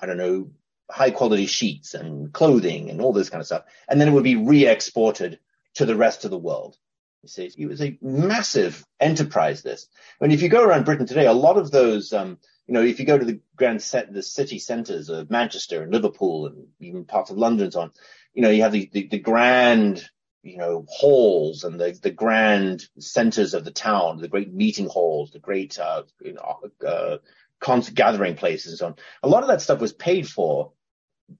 I 0.00 0.06
don't 0.06 0.18
know 0.18 0.50
high 0.90 1.10
quality 1.10 1.46
sheets 1.46 1.94
and 1.94 2.32
clothing 2.32 2.90
and 2.90 3.00
all 3.00 3.12
this 3.12 3.30
kind 3.30 3.40
of 3.40 3.46
stuff, 3.46 3.64
and 3.88 4.00
then 4.00 4.08
it 4.08 4.12
would 4.12 4.24
be 4.24 4.36
re-exported 4.36 5.38
to 5.74 5.86
the 5.86 5.96
rest 5.96 6.24
of 6.24 6.30
the 6.30 6.38
world. 6.38 6.76
You 7.22 7.28
see, 7.28 7.50
it 7.56 7.66
was 7.66 7.80
a 7.80 7.96
massive 8.02 8.84
enterprise. 8.98 9.62
This, 9.62 9.86
I 10.20 10.24
mean, 10.24 10.32
if 10.32 10.42
you 10.42 10.48
go 10.48 10.64
around 10.64 10.84
Britain 10.84 11.06
today, 11.06 11.26
a 11.26 11.32
lot 11.32 11.56
of 11.56 11.70
those, 11.70 12.12
um, 12.12 12.38
you 12.66 12.74
know, 12.74 12.82
if 12.82 12.98
you 12.98 13.06
go 13.06 13.16
to 13.16 13.24
the 13.24 13.40
grand 13.54 13.80
set, 13.80 14.12
the 14.12 14.22
city 14.22 14.58
centres 14.58 15.08
of 15.08 15.30
Manchester 15.30 15.82
and 15.82 15.92
Liverpool 15.92 16.46
and 16.46 16.66
even 16.80 17.04
parts 17.04 17.30
of 17.30 17.38
London 17.38 17.64
and 17.64 17.72
so 17.72 17.80
on, 17.82 17.92
you 18.34 18.42
know, 18.42 18.50
you 18.50 18.62
have 18.62 18.72
the, 18.72 18.90
the, 18.92 19.06
the 19.06 19.20
grand, 19.20 20.04
you 20.42 20.56
know, 20.56 20.84
halls 20.88 21.62
and 21.62 21.78
the, 21.78 21.96
the 22.02 22.10
grand 22.10 22.88
centres 22.98 23.54
of 23.54 23.64
the 23.64 23.70
town, 23.70 24.20
the 24.20 24.26
great 24.26 24.52
meeting 24.52 24.88
halls, 24.88 25.30
the 25.30 25.38
great, 25.38 25.78
uh, 25.78 26.02
you 26.20 26.32
know, 26.32 26.60
uh, 26.84 27.18
concert 27.60 27.94
gathering 27.94 28.34
places 28.34 28.72
and 28.72 28.78
so 28.80 28.86
on. 28.86 28.96
A 29.22 29.28
lot 29.28 29.44
of 29.44 29.48
that 29.48 29.62
stuff 29.62 29.80
was 29.80 29.92
paid 29.92 30.28
for 30.28 30.72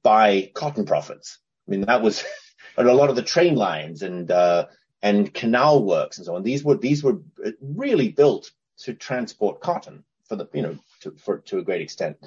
by 0.05 0.53
cotton 0.55 0.85
profits. 0.85 1.39
I 1.67 1.73
mean, 1.73 1.81
that 1.83 2.03
was, 2.03 2.23
and 2.77 2.89
a 2.89 2.95
lot 2.95 3.11
of 3.11 3.17
the 3.17 3.23
train 3.23 3.57
lines 3.57 4.03
and, 4.03 4.31
uh, 4.31 4.67
and 5.03 5.33
canal 5.35 5.83
works 5.83 6.19
and 6.19 6.27
so 6.27 6.37
on. 6.37 6.43
These 6.43 6.65
were 6.65 6.77
these 6.77 7.03
were 7.03 7.21
really 7.61 8.09
built 8.09 8.51
to 8.79 8.95
transport 8.95 9.61
cotton 9.61 10.05
for 10.29 10.37
the 10.37 10.49
you 10.53 10.63
know 10.63 10.79
to, 11.01 11.13
for 11.19 11.39
to 11.39 11.59
a 11.59 11.63
great 11.63 11.83
extent. 11.83 12.19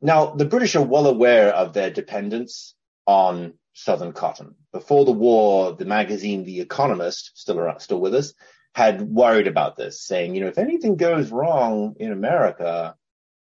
Now 0.00 0.34
the 0.34 0.44
British 0.44 0.76
are 0.76 0.84
well 0.84 1.06
aware 1.06 1.52
of 1.52 1.72
their 1.72 1.90
dependence 1.90 2.74
on 3.06 3.54
southern 3.74 4.12
cotton. 4.12 4.54
Before 4.72 5.04
the 5.04 5.12
war, 5.12 5.72
the 5.72 5.84
magazine 5.84 6.44
The 6.44 6.60
Economist, 6.60 7.32
still 7.34 7.58
around, 7.58 7.80
still 7.80 8.00
with 8.00 8.14
us, 8.14 8.34
had 8.74 9.02
worried 9.02 9.46
about 9.46 9.76
this, 9.76 10.00
saying, 10.00 10.34
you 10.34 10.40
know, 10.40 10.48
if 10.48 10.58
anything 10.58 10.96
goes 10.96 11.30
wrong 11.30 11.96
in 11.98 12.12
America, 12.12 12.96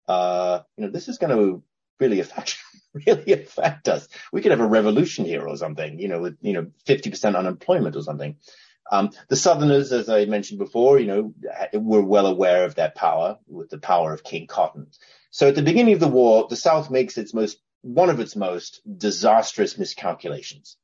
uh, 0.09 0.61
you 0.77 0.85
know, 0.85 0.91
this 0.91 1.09
is 1.09 1.19
going 1.19 1.37
to 1.37 1.63
really 2.03 2.21
affect 2.21 2.59
really 3.07 3.33
affect 3.33 3.89
us. 3.89 4.09
We 4.33 4.43
could 4.43 4.51
have 4.51 4.61
a 4.61 4.67
revolution 4.67 5.25
here 5.25 5.47
or 5.47 5.57
something, 5.57 5.99
you 5.99 6.09
know, 6.09 6.21
with, 6.21 6.37
you 6.43 6.53
know, 6.53 6.67
50% 6.87 7.37
unemployment 7.37 7.97
or 7.97 8.03
something. 8.03 8.37
Um, 8.91 9.11
the 9.29 9.37
Southerners, 9.37 9.93
as 9.93 10.09
I 10.09 10.27
mentioned 10.27 10.59
before, 10.59 10.99
you 10.99 11.07
know, 11.07 11.35
were 11.73 12.03
well 12.03 12.27
aware 12.27 12.65
of 12.65 12.75
their 12.75 12.91
power 12.91 13.39
with 13.47 13.71
the 13.71 13.79
power 13.79 14.13
of 14.13 14.25
King 14.25 14.47
Cotton. 14.47 14.89
So 15.31 15.49
at 15.49 15.55
the 15.55 15.63
beginning 15.63 15.95
of 15.95 16.01
the 16.01 16.09
war, 16.09 16.47
the 16.51 16.57
South 16.57 16.91
makes 16.91 17.17
its 17.17 17.33
most, 17.33 17.59
one 17.81 18.11
of 18.11 18.21
its 18.21 18.37
most 18.37 18.83
disastrous 18.99 19.79
miscalculations. 19.79 20.77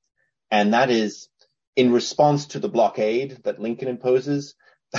And 0.51 0.73
that 0.73 0.91
is 0.91 1.29
in 1.77 1.93
response 1.93 2.47
to 2.47 2.59
the 2.59 2.71
blockade 2.71 3.41
that 3.45 3.61
Lincoln 3.61 3.89
imposes, 3.89 4.55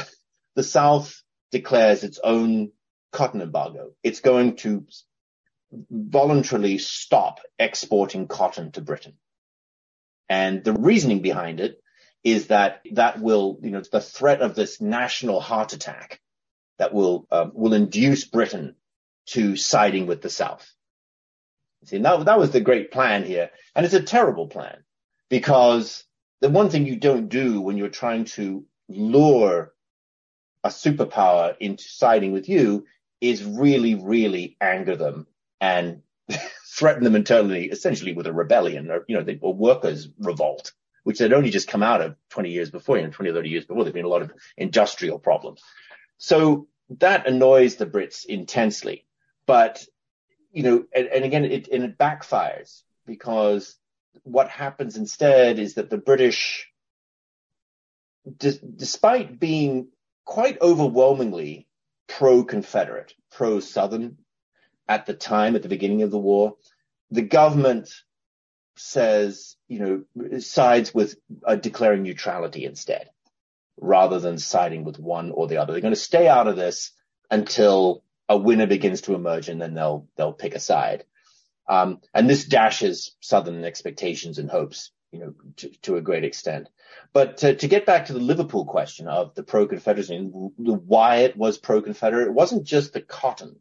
the 0.56 0.64
South 0.64 1.24
declares 1.52 2.04
its 2.04 2.20
own 2.24 2.72
cotton 3.12 3.42
embargo. 3.42 3.92
It's 4.04 4.20
going 4.20 4.58
to 4.58 4.86
voluntarily 5.72 6.78
stop 6.78 7.40
exporting 7.58 8.28
cotton 8.28 8.72
to 8.72 8.82
Britain. 8.82 9.14
And 10.28 10.64
the 10.64 10.74
reasoning 10.74 11.22
behind 11.22 11.60
it 11.60 11.82
is 12.24 12.48
that 12.48 12.82
that 12.94 13.22
will, 13.22 13.58
you 13.62 13.72
know, 13.72 13.82
the 13.82 14.02
threat 14.02 14.42
of 14.42 14.56
this 14.56 14.82
national 14.82 15.40
heart 15.40 15.74
attack 15.74 16.20
that 16.78 16.94
will 16.94 17.28
um, 17.32 17.52
will 17.54 17.74
induce 17.74 18.26
Britain 18.26 18.76
to 19.28 19.56
siding 19.56 20.08
with 20.08 20.22
the 20.22 20.30
South. 20.30 20.68
See, 21.86 21.98
that, 21.98 22.26
that 22.26 22.40
was 22.40 22.52
the 22.52 22.60
great 22.60 22.92
plan 22.92 23.24
here, 23.24 23.52
and 23.76 23.86
it's 23.86 23.96
a 23.96 24.02
terrible 24.02 24.48
plan 24.48 24.84
because 25.30 26.04
the 26.42 26.50
one 26.50 26.70
thing 26.70 26.86
you 26.86 26.98
don't 26.98 27.30
do 27.30 27.62
when 27.62 27.78
you're 27.78 27.90
trying 27.90 28.26
to 28.26 28.66
lure 28.90 29.74
a 30.64 30.70
superpower 30.70 31.56
into 31.60 31.84
siding 31.84 32.34
with 32.34 32.50
you 32.50 32.86
is 33.22 33.44
really, 33.44 33.96
really 33.96 34.58
anger 34.60 34.96
them 34.96 35.28
and 35.62 36.02
threaten 36.66 37.04
them 37.04 37.16
internally, 37.16 37.66
essentially 37.66 38.14
with 38.14 38.28
a 38.28 38.34
rebellion 38.34 38.92
or, 38.92 39.06
you 39.08 39.16
know, 39.16 39.24
they, 39.24 39.38
or 39.42 39.54
workers 39.54 40.08
revolt, 40.20 40.72
which 41.04 41.20
had 41.20 41.34
only 41.34 41.50
just 41.50 41.68
come 41.68 41.84
out 41.84 42.02
of 42.02 42.16
20 42.30 42.50
years 42.50 42.70
before, 42.70 42.98
you 42.98 43.04
know, 43.04 43.10
20 43.10 43.32
or 43.32 43.34
30 43.34 43.50
years 43.50 43.66
before. 43.66 43.84
There've 43.84 43.94
been 43.94 44.06
a 44.06 44.10
lot 44.10 44.22
of 44.22 44.32
industrial 44.58 45.20
problems. 45.20 45.62
So 46.18 46.68
that 46.98 47.28
annoys 47.28 47.76
the 47.76 47.86
Brits 47.86 48.26
intensely. 48.26 49.06
But, 49.46 49.86
you 50.52 50.64
know, 50.64 50.86
and, 50.94 51.08
and 51.08 51.26
again, 51.26 51.46
it, 51.46 51.68
and 51.70 51.84
it 51.84 51.98
backfires 51.98 52.84
because 53.06 53.76
what 54.24 54.50
happens 54.50 54.96
instead 54.98 55.60
is 55.60 55.76
that 55.76 55.90
the 55.90 55.98
British, 55.98 56.72
d- 58.38 58.60
despite 58.76 59.40
being 59.40 59.88
quite 60.26 60.62
overwhelmingly 60.62 61.68
pro-Confederate, 62.08 63.14
pro-Southern 63.32 64.18
at 64.90 65.06
the 65.06 65.14
time, 65.14 65.56
at 65.56 65.62
the 65.62 65.70
beginning 65.70 66.02
of 66.02 66.12
the 66.12 66.18
war, 66.18 66.58
the 67.12 67.22
government 67.22 67.94
says, 68.76 69.56
you 69.68 69.80
know, 70.16 70.40
sides 70.40 70.94
with 70.94 71.16
uh, 71.46 71.56
declaring 71.56 72.02
neutrality 72.04 72.66
instead, 72.66 73.10
rather 73.78 74.20
than 74.20 74.40
siding 74.40 74.84
with 74.84 75.00
one 75.00 75.32
or 75.32 75.48
the 75.48 75.58
other. 75.58 75.74
They're 75.74 75.82
going 75.82 75.94
to 75.94 76.00
stay 76.00 76.28
out 76.28 76.48
of 76.48 76.56
this 76.56 76.92
until 77.30 78.04
a 78.28 78.38
winner 78.38 78.68
begins 78.68 79.02
to 79.02 79.14
emerge, 79.14 79.48
and 79.48 79.62
then 79.62 79.76
they'll 79.76 80.08
they'll 80.18 80.34
pick 80.34 80.56
a 80.56 80.60
side. 80.60 81.06
Um, 81.68 82.02
and 82.16 82.28
this 82.28 82.46
dashes 82.46 83.16
Southern 83.20 83.64
expectations 83.64 84.40
and 84.40 84.50
hopes, 84.50 84.92
you 85.12 85.20
know, 85.20 85.34
to, 85.58 85.70
to 85.84 85.98
a 85.98 86.02
great 86.02 86.24
extent. 86.24 86.68
But 87.14 87.38
to, 87.38 87.56
to, 87.56 87.68
get 87.68 87.86
back 87.86 88.08
to 88.08 88.14
the 88.14 88.20
Liverpool 88.20 88.66
question 88.66 89.08
of 89.08 89.36
the 89.36 89.44
pro-Confederacy, 89.44 90.18
why 90.18 91.18
it 91.18 91.38
was 91.38 91.60
pro-Confederate, 91.60 92.28
it 92.28 92.34
wasn't 92.34 92.64
just 92.64 92.94
the 92.94 93.02
cotton. 93.02 93.58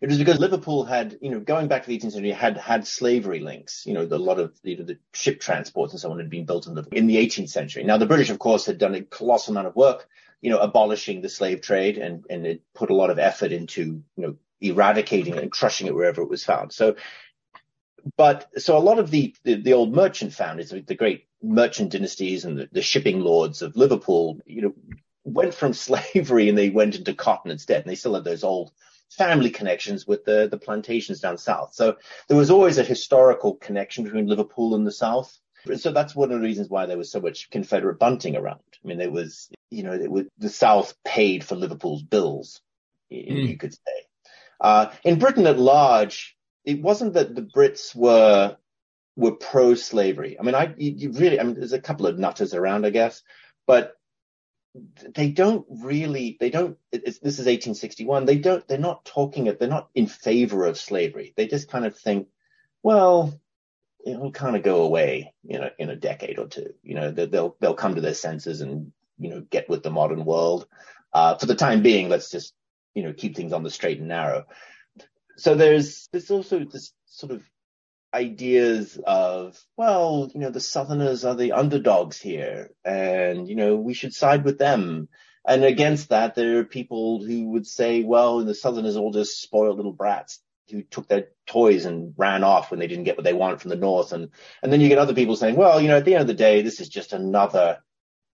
It 0.00 0.08
was 0.08 0.18
because 0.18 0.38
Liverpool 0.38 0.84
had, 0.84 1.18
you 1.22 1.30
know, 1.30 1.40
going 1.40 1.68
back 1.68 1.82
to 1.82 1.88
the 1.88 1.98
18th 1.98 2.12
century, 2.12 2.30
had 2.30 2.56
had 2.56 2.86
slavery 2.86 3.40
links. 3.40 3.84
You 3.86 3.94
know, 3.94 4.02
a 4.02 4.18
lot 4.18 4.38
of 4.38 4.52
you 4.62 4.76
know, 4.76 4.84
the 4.84 4.98
ship 5.14 5.40
transports 5.40 5.92
and 5.92 6.00
so 6.00 6.10
on 6.10 6.18
had 6.18 6.30
been 6.30 6.44
built 6.44 6.66
in 6.66 6.74
the, 6.74 6.86
in 6.92 7.06
the 7.06 7.16
18th 7.16 7.48
century. 7.48 7.84
Now, 7.84 7.96
the 7.96 8.06
British, 8.06 8.30
of 8.30 8.38
course, 8.38 8.66
had 8.66 8.78
done 8.78 8.94
a 8.94 9.02
colossal 9.02 9.52
amount 9.52 9.68
of 9.68 9.76
work, 9.76 10.08
you 10.40 10.50
know, 10.50 10.58
abolishing 10.58 11.22
the 11.22 11.28
slave 11.28 11.62
trade, 11.62 11.96
and 11.98 12.24
and 12.28 12.46
it 12.46 12.62
put 12.74 12.90
a 12.90 12.94
lot 12.94 13.10
of 13.10 13.18
effort 13.18 13.52
into, 13.52 14.02
you 14.16 14.22
know, 14.22 14.36
eradicating 14.60 15.34
it 15.34 15.42
and 15.42 15.52
crushing 15.52 15.86
it 15.86 15.94
wherever 15.94 16.22
it 16.22 16.28
was 16.28 16.44
found. 16.44 16.72
So, 16.72 16.96
but 18.16 18.50
so 18.58 18.76
a 18.76 18.80
lot 18.80 18.98
of 18.98 19.10
the 19.10 19.34
the, 19.44 19.54
the 19.54 19.72
old 19.72 19.94
merchant 19.94 20.34
founders, 20.34 20.70
the 20.70 20.94
great 20.94 21.26
merchant 21.42 21.92
dynasties 21.92 22.44
and 22.44 22.58
the, 22.58 22.68
the 22.70 22.82
shipping 22.82 23.20
lords 23.20 23.62
of 23.62 23.76
Liverpool, 23.76 24.40
you 24.44 24.62
know, 24.62 24.74
went 25.24 25.54
from 25.54 25.72
slavery 25.72 26.50
and 26.50 26.58
they 26.58 26.68
went 26.68 26.96
into 26.96 27.14
cotton 27.14 27.50
instead, 27.50 27.80
and 27.80 27.90
they 27.90 27.94
still 27.94 28.14
had 28.14 28.24
those 28.24 28.44
old 28.44 28.72
family 29.10 29.50
connections 29.50 30.06
with 30.06 30.24
the, 30.24 30.48
the 30.50 30.58
plantations 30.58 31.20
down 31.20 31.38
south. 31.38 31.74
So 31.74 31.96
there 32.28 32.36
was 32.36 32.50
always 32.50 32.78
a 32.78 32.84
historical 32.84 33.54
connection 33.54 34.04
between 34.04 34.26
Liverpool 34.26 34.74
and 34.74 34.86
the 34.86 34.92
south. 34.92 35.38
So 35.76 35.90
that's 35.90 36.14
one 36.14 36.30
of 36.30 36.38
the 36.38 36.44
reasons 36.44 36.68
why 36.68 36.86
there 36.86 36.98
was 36.98 37.10
so 37.10 37.20
much 37.20 37.50
Confederate 37.50 37.98
bunting 37.98 38.36
around. 38.36 38.60
I 38.84 38.86
mean, 38.86 38.98
there 38.98 39.10
was, 39.10 39.48
you 39.70 39.82
know, 39.82 39.98
was, 40.08 40.26
the 40.38 40.48
South 40.48 40.94
paid 41.04 41.42
for 41.42 41.56
Liverpool's 41.56 42.04
bills, 42.04 42.60
mm. 43.12 43.48
you 43.48 43.56
could 43.56 43.72
say. 43.72 44.06
Uh, 44.60 44.90
in 45.02 45.18
Britain 45.18 45.46
at 45.46 45.58
large, 45.58 46.36
it 46.64 46.80
wasn't 46.80 47.14
that 47.14 47.34
the 47.34 47.42
Brits 47.42 47.96
were 47.96 48.56
were 49.16 49.32
pro-slavery. 49.32 50.38
I 50.38 50.42
mean, 50.42 50.54
I 50.54 50.74
you, 50.76 50.92
you 50.92 51.12
really, 51.12 51.40
I 51.40 51.42
mean, 51.42 51.54
there's 51.54 51.72
a 51.72 51.80
couple 51.80 52.06
of 52.06 52.18
nutters 52.18 52.54
around, 52.54 52.86
I 52.86 52.90
guess, 52.90 53.22
but 53.66 53.95
they 55.14 55.30
don't 55.30 55.66
really, 55.68 56.36
they 56.38 56.50
don't, 56.50 56.78
this 56.90 57.18
is 57.18 57.46
1861. 57.46 58.24
They 58.24 58.38
don't, 58.38 58.66
they're 58.66 58.78
not 58.78 59.04
talking, 59.04 59.46
it 59.46 59.58
they're 59.58 59.68
not 59.68 59.88
in 59.94 60.06
favor 60.06 60.66
of 60.66 60.78
slavery. 60.78 61.32
They 61.36 61.46
just 61.46 61.70
kind 61.70 61.84
of 61.84 61.96
think, 61.96 62.28
well, 62.82 63.38
it'll 64.04 64.32
kind 64.32 64.56
of 64.56 64.62
go 64.62 64.82
away, 64.82 65.34
you 65.42 65.58
know, 65.58 65.70
in 65.78 65.90
a 65.90 65.96
decade 65.96 66.38
or 66.38 66.46
two. 66.46 66.74
You 66.82 66.94
know, 66.94 67.10
they'll, 67.10 67.56
they'll 67.60 67.74
come 67.74 67.94
to 67.94 68.00
their 68.00 68.14
senses 68.14 68.60
and, 68.60 68.92
you 69.18 69.30
know, 69.30 69.40
get 69.40 69.68
with 69.68 69.82
the 69.82 69.90
modern 69.90 70.24
world. 70.24 70.66
Uh, 71.12 71.36
for 71.36 71.46
the 71.46 71.54
time 71.54 71.82
being, 71.82 72.08
let's 72.08 72.30
just, 72.30 72.54
you 72.94 73.02
know, 73.02 73.12
keep 73.12 73.36
things 73.36 73.52
on 73.52 73.62
the 73.62 73.70
straight 73.70 73.98
and 73.98 74.08
narrow. 74.08 74.44
So 75.36 75.54
there's, 75.54 76.08
there's 76.12 76.30
also 76.30 76.60
this 76.60 76.92
sort 77.06 77.32
of 77.32 77.42
ideas 78.16 78.98
of, 79.06 79.62
well, 79.76 80.30
you 80.32 80.40
know, 80.40 80.50
the 80.50 80.60
Southerners 80.60 81.24
are 81.24 81.34
the 81.34 81.52
underdogs 81.52 82.18
here 82.18 82.70
and, 82.84 83.46
you 83.46 83.54
know, 83.54 83.76
we 83.76 83.92
should 83.94 84.14
side 84.14 84.44
with 84.44 84.58
them. 84.58 85.08
And 85.46 85.64
against 85.64 86.08
that, 86.08 86.34
there 86.34 86.58
are 86.58 86.64
people 86.64 87.24
who 87.24 87.50
would 87.50 87.66
say, 87.66 88.02
well, 88.02 88.42
the 88.42 88.54
Southerners 88.54 88.96
are 88.96 89.00
all 89.00 89.12
just 89.12 89.40
spoiled 89.40 89.76
little 89.76 89.92
brats 89.92 90.40
who 90.70 90.82
took 90.82 91.06
their 91.08 91.28
toys 91.46 91.84
and 91.84 92.14
ran 92.16 92.42
off 92.42 92.70
when 92.70 92.80
they 92.80 92.88
didn't 92.88 93.04
get 93.04 93.16
what 93.16 93.24
they 93.24 93.34
wanted 93.34 93.60
from 93.60 93.68
the 93.68 93.76
North. 93.76 94.12
And, 94.12 94.30
and 94.62 94.72
then 94.72 94.80
you 94.80 94.88
get 94.88 94.98
other 94.98 95.14
people 95.14 95.36
saying, 95.36 95.54
well, 95.56 95.80
you 95.80 95.88
know, 95.88 95.98
at 95.98 96.04
the 96.04 96.14
end 96.14 96.22
of 96.22 96.26
the 96.26 96.34
day, 96.34 96.62
this 96.62 96.80
is 96.80 96.88
just 96.88 97.12
another, 97.12 97.78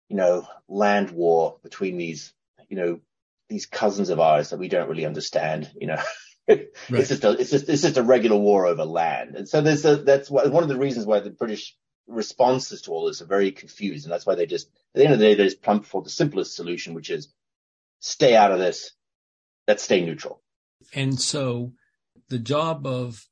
you 0.09 0.16
know, 0.16 0.47
land 0.68 1.11
war 1.11 1.59
between 1.62 1.99
these, 1.99 2.33
you 2.68 2.76
know, 2.76 3.01
these 3.49 3.66
cousins 3.66 4.09
of 4.09 4.20
ours 4.20 4.51
that 4.51 4.59
we 4.59 4.68
don't 4.68 4.89
really 4.89 5.07
understand, 5.07 5.70
you 5.78 5.89
know. 5.89 6.01
Right. 6.59 7.00
It's 7.00 7.09
just 7.09 7.24
a, 7.24 7.30
it's 7.32 7.50
just, 7.50 7.68
it's 7.68 7.82
just 7.82 7.96
a 7.96 8.03
regular 8.03 8.36
war 8.36 8.66
over 8.66 8.84
land. 8.84 9.36
And 9.36 9.48
so 9.48 9.61
there's 9.61 9.84
a, 9.84 9.96
that's 9.96 10.30
one 10.30 10.62
of 10.62 10.68
the 10.68 10.78
reasons 10.78 11.07
why 11.07 11.20
the 11.20 11.30
British 11.30 11.76
responses 12.07 12.82
to 12.82 12.90
all 12.90 13.07
this 13.07 13.22
are 13.22 13.26
very 13.26 13.53
confused. 13.53 14.05
And 14.05 14.12
that's 14.12 14.26
why 14.26 14.34
they 14.34 14.46
just, 14.46 14.68
at 14.68 14.98
the 14.98 15.05
end 15.05 15.14
of 15.14 15.18
the 15.18 15.26
day, 15.26 15.34
they 15.34 15.44
just 15.44 15.62
plump 15.62 15.86
for 15.86 16.03
the 16.03 16.11
simplest 16.11 16.57
solution, 16.57 16.94
which 16.94 17.11
is 17.11 17.32
stay 18.00 18.36
out 18.36 18.53
of 18.53 18.59
this. 18.59 18.92
Let's 19.68 19.82
stay 19.82 20.05
neutral. 20.05 20.42
And 20.92 21.20
so 21.20 21.72
the 22.28 22.38
job 22.38 22.86
of 22.86 23.26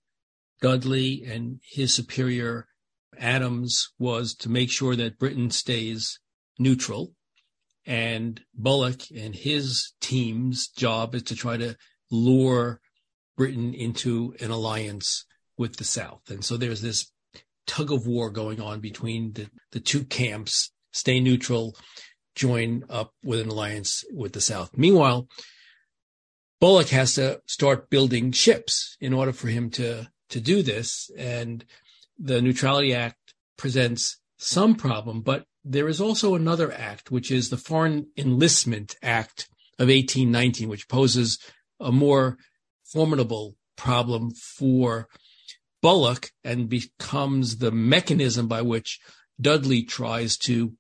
Dudley 0.61 1.25
and 1.27 1.61
his 1.63 1.93
superior 1.93 2.69
Adams 3.19 3.91
was 3.99 4.35
to 4.37 4.49
make 4.49 4.71
sure 4.71 4.95
that 4.97 5.19
Britain 5.19 5.51
stays 5.51 6.21
neutral. 6.59 7.15
And 7.87 8.41
Bulloch 8.55 9.11
and 9.11 9.35
his 9.35 9.95
team's 10.01 10.69
job 10.69 11.15
is 11.15 11.25
to 11.25 11.35
try 11.35 11.57
to 11.57 11.77
lure 12.11 12.81
Britain 13.41 13.73
into 13.73 14.35
an 14.39 14.51
alliance 14.51 15.25
with 15.57 15.77
the 15.77 15.85
South. 15.85 16.21
And 16.29 16.45
so 16.45 16.59
there's 16.59 16.83
this 16.83 17.11
tug 17.67 17.91
of 17.91 18.07
war 18.07 18.29
going 18.29 18.61
on 18.61 18.81
between 18.81 19.33
the, 19.33 19.49
the 19.73 19.81
two 19.81 20.05
camps, 20.05 20.71
stay 20.93 21.21
neutral, 21.21 21.75
join 22.35 22.85
up 22.91 23.15
with 23.25 23.41
an 23.41 23.49
alliance 23.49 24.05
with 24.13 24.35
the 24.35 24.43
South. 24.43 24.77
Meanwhile, 24.77 25.27
Bulloch 26.61 26.91
has 26.91 27.15
to 27.15 27.41
start 27.47 27.89
building 27.89 28.31
ships 28.33 28.99
in 29.01 29.15
order 29.15 29.33
for 29.33 29.49
him 29.49 29.71
to, 29.71 30.11
to 30.29 30.39
do 30.39 30.63
this. 30.63 31.11
And 31.17 31.65
the 32.19 32.43
Neutrality 32.43 32.95
Act 32.95 33.33
presents 33.57 34.21
some 34.37 34.75
problem, 34.75 35.23
but 35.23 35.47
there 35.65 35.89
is 35.89 35.99
also 35.99 36.35
another 36.35 36.71
act, 36.71 37.11
which 37.11 37.31
is 37.31 37.49
the 37.49 37.57
Foreign 37.57 38.09
Enlistment 38.19 38.97
Act 39.03 39.49
of 39.79 39.89
1819, 39.89 40.69
which 40.69 40.91
poses 40.91 41.39
a 41.81 41.91
more 41.91 42.37
formidable 42.93 43.57
problem 43.77 44.31
for 44.31 45.09
Bulloch 45.83 46.31
and 46.45 46.69
becomes 46.69 47.59
the 47.59 47.71
mechanism 47.71 48.49
by 48.49 48.63
which 48.63 49.01
Dudley 49.41 49.83
tries 49.83 50.37
to 50.39 50.75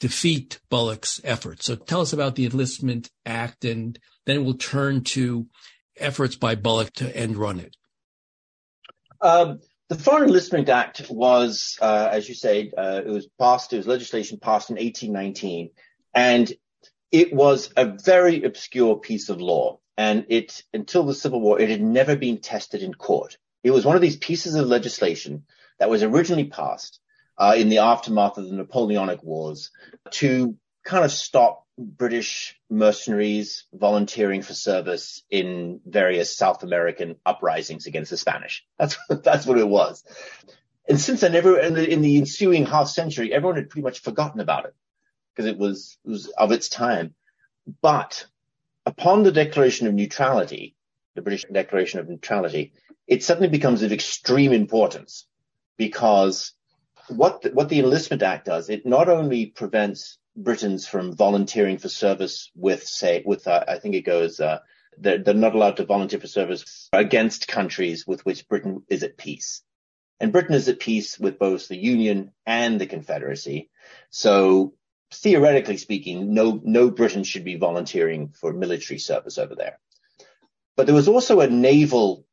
defeat 0.00 0.60
Bulloch's 0.70 1.20
efforts. 1.24 1.66
So 1.66 1.76
tell 1.76 2.00
us 2.00 2.12
about 2.12 2.36
the 2.36 2.46
Enlistment 2.46 3.10
Act, 3.26 3.64
and 3.64 3.98
then 4.26 4.44
we'll 4.44 4.54
turn 4.54 5.04
to 5.04 5.46
efforts 5.96 6.36
by 6.36 6.54
Bulloch 6.54 6.92
to 6.94 7.16
end 7.16 7.36
run 7.36 7.60
it. 7.60 7.76
Um, 9.20 9.60
the 9.88 9.96
Foreign 9.96 10.28
Enlistment 10.28 10.68
Act 10.68 11.06
was, 11.10 11.76
uh, 11.80 12.08
as 12.12 12.28
you 12.28 12.34
say, 12.34 12.70
uh, 12.76 13.02
it 13.04 13.10
was 13.10 13.26
passed, 13.38 13.72
it 13.72 13.78
was 13.78 13.86
legislation 13.86 14.38
passed 14.40 14.70
in 14.70 14.76
1819, 14.76 15.70
and 16.14 16.52
it 17.10 17.32
was 17.32 17.72
a 17.76 17.96
very 18.04 18.44
obscure 18.44 18.96
piece 18.96 19.28
of 19.28 19.40
law 19.40 19.80
and 19.98 20.26
it 20.28 20.62
until 20.72 21.02
the 21.02 21.12
Civil 21.12 21.40
War, 21.40 21.60
it 21.60 21.68
had 21.68 21.82
never 21.82 22.16
been 22.16 22.38
tested 22.38 22.82
in 22.82 22.94
court. 22.94 23.36
It 23.64 23.72
was 23.72 23.84
one 23.84 23.96
of 23.96 24.00
these 24.00 24.16
pieces 24.16 24.54
of 24.54 24.68
legislation 24.68 25.44
that 25.80 25.90
was 25.90 26.04
originally 26.04 26.44
passed 26.44 27.00
uh, 27.36 27.54
in 27.56 27.68
the 27.68 27.78
aftermath 27.78 28.38
of 28.38 28.48
the 28.48 28.54
Napoleonic 28.54 29.24
Wars 29.24 29.72
to 30.12 30.56
kind 30.84 31.04
of 31.04 31.10
stop 31.10 31.66
British 31.76 32.56
mercenaries 32.70 33.64
volunteering 33.72 34.42
for 34.42 34.54
service 34.54 35.22
in 35.30 35.80
various 35.84 36.34
South 36.34 36.62
American 36.62 37.16
uprisings 37.26 37.86
against 37.86 38.12
the 38.12 38.16
Spanish. 38.16 38.64
That's 38.78 38.96
that's 39.08 39.46
what 39.46 39.58
it 39.58 39.68
was. 39.68 40.04
And 40.88 41.00
since 41.00 41.20
then, 41.20 41.34
every, 41.34 41.66
in, 41.66 41.74
the, 41.74 41.92
in 41.92 42.02
the 42.02 42.16
ensuing 42.18 42.66
half 42.66 42.88
century, 42.88 43.34
everyone 43.34 43.56
had 43.56 43.68
pretty 43.68 43.82
much 43.82 43.98
forgotten 44.00 44.40
about 44.40 44.64
it 44.64 44.74
because 45.34 45.50
it 45.50 45.58
was, 45.58 45.98
it 46.04 46.08
was 46.08 46.28
of 46.28 46.52
its 46.52 46.68
time. 46.68 47.14
But 47.82 48.24
upon 48.98 49.22
the 49.22 49.30
declaration 49.30 49.86
of 49.86 49.94
neutrality, 49.94 50.74
the 51.14 51.22
British 51.22 51.44
Declaration 51.52 52.00
of 52.00 52.08
Neutrality, 52.08 52.72
it 53.06 53.22
suddenly 53.22 53.48
becomes 53.48 53.82
of 53.82 53.92
extreme 53.92 54.52
importance 54.52 55.26
because 55.76 56.52
what 57.08 57.42
the, 57.42 57.50
what 57.50 57.68
the 57.68 57.78
Enlistment 57.78 58.22
Act 58.22 58.46
does, 58.46 58.68
it 58.68 58.84
not 58.84 59.08
only 59.08 59.46
prevents 59.46 60.18
Britons 60.36 60.86
from 60.86 61.14
volunteering 61.14 61.78
for 61.78 61.88
service 61.88 62.50
with, 62.56 62.84
say, 62.84 63.22
with 63.24 63.46
uh, 63.46 63.64
I 63.68 63.78
think 63.78 63.94
it 63.94 64.02
goes, 64.02 64.40
uh, 64.40 64.58
they're, 64.98 65.18
they're 65.18 65.34
not 65.34 65.54
allowed 65.54 65.76
to 65.76 65.84
volunteer 65.84 66.18
for 66.18 66.26
service 66.26 66.88
against 66.92 67.46
countries 67.46 68.04
with 68.04 68.26
which 68.26 68.48
Britain 68.48 68.82
is 68.88 69.04
at 69.04 69.16
peace. 69.16 69.62
And 70.18 70.32
Britain 70.32 70.54
is 70.54 70.68
at 70.68 70.80
peace 70.80 71.18
with 71.20 71.38
both 71.38 71.68
the 71.68 71.78
Union 71.78 72.32
and 72.44 72.80
the 72.80 72.86
Confederacy. 72.86 73.70
So 74.10 74.74
theoretically 75.12 75.76
speaking, 75.78 76.34
no, 76.34 76.60
no 76.64 76.90
Briton 76.90 77.24
should 77.24 77.44
be 77.44 77.56
volunteering 77.56 78.28
for 78.28 78.52
military 78.52 78.98
service 78.98 79.38
over 79.38 79.54
there. 79.54 79.78
But 80.76 80.86
there 80.86 80.94
was 80.94 81.08
also 81.08 81.40
a 81.40 81.48
naval 81.48 82.26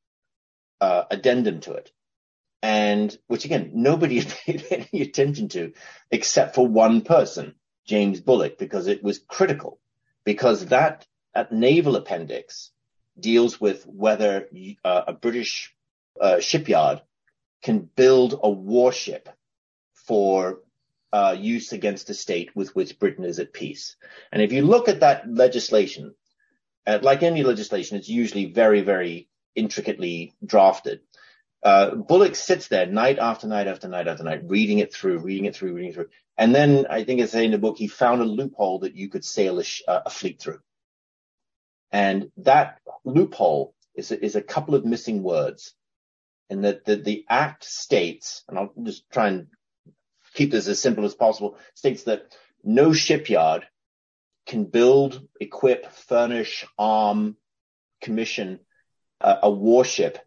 uh, 0.82 1.04
addendum 1.10 1.62
to 1.62 1.74
it. 1.74 1.92
and 2.62 3.16
which 3.28 3.46
again, 3.46 3.72
nobody 3.74 4.24
paid 4.46 4.66
any 4.72 5.02
attention 5.02 5.50
to 5.50 5.74
except 6.12 6.56
for 6.56 6.68
one 6.68 7.02
person, 7.02 7.56
James 7.86 8.20
Bulloch, 8.22 8.58
because 8.58 8.88
it 8.88 9.04
was 9.04 9.20
critical 9.20 9.80
because 10.24 10.66
that, 10.68 11.06
that 11.36 11.52
naval 11.52 11.96
appendix 11.96 12.72
deals 13.20 13.62
with 13.62 13.86
whether 13.86 14.50
uh, 14.84 15.04
a 15.08 15.14
British 15.14 15.74
uh, 16.20 16.40
shipyard 16.40 17.02
can 17.62 17.80
build 17.80 18.40
a 18.42 18.50
warship 18.50 19.30
for 19.94 20.60
uh, 21.16 21.36
use 21.40 21.72
against 21.72 22.10
a 22.10 22.14
state 22.14 22.54
with 22.58 22.76
which 22.76 23.00
Britain 23.00 23.24
is 23.24 23.40
at 23.40 23.54
peace. 23.54 23.96
And 24.34 24.42
if 24.42 24.52
you 24.52 24.64
look 24.64 24.90
at 24.90 25.00
that 25.00 25.24
legislation, 25.32 26.14
uh, 26.86 27.00
like 27.02 27.24
any 27.24 27.44
legislation, 27.44 27.96
it's 27.96 28.10
usually 28.10 28.48
very, 28.52 28.82
very 28.82 29.30
intricately 29.56 30.34
drafted. 30.46 31.00
Uh, 31.64 31.96
Bulloch 31.96 32.36
sits 32.36 32.68
there 32.68 32.86
night 32.86 33.18
after 33.18 33.48
night 33.48 33.68
after 33.68 33.88
night 33.88 34.10
after 34.10 34.26
night, 34.26 34.42
reading 34.46 34.80
it 34.80 34.94
through, 34.94 35.20
reading 35.20 35.46
it 35.46 35.56
through, 35.56 35.74
reading 35.74 35.92
it 35.92 35.96
through. 35.96 36.10
And 36.38 36.54
then 36.54 36.86
I 36.90 37.06
think 37.06 37.22
it's 37.22 37.34
in 37.34 37.52
the 37.52 37.58
book, 37.58 37.78
he 37.78 37.88
found 37.88 38.22
a 38.22 38.26
loophole 38.26 38.80
that 38.80 38.98
you 38.98 39.08
could 39.08 39.24
sail 39.24 39.60
a, 39.60 39.64
sh- 39.64 39.84
uh, 39.88 40.02
a 40.06 40.10
fleet 40.10 40.42
through. 40.42 40.60
And 41.94 42.30
that 42.40 42.82
loophole 43.06 43.74
is 43.96 44.12
a, 44.12 44.22
is 44.22 44.36
a 44.36 44.42
couple 44.42 44.76
of 44.76 44.84
missing 44.84 45.24
words. 45.24 45.74
And 46.50 46.66
that 46.66 46.84
the, 46.84 46.98
the 46.98 47.24
act 47.30 47.64
states, 47.64 48.44
and 48.50 48.60
I'll 48.60 48.74
just 48.84 49.10
try 49.10 49.30
and 49.30 49.48
keep 50.36 50.52
this 50.52 50.68
as 50.68 50.80
simple 50.80 51.06
as 51.06 51.16
possible, 51.16 51.58
states 51.74 52.04
that 52.04 52.36
no 52.64 52.94
shipyard 52.94 53.66
can 54.46 54.66
build, 54.66 55.28
equip, 55.40 55.92
furnish, 55.92 56.66
arm, 56.78 57.36
commission 58.02 58.60
a, 59.20 59.38
a 59.44 59.50
warship 59.50 60.20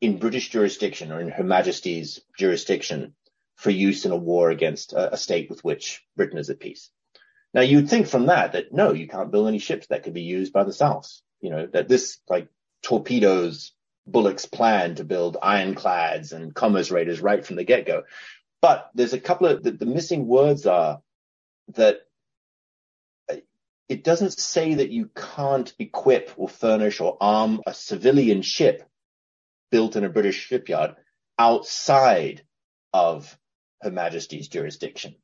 in 0.00 0.18
British 0.18 0.48
jurisdiction 0.48 1.12
or 1.12 1.20
in 1.20 1.28
Her 1.28 1.44
Majesty's 1.44 2.20
jurisdiction 2.38 3.14
for 3.56 3.70
use 3.70 4.04
in 4.06 4.12
a 4.12 4.16
war 4.16 4.50
against 4.50 4.92
a, 4.92 5.14
a, 5.14 5.16
state 5.16 5.50
with 5.50 5.64
which 5.64 6.02
Britain 6.16 6.38
is 6.38 6.48
at 6.48 6.60
peace. 6.60 6.90
Now 7.52 7.62
you'd 7.62 7.90
think 7.90 8.06
from 8.06 8.26
that 8.26 8.52
that 8.52 8.72
no, 8.72 8.92
you 8.92 9.08
can't 9.08 9.32
build 9.32 9.48
any 9.48 9.58
ships 9.58 9.88
that 9.88 10.04
could 10.04 10.14
be 10.14 10.22
used 10.22 10.52
by 10.52 10.64
the 10.64 10.72
South. 10.72 11.10
You 11.40 11.50
know, 11.50 11.66
that 11.66 11.88
this 11.88 12.18
like 12.28 12.48
torpedoes 12.82 13.72
Bulloch's 14.06 14.46
plan 14.46 14.94
to 14.96 15.04
build 15.04 15.36
ironclads 15.42 16.32
and 16.32 16.54
commerce 16.54 16.90
raiders 16.90 17.20
right 17.20 17.44
from 17.44 17.56
the 17.56 17.64
get-go. 17.64 18.04
But 18.60 18.90
there's 18.94 19.12
a 19.12 19.20
couple 19.20 19.46
of 19.46 19.62
the, 19.62 19.70
the 19.70 19.86
missing 19.86 20.26
words 20.26 20.66
are 20.66 21.00
that 21.74 22.00
it 23.88 24.04
doesn't 24.04 24.32
say 24.32 24.74
that 24.74 24.90
you 24.90 25.10
can't 25.14 25.72
equip 25.78 26.32
or 26.36 26.48
furnish 26.48 27.00
or 27.00 27.16
arm 27.20 27.62
a 27.66 27.72
civilian 27.72 28.42
ship 28.42 28.82
built 29.70 29.96
in 29.96 30.04
a 30.04 30.10
British 30.10 30.36
shipyard 30.36 30.96
outside 31.38 32.42
of 32.92 33.38
Her 33.80 33.90
Majesty's 33.90 34.48
jurisdiction. 34.48 35.14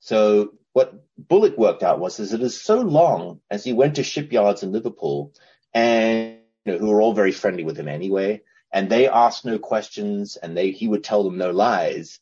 So 0.00 0.54
what 0.72 0.92
Bulloch 1.16 1.56
worked 1.56 1.82
out 1.82 1.98
was 1.98 2.20
is 2.20 2.32
it 2.32 2.42
is 2.42 2.60
so 2.60 2.80
long 2.80 3.40
as 3.50 3.64
he 3.64 3.72
went 3.72 3.96
to 3.96 4.04
shipyards 4.04 4.62
in 4.62 4.72
Liverpool 4.72 5.32
and 5.72 6.38
you 6.64 6.72
know, 6.72 6.78
who 6.78 6.88
were 6.88 7.00
all 7.00 7.14
very 7.14 7.32
friendly 7.32 7.64
with 7.64 7.78
him 7.78 7.88
anyway, 7.88 8.42
and 8.72 8.88
they 8.88 9.08
asked 9.08 9.44
no 9.44 9.58
questions 9.58 10.36
and 10.36 10.56
they 10.56 10.70
he 10.70 10.88
would 10.88 11.02
tell 11.02 11.24
them 11.24 11.38
no 11.38 11.50
lies. 11.50 12.20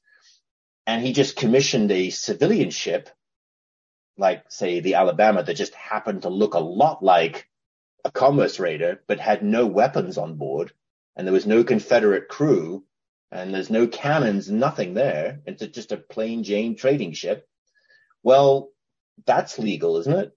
And 0.86 1.04
he 1.04 1.12
just 1.12 1.36
commissioned 1.36 1.90
a 1.92 2.10
civilian 2.10 2.70
ship, 2.70 3.08
like 4.18 4.50
say 4.50 4.80
the 4.80 4.94
Alabama, 4.94 5.42
that 5.42 5.54
just 5.54 5.74
happened 5.74 6.22
to 6.22 6.28
look 6.28 6.54
a 6.54 6.60
lot 6.60 7.02
like 7.02 7.48
a 8.04 8.10
commerce 8.10 8.58
raider, 8.58 9.00
but 9.06 9.20
had 9.20 9.42
no 9.42 9.66
weapons 9.66 10.18
on 10.18 10.34
board 10.34 10.72
and 11.16 11.26
there 11.26 11.32
was 11.34 11.46
no 11.46 11.62
Confederate 11.62 12.28
crew 12.28 12.84
and 13.30 13.54
there's 13.54 13.70
no 13.70 13.86
cannons, 13.86 14.50
nothing 14.50 14.94
there. 14.94 15.40
It's 15.46 15.64
just 15.66 15.92
a 15.92 15.96
plain 15.96 16.42
Jane 16.42 16.76
trading 16.76 17.12
ship. 17.12 17.46
Well, 18.22 18.70
that's 19.26 19.58
legal, 19.58 19.98
isn't 19.98 20.12
it? 20.12 20.32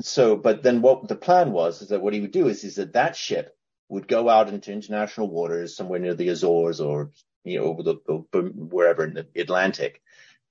So, 0.00 0.36
but 0.36 0.62
then 0.62 0.82
what 0.82 1.08
the 1.08 1.16
plan 1.16 1.52
was 1.52 1.82
is 1.82 1.88
that 1.88 2.02
what 2.02 2.14
he 2.14 2.20
would 2.20 2.32
do 2.32 2.48
is, 2.48 2.64
is 2.64 2.76
that 2.76 2.94
that 2.94 3.16
ship 3.16 3.56
would 3.88 4.08
go 4.08 4.28
out 4.28 4.48
into 4.48 4.72
international 4.72 5.28
waters 5.28 5.76
somewhere 5.76 6.00
near 6.00 6.14
the 6.14 6.28
Azores 6.28 6.80
or, 6.80 7.12
you 7.44 7.60
know, 7.60 7.66
over 7.66 7.82
the, 7.82 7.94
wherever 8.32 9.04
in 9.04 9.14
the 9.14 9.26
Atlantic. 9.40 10.02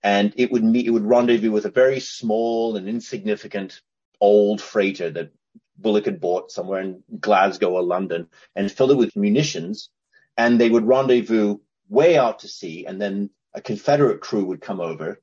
And 0.04 0.34
it 0.38 0.52
would 0.52 0.64
meet, 0.64 0.86
it 0.86 0.91
would 0.91 1.06
rendezvous 1.06 1.52
with 1.52 1.66
a 1.66 1.72
very 1.72 2.00
small 2.00 2.76
and 2.76 2.88
insignificant 2.88 3.82
old 4.20 4.62
freighter 4.62 5.10
that 5.10 5.32
Bulloch 5.78 6.06
had 6.06 6.22
bought 6.22 6.52
somewhere 6.52 6.82
in 6.82 7.04
Glasgow 7.20 7.72
or 7.72 7.84
London 7.84 8.28
and 8.56 8.72
filled 8.72 8.91
it 8.91 8.98
with 8.98 9.16
munitions. 9.16 9.89
And 10.38 10.60
they 10.60 10.70
would 10.70 10.86
rendezvous 10.86 11.58
way 11.89 12.18
out 12.18 12.39
to 12.39 12.48
sea. 12.48 12.86
And 12.86 13.02
then 13.02 13.30
a 13.54 13.62
Confederate 13.62 14.22
crew 14.22 14.46
would 14.46 14.62
come 14.62 14.82
over 14.82 15.22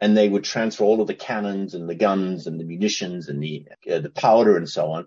and 0.00 0.16
they 0.16 0.28
would 0.28 0.44
transfer 0.44 0.84
all 0.84 1.00
of 1.00 1.06
the 1.06 1.14
cannons 1.14 1.74
and 1.74 1.88
the 1.88 1.94
guns 1.94 2.46
and 2.46 2.58
the 2.58 2.64
munitions 2.64 3.28
and 3.28 3.42
the, 3.42 3.66
uh, 3.90 3.98
the 3.98 4.10
powder 4.10 4.56
and 4.56 4.68
so 4.68 4.92
on. 4.92 5.06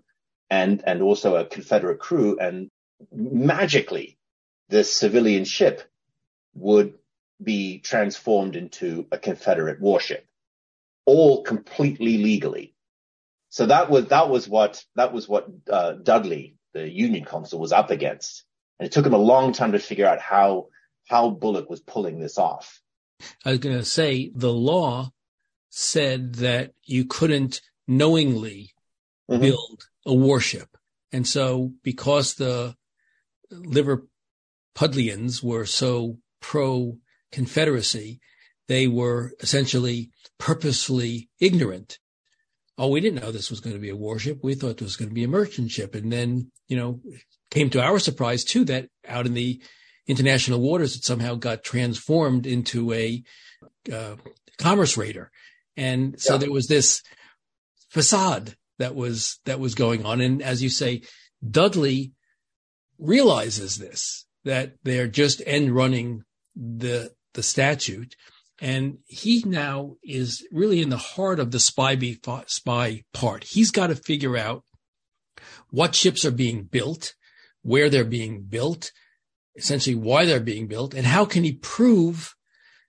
And, 0.50 0.82
and 0.86 1.02
also 1.02 1.36
a 1.36 1.44
Confederate 1.44 1.98
crew. 1.98 2.38
And 2.38 2.70
magically, 3.12 4.15
this 4.68 4.92
civilian 4.92 5.44
ship 5.44 5.82
would 6.54 6.94
be 7.42 7.78
transformed 7.78 8.56
into 8.56 9.06
a 9.12 9.18
Confederate 9.18 9.80
warship, 9.80 10.26
all 11.04 11.42
completely 11.42 12.18
legally. 12.18 12.74
So 13.50 13.66
that 13.66 13.90
was 13.90 14.06
that 14.06 14.28
was 14.28 14.48
what 14.48 14.82
that 14.96 15.12
was 15.12 15.28
what 15.28 15.48
uh, 15.70 15.92
Dudley, 15.92 16.56
the 16.72 16.88
Union 16.88 17.24
consul, 17.24 17.60
was 17.60 17.72
up 17.72 17.90
against, 17.90 18.44
and 18.78 18.86
it 18.86 18.92
took 18.92 19.06
him 19.06 19.14
a 19.14 19.18
long 19.18 19.52
time 19.52 19.72
to 19.72 19.78
figure 19.78 20.06
out 20.06 20.20
how 20.20 20.68
how 21.06 21.30
Bulloch 21.30 21.70
was 21.70 21.80
pulling 21.80 22.18
this 22.18 22.38
off. 22.38 22.80
I 23.44 23.50
was 23.50 23.60
going 23.60 23.78
to 23.78 23.84
say 23.84 24.30
the 24.34 24.52
law 24.52 25.12
said 25.70 26.34
that 26.36 26.72
you 26.84 27.04
couldn't 27.04 27.60
knowingly 27.86 28.74
mm-hmm. 29.30 29.40
build 29.40 29.88
a 30.04 30.12
warship, 30.12 30.76
and 31.12 31.26
so 31.26 31.72
because 31.82 32.34
the 32.34 32.76
Liverpudlians 34.76 35.42
were 35.42 35.66
so 35.66 36.18
pro 36.40 36.98
Confederacy, 37.32 38.20
they 38.68 38.86
were 38.86 39.32
essentially 39.40 40.10
purposely 40.38 41.28
ignorant 41.40 41.98
oh, 42.78 42.88
we 42.88 43.00
didn't 43.00 43.22
know 43.22 43.30
this 43.30 43.50
was 43.50 43.60
going 43.60 43.74
to 43.74 43.80
be 43.80 43.88
a 43.88 43.96
warship. 43.96 44.40
We 44.42 44.54
thought 44.54 44.80
it 44.80 44.82
was 44.82 44.96
going 44.96 45.08
to 45.08 45.14
be 45.14 45.24
a 45.24 45.28
merchant 45.28 45.70
ship. 45.70 45.94
And 45.94 46.12
then, 46.12 46.50
you 46.68 46.76
know, 46.76 47.00
came 47.50 47.70
to 47.70 47.82
our 47.82 47.98
surprise 47.98 48.44
too 48.44 48.64
that 48.66 48.88
out 49.06 49.26
in 49.26 49.34
the 49.34 49.62
international 50.06 50.60
waters, 50.60 50.96
it 50.96 51.04
somehow 51.04 51.34
got 51.34 51.64
transformed 51.64 52.46
into 52.46 52.92
a 52.92 53.22
uh, 53.92 54.16
commerce 54.58 54.96
raider. 54.96 55.30
And 55.76 56.20
so 56.20 56.34
yeah. 56.34 56.38
there 56.38 56.52
was 56.52 56.68
this 56.68 57.02
facade 57.88 58.56
that 58.78 58.94
was, 58.94 59.38
that 59.46 59.60
was 59.60 59.74
going 59.74 60.04
on. 60.04 60.20
And 60.20 60.42
as 60.42 60.62
you 60.62 60.68
say, 60.68 61.02
Dudley 61.48 62.12
realizes 62.98 63.76
this, 63.76 64.25
that 64.46 64.72
they're 64.82 65.06
just 65.06 65.42
end 65.44 65.74
running 65.74 66.22
the, 66.56 67.12
the 67.34 67.42
statute 67.42 68.16
and 68.60 68.98
he 69.06 69.42
now 69.46 69.96
is 70.02 70.46
really 70.50 70.80
in 70.80 70.88
the 70.88 70.96
heart 70.96 71.38
of 71.38 71.50
the 71.50 71.60
spy 71.60 71.98
spy 72.46 73.02
part. 73.12 73.44
He's 73.44 73.70
got 73.70 73.88
to 73.88 73.96
figure 73.96 74.36
out 74.36 74.64
what 75.70 75.94
ships 75.94 76.24
are 76.24 76.30
being 76.30 76.64
built, 76.64 77.14
where 77.62 77.90
they're 77.90 78.04
being 78.04 78.44
built, 78.44 78.92
essentially 79.56 79.94
why 79.94 80.24
they're 80.24 80.40
being 80.40 80.68
built, 80.68 80.94
and 80.94 81.06
how 81.06 81.24
can 81.24 81.44
he 81.44 81.52
prove 81.52 82.34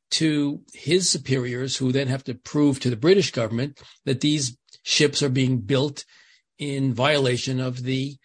to 0.09 0.61
his 0.73 1.09
superiors, 1.09 1.75
who 1.75 1.91
then 1.91 2.07
have 2.07 2.23
to 2.23 2.33
prove 2.33 2.79
to 2.79 2.89
the 2.89 2.95
British 2.95 3.31
government 3.31 3.81
that 4.05 4.21
these 4.21 4.57
ships 4.83 5.21
are 5.21 5.29
being 5.29 5.59
built 5.59 6.05
in 6.57 6.93
violation 6.93 7.59
of 7.59 7.83
the 7.83 8.15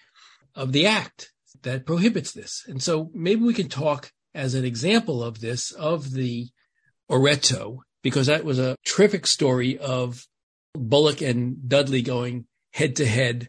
of 0.54 0.70
the 0.70 0.86
act 0.86 1.31
that 1.62 1.86
prohibits 1.86 2.32
this. 2.32 2.64
And 2.66 2.82
so 2.82 3.10
maybe 3.14 3.42
we 3.42 3.54
can 3.54 3.68
talk 3.68 4.12
as 4.34 4.54
an 4.54 4.64
example 4.64 5.22
of 5.22 5.40
this 5.40 5.72
of 5.72 6.12
the 6.12 6.48
Oreto, 7.10 7.78
because 8.02 8.26
that 8.26 8.44
was 8.44 8.58
a 8.58 8.76
terrific 8.84 9.26
story 9.26 9.78
of 9.78 10.26
Bulloch 10.74 11.20
and 11.20 11.68
Dudley 11.68 12.02
going 12.02 12.46
head 12.72 12.96
to 12.96 13.06
head 13.06 13.48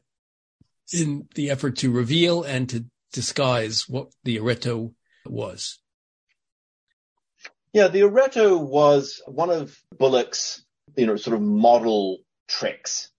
in 0.91 1.28
the 1.36 1.49
effort 1.49 1.78
to 1.78 1.91
reveal 1.91 2.43
and 2.43 2.70
to 2.70 2.86
disguise 3.14 3.88
what 3.88 4.09
the 4.24 4.38
Oreto 4.39 4.93
was. 5.26 5.80
Yeah, 7.72 7.88
the 7.88 8.01
Oreto 8.01 8.59
was 8.59 9.22
one 9.26 9.49
of 9.49 9.76
Bulloch's, 9.97 10.66
you 10.95 11.07
know, 11.07 11.16
sort 11.16 11.36
of 11.36 11.41
model 11.41 12.20
tricks. 12.47 13.09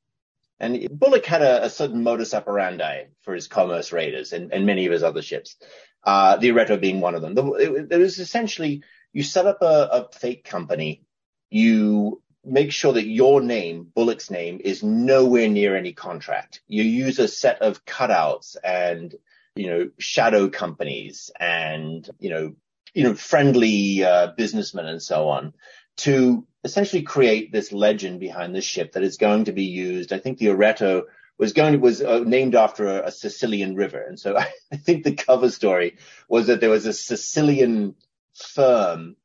And 0.60 0.88
Bulloch 0.90 1.26
had 1.26 1.42
a, 1.42 1.64
a 1.64 1.70
certain 1.70 2.02
modus 2.02 2.34
operandi 2.34 3.04
for 3.22 3.34
his 3.34 3.48
commerce 3.48 3.92
raiders 3.92 4.32
and, 4.32 4.52
and 4.52 4.66
many 4.66 4.86
of 4.86 4.92
his 4.92 5.02
other 5.02 5.22
ships, 5.22 5.56
uh, 6.04 6.36
the 6.36 6.50
Oreto 6.50 6.80
being 6.80 7.00
one 7.00 7.14
of 7.14 7.22
them. 7.22 7.36
It, 7.36 7.92
it 7.92 7.98
was 7.98 8.18
essentially 8.18 8.82
you 9.12 9.22
set 9.22 9.46
up 9.46 9.62
a, 9.62 9.88
a 9.92 10.08
fake 10.12 10.44
company, 10.44 11.04
you 11.50 12.22
make 12.44 12.72
sure 12.72 12.92
that 12.92 13.06
your 13.06 13.40
name, 13.40 13.90
Bulloch's 13.94 14.30
name, 14.30 14.60
is 14.62 14.82
nowhere 14.82 15.48
near 15.48 15.76
any 15.76 15.92
contract. 15.92 16.60
You 16.68 16.82
use 16.82 17.18
a 17.18 17.28
set 17.28 17.62
of 17.62 17.84
cutouts 17.84 18.56
and, 18.62 19.14
you 19.56 19.68
know, 19.68 19.90
shadow 19.98 20.48
companies 20.48 21.30
and, 21.38 22.08
you 22.18 22.30
know, 22.30 22.54
you 22.92 23.02
know, 23.02 23.14
friendly 23.14 24.04
uh, 24.04 24.32
businessmen 24.36 24.86
and 24.86 25.02
so 25.02 25.28
on 25.28 25.52
to 25.98 26.46
essentially 26.64 27.02
create 27.02 27.52
this 27.52 27.72
legend 27.72 28.20
behind 28.20 28.54
the 28.54 28.62
ship 28.62 28.92
that 28.92 29.02
is 29.02 29.16
going 29.16 29.44
to 29.44 29.52
be 29.52 29.64
used. 29.64 30.12
I 30.12 30.18
think 30.18 30.38
the 30.38 30.46
Oreto 30.46 31.04
was 31.38 31.52
going 31.52 31.80
was 31.80 32.00
uh, 32.00 32.20
named 32.20 32.54
after 32.54 32.86
a, 32.86 33.06
a, 33.06 33.12
Sicilian 33.12 33.74
river. 33.74 34.00
And 34.00 34.18
so 34.18 34.36
I, 34.36 34.50
I 34.72 34.76
think 34.76 35.04
the 35.04 35.14
cover 35.14 35.50
story 35.50 35.98
was 36.28 36.46
that 36.46 36.60
there 36.60 36.70
was 36.70 36.86
a 36.86 36.92
Sicilian 36.92 37.96
firm 38.34 39.16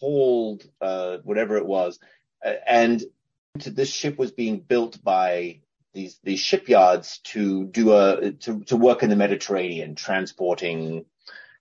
called, 0.00 0.64
uh, 0.80 1.18
whatever 1.22 1.56
it 1.56 1.66
was. 1.66 1.98
Uh, 2.44 2.54
and 2.66 3.02
this 3.54 3.90
ship 3.90 4.18
was 4.18 4.32
being 4.32 4.60
built 4.60 5.02
by 5.02 5.60
these, 5.94 6.18
these 6.22 6.40
shipyards 6.40 7.18
to 7.24 7.66
do 7.66 7.92
a, 7.92 8.32
to, 8.32 8.60
to 8.64 8.76
work 8.76 9.02
in 9.02 9.10
the 9.10 9.16
Mediterranean, 9.16 9.94
transporting, 9.94 11.04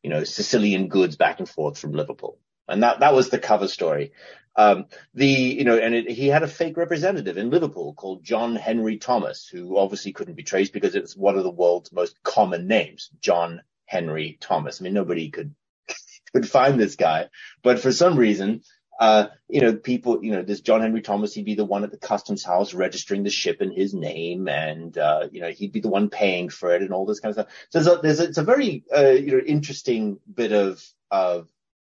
you 0.03 0.09
know, 0.09 0.23
Sicilian 0.23 0.87
goods 0.87 1.15
back 1.15 1.39
and 1.39 1.49
forth 1.49 1.77
from 1.77 1.93
Liverpool. 1.93 2.37
And 2.67 2.83
that, 2.83 2.99
that 2.99 3.13
was 3.13 3.29
the 3.29 3.39
cover 3.39 3.67
story. 3.67 4.11
Um, 4.55 4.85
the, 5.13 5.27
you 5.27 5.63
know, 5.63 5.77
and 5.77 5.93
it, 5.93 6.09
he 6.09 6.27
had 6.27 6.41
a 6.41 6.47
fake 6.47 6.77
representative 6.77 7.37
in 7.37 7.51
Liverpool 7.51 7.93
called 7.93 8.23
John 8.23 8.55
Henry 8.55 8.97
Thomas, 8.97 9.47
who 9.47 9.77
obviously 9.77 10.13
couldn't 10.13 10.33
be 10.33 10.43
traced 10.43 10.73
because 10.73 10.95
it's 10.95 11.15
one 11.15 11.37
of 11.37 11.43
the 11.43 11.51
world's 11.51 11.91
most 11.91 12.21
common 12.23 12.67
names, 12.67 13.11
John 13.21 13.61
Henry 13.85 14.37
Thomas. 14.41 14.81
I 14.81 14.83
mean, 14.83 14.93
nobody 14.93 15.29
could, 15.29 15.53
could 16.33 16.49
find 16.49 16.79
this 16.79 16.95
guy, 16.95 17.29
but 17.61 17.79
for 17.79 17.91
some 17.91 18.17
reason, 18.17 18.63
uh, 18.99 19.27
you 19.47 19.61
know, 19.61 19.75
people, 19.75 20.23
you 20.23 20.31
know, 20.31 20.41
this 20.41 20.61
John 20.61 20.81
Henry 20.81 21.01
Thomas, 21.01 21.33
he'd 21.35 21.45
be 21.45 21.53
the 21.53 21.63
one 21.63 21.83
at 21.83 21.91
the 21.91 21.97
customs 21.97 22.43
house 22.43 22.73
registering 22.73 23.21
the 23.21 23.29
ship 23.29 23.61
in 23.61 23.71
his 23.71 23.93
name 23.93 24.47
and, 24.47 24.97
uh, 24.97 25.27
you 25.31 25.39
know, 25.39 25.51
he'd 25.51 25.71
be 25.71 25.81
the 25.81 25.87
one 25.87 26.09
paying 26.09 26.49
for 26.49 26.73
it 26.73 26.81
and 26.81 26.91
all 26.91 27.05
this 27.05 27.19
kind 27.19 27.29
of 27.29 27.35
stuff. 27.35 27.53
So 27.69 27.79
there's 27.79 27.97
a, 27.97 28.01
there's 28.01 28.19
a, 28.19 28.23
it's 28.23 28.37
a 28.39 28.43
very, 28.43 28.83
uh, 28.95 29.09
you 29.09 29.33
know, 29.33 29.43
interesting 29.45 30.19
bit 30.33 30.51
of, 30.51 30.83
of 31.11 31.47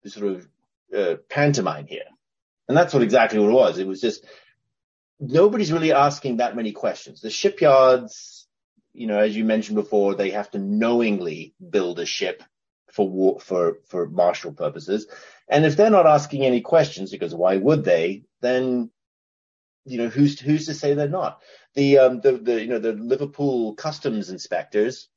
sort 0.05 0.27
of, 0.27 0.47
uh, 0.95 1.15
pantomime 1.29 1.87
here. 1.87 2.05
And 2.67 2.77
that's 2.77 2.93
what 2.93 3.03
exactly 3.03 3.39
what 3.39 3.49
it 3.49 3.53
was. 3.53 3.79
It 3.79 3.87
was 3.87 4.01
just, 4.01 4.25
nobody's 5.19 5.71
really 5.71 5.91
asking 5.91 6.37
that 6.37 6.55
many 6.55 6.71
questions. 6.71 7.21
The 7.21 7.29
shipyards, 7.29 8.47
you 8.93 9.07
know, 9.07 9.19
as 9.19 9.35
you 9.35 9.43
mentioned 9.43 9.75
before, 9.75 10.15
they 10.15 10.31
have 10.31 10.51
to 10.51 10.59
knowingly 10.59 11.53
build 11.69 11.99
a 11.99 12.05
ship 12.05 12.43
for 12.91 13.07
war, 13.07 13.39
for, 13.39 13.79
for 13.87 14.07
martial 14.07 14.51
purposes. 14.51 15.07
And 15.47 15.65
if 15.65 15.75
they're 15.75 15.89
not 15.89 16.05
asking 16.07 16.43
any 16.45 16.61
questions, 16.61 17.11
because 17.11 17.33
why 17.33 17.57
would 17.57 17.83
they, 17.83 18.23
then, 18.41 18.91
you 19.85 19.97
know, 19.97 20.09
who's, 20.09 20.39
who's 20.39 20.67
to 20.67 20.73
say 20.73 20.93
they're 20.93 21.09
not? 21.09 21.41
The, 21.73 21.97
um, 21.99 22.21
the, 22.21 22.33
the, 22.33 22.61
you 22.61 22.67
know, 22.67 22.79
the 22.79 22.93
Liverpool 22.93 23.73
customs 23.75 24.29
inspectors, 24.29 25.07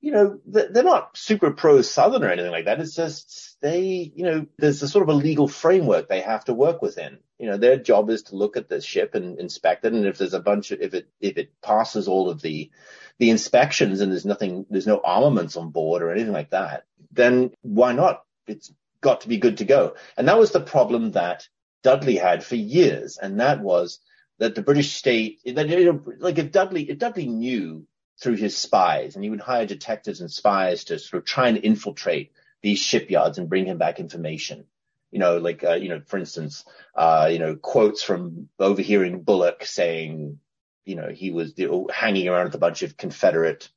you 0.00 0.12
know, 0.12 0.40
they're 0.46 0.82
not 0.82 1.16
super 1.16 1.50
pro 1.50 1.82
Southern 1.82 2.24
or 2.24 2.30
anything 2.30 2.50
like 2.50 2.64
that. 2.64 2.80
It's 2.80 2.94
just 2.94 3.58
they, 3.60 4.10
you 4.14 4.24
know, 4.24 4.46
there's 4.56 4.82
a 4.82 4.88
sort 4.88 5.02
of 5.02 5.14
a 5.14 5.18
legal 5.18 5.46
framework 5.46 6.08
they 6.08 6.22
have 6.22 6.44
to 6.46 6.54
work 6.54 6.80
within. 6.80 7.18
You 7.38 7.48
know, 7.48 7.58
their 7.58 7.76
job 7.76 8.08
is 8.08 8.22
to 8.24 8.36
look 8.36 8.56
at 8.56 8.68
the 8.68 8.80
ship 8.80 9.14
and 9.14 9.38
inspect 9.38 9.84
it. 9.84 9.92
And 9.92 10.06
if 10.06 10.16
there's 10.16 10.34
a 10.34 10.40
bunch 10.40 10.70
of, 10.70 10.80
if 10.80 10.94
it, 10.94 11.08
if 11.20 11.36
it 11.36 11.52
passes 11.62 12.08
all 12.08 12.30
of 12.30 12.40
the, 12.40 12.70
the 13.18 13.28
inspections 13.28 14.00
and 14.00 14.10
there's 14.10 14.24
nothing, 14.24 14.64
there's 14.70 14.86
no 14.86 15.00
armaments 15.04 15.56
on 15.58 15.70
board 15.70 16.02
or 16.02 16.10
anything 16.10 16.32
like 16.32 16.50
that, 16.50 16.84
then 17.12 17.50
why 17.60 17.92
not? 17.92 18.24
It's 18.46 18.72
got 19.02 19.22
to 19.22 19.28
be 19.28 19.36
good 19.36 19.58
to 19.58 19.66
go. 19.66 19.96
And 20.16 20.28
that 20.28 20.38
was 20.38 20.50
the 20.50 20.60
problem 20.60 21.12
that 21.12 21.46
Dudley 21.82 22.16
had 22.16 22.42
for 22.42 22.56
years. 22.56 23.18
And 23.18 23.40
that 23.40 23.60
was 23.60 24.00
that 24.38 24.54
the 24.54 24.62
British 24.62 24.94
state, 24.94 25.40
that, 25.44 25.68
you 25.68 25.92
know, 25.92 26.02
like 26.18 26.38
if 26.38 26.50
Dudley, 26.52 26.88
if 26.88 26.98
Dudley 26.98 27.26
knew 27.26 27.86
through 28.20 28.36
his 28.36 28.56
spies, 28.56 29.14
and 29.14 29.24
he 29.24 29.30
would 29.30 29.40
hire 29.40 29.66
detectives 29.66 30.20
and 30.20 30.30
spies 30.30 30.84
to 30.84 30.98
sort 30.98 31.22
of 31.22 31.26
try 31.26 31.48
and 31.48 31.58
infiltrate 31.58 32.32
these 32.62 32.78
shipyards 32.78 33.38
and 33.38 33.48
bring 33.48 33.64
him 33.64 33.78
back 33.78 33.98
information. 33.98 34.64
You 35.10 35.18
know, 35.18 35.38
like 35.38 35.64
uh, 35.64 35.74
you 35.74 35.88
know, 35.88 36.02
for 36.06 36.18
instance, 36.18 36.64
uh, 36.94 37.28
you 37.32 37.38
know, 37.38 37.56
quotes 37.56 38.02
from 38.02 38.48
overhearing 38.58 39.22
Bulloch 39.22 39.64
saying, 39.64 40.38
you 40.84 40.96
know, 40.96 41.08
he 41.08 41.30
was 41.30 41.54
hanging 41.92 42.28
around 42.28 42.44
with 42.44 42.54
a 42.54 42.58
bunch 42.58 42.82
of 42.82 42.96
Confederate 42.96 43.68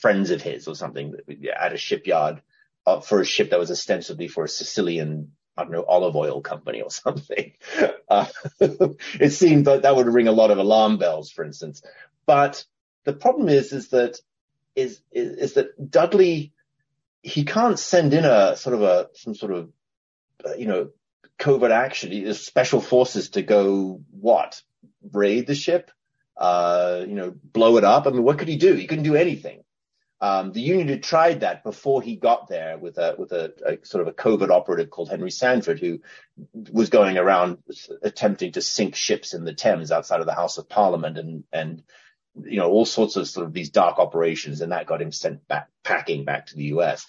friends 0.00 0.30
of 0.30 0.42
his 0.42 0.68
or 0.68 0.74
something 0.74 1.14
at 1.56 1.72
a 1.72 1.76
shipyard 1.76 2.42
uh, 2.86 3.00
for 3.00 3.20
a 3.20 3.24
ship 3.24 3.50
that 3.50 3.58
was 3.58 3.70
ostensibly 3.70 4.28
for 4.28 4.44
a 4.44 4.48
Sicilian 4.48 5.32
I 5.56 5.64
don't 5.64 5.72
know, 5.72 5.84
olive 5.84 6.16
oil 6.16 6.40
company 6.40 6.80
or 6.80 6.90
something. 6.90 7.52
Uh, 8.08 8.26
it 8.60 9.32
seemed 9.32 9.66
that 9.66 9.82
that 9.82 9.96
would 9.96 10.06
ring 10.06 10.28
a 10.28 10.32
lot 10.32 10.50
of 10.50 10.58
alarm 10.58 10.98
bells, 10.98 11.30
for 11.30 11.44
instance. 11.44 11.82
But 12.26 12.64
the 13.04 13.12
problem 13.12 13.48
is, 13.48 13.72
is 13.72 13.88
that, 13.88 14.18
is, 14.74 15.02
is, 15.10 15.36
is 15.36 15.52
that 15.54 15.90
Dudley, 15.90 16.52
he 17.22 17.44
can't 17.44 17.78
send 17.78 18.14
in 18.14 18.24
a 18.24 18.56
sort 18.56 18.74
of 18.74 18.82
a, 18.82 19.08
some 19.14 19.34
sort 19.34 19.52
of, 19.52 19.72
uh, 20.44 20.54
you 20.54 20.66
know, 20.66 20.90
covert 21.38 21.72
action, 21.72 22.34
special 22.34 22.80
forces 22.80 23.30
to 23.30 23.42
go 23.42 24.00
what? 24.10 24.62
Raid 25.12 25.46
the 25.46 25.54
ship? 25.54 25.90
Uh, 26.36 27.04
you 27.06 27.14
know, 27.14 27.34
blow 27.44 27.76
it 27.76 27.84
up? 27.84 28.06
I 28.06 28.10
mean, 28.10 28.22
what 28.22 28.38
could 28.38 28.48
he 28.48 28.56
do? 28.56 28.74
He 28.74 28.86
couldn't 28.86 29.04
do 29.04 29.16
anything. 29.16 29.62
Um, 30.22 30.52
the 30.52 30.60
Union 30.60 30.86
had 30.86 31.02
tried 31.02 31.40
that 31.40 31.64
before 31.64 32.00
he 32.00 32.14
got 32.14 32.46
there 32.46 32.78
with 32.78 32.96
a 32.96 33.16
with 33.18 33.32
a, 33.32 33.52
a, 33.66 33.84
sort 33.84 34.02
of 34.02 34.06
a 34.06 34.12
covert 34.12 34.52
operative 34.52 34.88
called 34.88 35.10
Henry 35.10 35.32
Sanford, 35.32 35.80
who 35.80 35.98
was 36.70 36.90
going 36.90 37.18
around 37.18 37.58
attempting 38.04 38.52
to 38.52 38.62
sink 38.62 38.94
ships 38.94 39.34
in 39.34 39.44
the 39.44 39.52
Thames 39.52 39.90
outside 39.90 40.20
of 40.20 40.26
the 40.26 40.32
House 40.32 40.58
of 40.58 40.68
Parliament 40.68 41.18
and 41.18 41.42
and 41.52 41.82
you 42.40 42.58
know, 42.58 42.70
all 42.70 42.84
sorts 42.84 43.16
of 43.16 43.28
sort 43.28 43.46
of 43.46 43.52
these 43.52 43.70
dark 43.70 43.98
operations. 43.98 44.60
And 44.60 44.72
that 44.72 44.86
got 44.86 45.02
him 45.02 45.12
sent 45.12 45.46
back 45.48 45.68
packing 45.84 46.24
back 46.24 46.46
to 46.46 46.56
the 46.56 46.64
US 46.64 47.06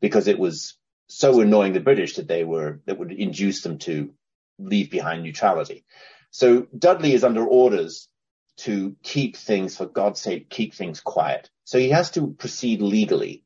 because 0.00 0.28
it 0.28 0.38
was 0.38 0.76
so 1.08 1.40
annoying 1.40 1.72
the 1.72 1.80
British 1.80 2.16
that 2.16 2.28
they 2.28 2.44
were, 2.44 2.80
that 2.86 2.98
would 2.98 3.12
induce 3.12 3.62
them 3.62 3.78
to 3.78 4.12
leave 4.58 4.90
behind 4.90 5.22
neutrality. 5.22 5.84
So 6.30 6.66
Dudley 6.76 7.14
is 7.14 7.24
under 7.24 7.44
orders 7.46 8.08
to 8.58 8.96
keep 9.02 9.36
things, 9.36 9.76
for 9.76 9.86
God's 9.86 10.20
sake, 10.20 10.48
keep 10.48 10.74
things 10.74 11.00
quiet. 11.00 11.50
So 11.64 11.78
he 11.78 11.90
has 11.90 12.10
to 12.12 12.28
proceed 12.28 12.80
legally. 12.80 13.44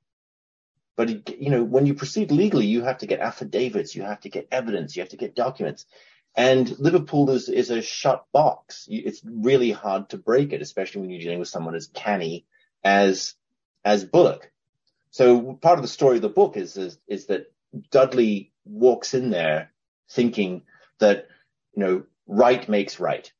But, 0.97 1.41
you 1.41 1.51
know, 1.51 1.65
when 1.65 1.87
you 1.87 1.95
proceed 1.95 2.31
legally, 2.31 2.67
you 2.67 2.83
have 2.83 2.99
to 2.99 3.07
get 3.07 3.21
affidavits, 3.21 3.95
you 3.95 4.03
have 4.03 4.21
to 4.21 4.29
get 4.29 4.49
evidence, 4.51 4.95
you 4.95 5.03
have 5.03 5.11
to 5.11 5.17
get 5.17 5.35
documents. 5.35 5.87
And 6.37 6.79
Liverpool 6.79 7.31
is, 7.31 7.49
is 7.49 7.71
a 7.71 7.83
shut 7.83 8.25
box. 8.33 8.87
It's 8.89 9.21
really 9.25 9.73
hard 9.73 10.11
to 10.11 10.19
break 10.19 10.53
it, 10.53 10.63
especially 10.63 11.03
when 11.03 11.11
you're 11.11 11.21
dealing 11.21 11.41
with 11.41 11.49
someone 11.49 11.75
as 11.75 11.89
canny 11.89 12.47
as, 12.85 13.35
as 13.85 14.05
Bulloch. 14.05 14.51
So 15.11 15.55
part 15.55 15.79
of 15.79 15.83
the 15.83 15.89
story 15.89 16.17
of 16.17 16.23
the 16.23 16.29
book 16.29 16.57
is, 16.57 16.77
is, 16.77 16.99
is 17.09 17.27
that 17.27 17.53
Dudley 17.91 18.53
walks 18.65 19.15
in 19.15 19.31
there 19.31 19.73
thinking 20.09 20.63
that, 21.01 21.27
you 21.75 21.83
know, 21.83 22.03
right 22.27 22.69
makes 22.69 23.01
right. 23.01 23.31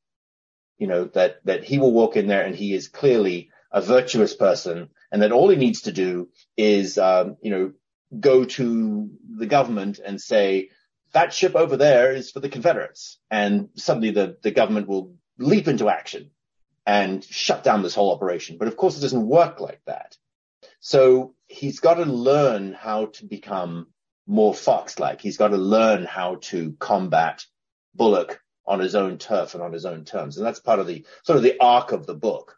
You 0.79 0.89
know, 0.89 1.05
that, 1.05 1.45
that 1.45 1.63
he 1.63 1.79
will 1.79 1.93
walk 1.93 2.17
in 2.17 2.27
there 2.27 2.45
and 2.45 2.57
he 2.57 2.75
is 2.75 2.89
clearly 2.89 3.51
a 3.71 3.81
virtuous 3.81 4.35
person 4.35 4.89
and 5.13 5.23
that 5.23 5.33
all 5.33 5.49
he 5.49 5.57
needs 5.57 5.83
to 5.83 5.93
do 5.93 6.29
is, 6.57 6.99
um, 6.99 7.37
you 7.41 7.51
know, 7.51 7.73
go 8.19 8.45
to 8.45 9.11
the 9.37 9.47
government 9.47 10.01
and 10.05 10.21
say, 10.21 10.71
that 11.13 11.33
ship 11.33 11.55
over 11.55 11.77
there 11.77 12.13
is 12.13 12.31
for 12.31 12.41
the 12.41 12.49
Confederates. 12.49 13.19
And 13.31 13.71
suddenly 13.75 14.11
the, 14.11 14.37
the 14.43 14.51
government 14.51 14.89
will 14.89 15.15
leap 15.39 15.69
into 15.69 15.89
action 15.89 16.31
and 16.87 17.25
shut 17.25 17.65
down 17.65 17.83
this 17.83 17.95
whole 17.95 18.13
operation. 18.13 18.57
But 18.59 18.69
of 18.69 18.77
course, 18.77 18.97
it 18.97 19.01
doesn't 19.01 19.27
work 19.27 19.61
like 19.61 19.81
that. 19.87 20.17
So 20.81 21.35
he's 21.47 21.81
got 21.81 21.95
to 21.95 22.05
learn 22.05 22.73
how 22.73 23.07
to 23.07 23.27
become 23.27 23.89
more 24.27 24.55
fox-like. 24.55 25.21
He's 25.21 25.37
got 25.37 25.49
to 25.49 25.57
learn 25.57 26.05
how 26.05 26.37
to 26.43 26.75
combat 26.79 27.45
Bulloch 27.95 28.41
on 28.67 28.79
his 28.79 28.95
own 28.95 29.19
turf 29.19 29.55
and 29.55 29.63
on 29.63 29.73
his 29.73 29.85
own 29.85 30.05
terms. 30.05 30.37
And 30.37 30.47
that's 30.47 30.61
part 30.61 30.79
of 30.79 30.87
the 30.87 31.05
sort 31.25 31.37
of 31.37 31.43
the 31.43 31.59
arc 31.61 31.93
of 31.93 32.07
the 32.07 32.15
book. 32.15 32.57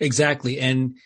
Exactly. 0.00 0.60
And 0.60 0.96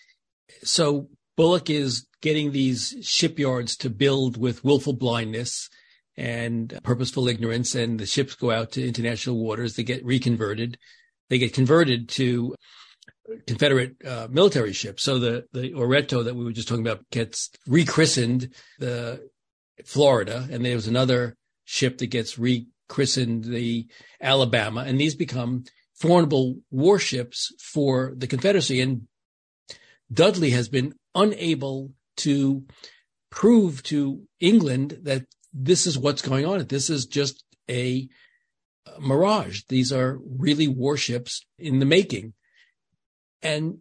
so 0.65 1.09
Bulloch 1.37 1.71
is 1.71 2.07
getting 2.21 2.53
these 2.53 2.97
shipyards 3.03 3.77
to 3.79 3.91
build 3.91 4.37
with 4.37 4.65
willful 4.65 4.93
blindness 4.93 5.71
and 6.17 6.79
purposeful 6.83 7.29
ignorance, 7.29 7.75
and 7.75 7.99
the 7.99 8.07
ships 8.07 8.35
go 8.35 8.51
out 8.51 8.73
to 8.73 8.87
international 8.87 9.39
waters. 9.43 9.75
They 9.75 9.83
get 9.83 10.05
reconverted. 10.05 10.79
They 11.29 11.39
get 11.39 11.55
converted 11.55 12.09
to 12.11 12.55
Confederate 13.47 13.97
uh, 14.05 14.29
military 14.31 14.73
ships. 14.73 15.03
So 15.03 15.19
the 15.19 15.47
the 15.53 15.73
Oreto 15.73 16.25
that 16.25 16.35
we 16.35 16.45
were 16.45 16.53
just 16.53 16.69
talking 16.69 16.87
about 16.87 17.09
gets 17.11 17.51
rechristened 17.67 18.51
the 18.79 19.29
Florida, 19.85 20.49
and 20.51 20.65
there 20.65 20.77
was 20.77 20.89
another 20.89 21.37
ship 21.65 21.99
that 21.99 22.09
gets 22.09 22.39
rechristened 22.39 23.45
the 23.45 23.87
Alabama, 24.21 24.85
and 24.87 25.01
these 25.01 25.15
become 25.15 25.65
formidable 25.95 26.57
warships 26.71 27.53
for 27.73 28.13
the 28.17 28.27
Confederacy. 28.27 28.81
And 28.81 29.07
Dudley 30.13 30.51
has 30.51 30.69
been 30.69 30.95
unable 31.15 31.93
to 32.19 32.65
prove 33.31 33.83
to 33.85 34.23
England 34.41 34.99
that 35.03 35.25
this 35.53 35.87
is 35.87 35.99
what's 35.99 36.23
going 36.23 36.47
on. 36.47 36.67
This 36.67 36.91
is 36.91 37.07
just 37.07 37.45
a 37.71 38.09
mirage. 38.99 39.63
These 39.69 39.93
are 39.93 40.19
really 40.25 40.69
warships 40.69 41.45
in 41.59 41.79
the 41.79 41.87
making. 41.87 42.35
And 43.43 43.79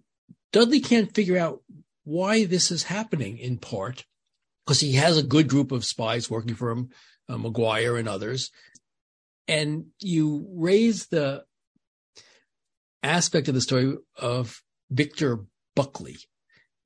Dudley 0.52 0.80
can't 0.80 1.14
figure 1.14 1.38
out 1.38 1.62
why 2.04 2.46
this 2.46 2.72
is 2.72 2.84
happening 2.84 3.38
in 3.38 3.58
part. 3.58 4.06
because 4.66 4.80
he 4.80 4.94
has 4.94 5.18
a 5.18 5.24
good 5.24 5.48
group 5.48 5.72
of 5.72 5.86
spies 5.86 6.30
working 6.30 6.56
for 6.56 6.70
him, 6.72 6.90
uh, 7.28 7.38
Maguire 7.38 7.98
and 7.98 8.08
others. 8.08 8.52
And 9.48 9.88
you 10.00 10.48
raise 10.54 11.08
the 11.08 11.44
aspect 13.04 13.48
of 13.48 13.54
the 13.54 13.62
story 13.62 13.98
of 14.18 14.62
Victor 14.90 15.40
Buckley, 15.76 16.18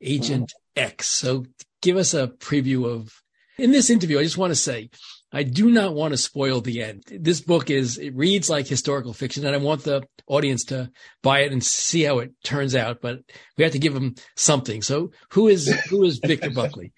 Agent 0.01 0.53
mm. 0.77 0.81
X. 0.81 1.07
So 1.07 1.45
give 1.81 1.97
us 1.97 2.13
a 2.13 2.27
preview 2.27 2.87
of, 2.87 3.21
in 3.57 3.71
this 3.71 3.89
interview, 3.89 4.19
I 4.19 4.23
just 4.23 4.37
want 4.37 4.51
to 4.51 4.55
say, 4.55 4.89
I 5.31 5.43
do 5.43 5.69
not 5.69 5.93
want 5.93 6.13
to 6.13 6.17
spoil 6.17 6.61
the 6.61 6.81
end. 6.81 7.03
This 7.07 7.41
book 7.41 7.69
is, 7.69 7.97
it 7.97 8.15
reads 8.15 8.49
like 8.49 8.67
historical 8.67 9.13
fiction 9.13 9.45
and 9.45 9.55
I 9.55 9.59
want 9.59 9.83
the 9.83 10.03
audience 10.27 10.65
to 10.65 10.89
buy 11.21 11.41
it 11.41 11.51
and 11.51 11.63
see 11.63 12.03
how 12.03 12.19
it 12.19 12.31
turns 12.43 12.75
out, 12.75 13.01
but 13.01 13.19
we 13.57 13.63
have 13.63 13.73
to 13.73 13.79
give 13.79 13.93
them 13.93 14.15
something. 14.35 14.81
So 14.81 15.11
who 15.31 15.47
is, 15.47 15.67
who 15.89 16.03
is 16.03 16.19
Victor 16.19 16.49
Buckley? 16.55 16.93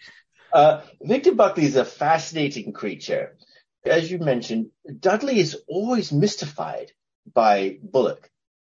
Uh, 0.53 0.81
Victor 1.01 1.33
Buckley 1.33 1.65
is 1.65 1.75
a 1.75 1.85
fascinating 1.85 2.73
creature. 2.73 3.37
As 3.85 4.11
you 4.11 4.19
mentioned, 4.19 4.67
Dudley 4.99 5.39
is 5.39 5.57
always 5.67 6.11
mystified 6.11 6.91
by 7.33 7.77
Bulloch 7.81 8.29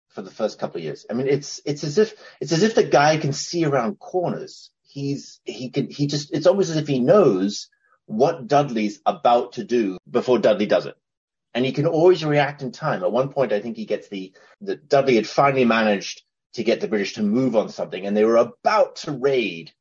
for 0.09 0.21
the 0.21 0.31
first 0.31 0.59
couple 0.59 0.77
of 0.77 0.83
years. 0.83 1.05
I 1.09 1.13
mean, 1.13 1.27
it's, 1.27 1.59
it's 1.65 1.83
as 1.83 1.97
if, 1.97 2.13
it's 2.39 2.51
as 2.51 2.63
if 2.63 2.75
the 2.75 2.83
guy 2.83 3.17
can 3.17 3.33
see 3.33 3.65
around 3.65 3.99
corners. 3.99 4.69
He's, 4.83 5.39
he 5.43 5.69
can, 5.69 5.89
he 5.89 6.07
just, 6.07 6.33
it's 6.33 6.47
almost 6.47 6.69
as 6.69 6.77
if 6.77 6.87
he 6.87 6.99
knows 6.99 7.69
what 8.05 8.47
Dudley's 8.47 8.99
about 9.05 9.53
to 9.53 9.63
do 9.63 9.97
before 10.09 10.39
Dudley 10.39 10.65
does 10.65 10.85
it. 10.85 10.95
And 11.53 11.65
he 11.65 11.71
can 11.71 11.87
always 11.87 12.23
react 12.23 12.61
in 12.61 12.71
time. 12.71 13.03
At 13.03 13.11
one 13.11 13.29
point, 13.29 13.53
I 13.53 13.61
think 13.61 13.77
he 13.77 13.85
gets 13.85 14.09
the, 14.09 14.33
the 14.61 14.75
Dudley 14.75 15.15
had 15.15 15.27
finally 15.27 15.65
managed 15.65 16.23
to 16.53 16.63
get 16.63 16.81
the 16.81 16.87
British 16.87 17.13
to 17.13 17.23
move 17.23 17.55
on 17.55 17.69
something 17.69 18.05
and 18.05 18.15
they 18.15 18.25
were 18.25 18.37
about 18.37 18.97
to 18.97 19.11
raid 19.11 19.71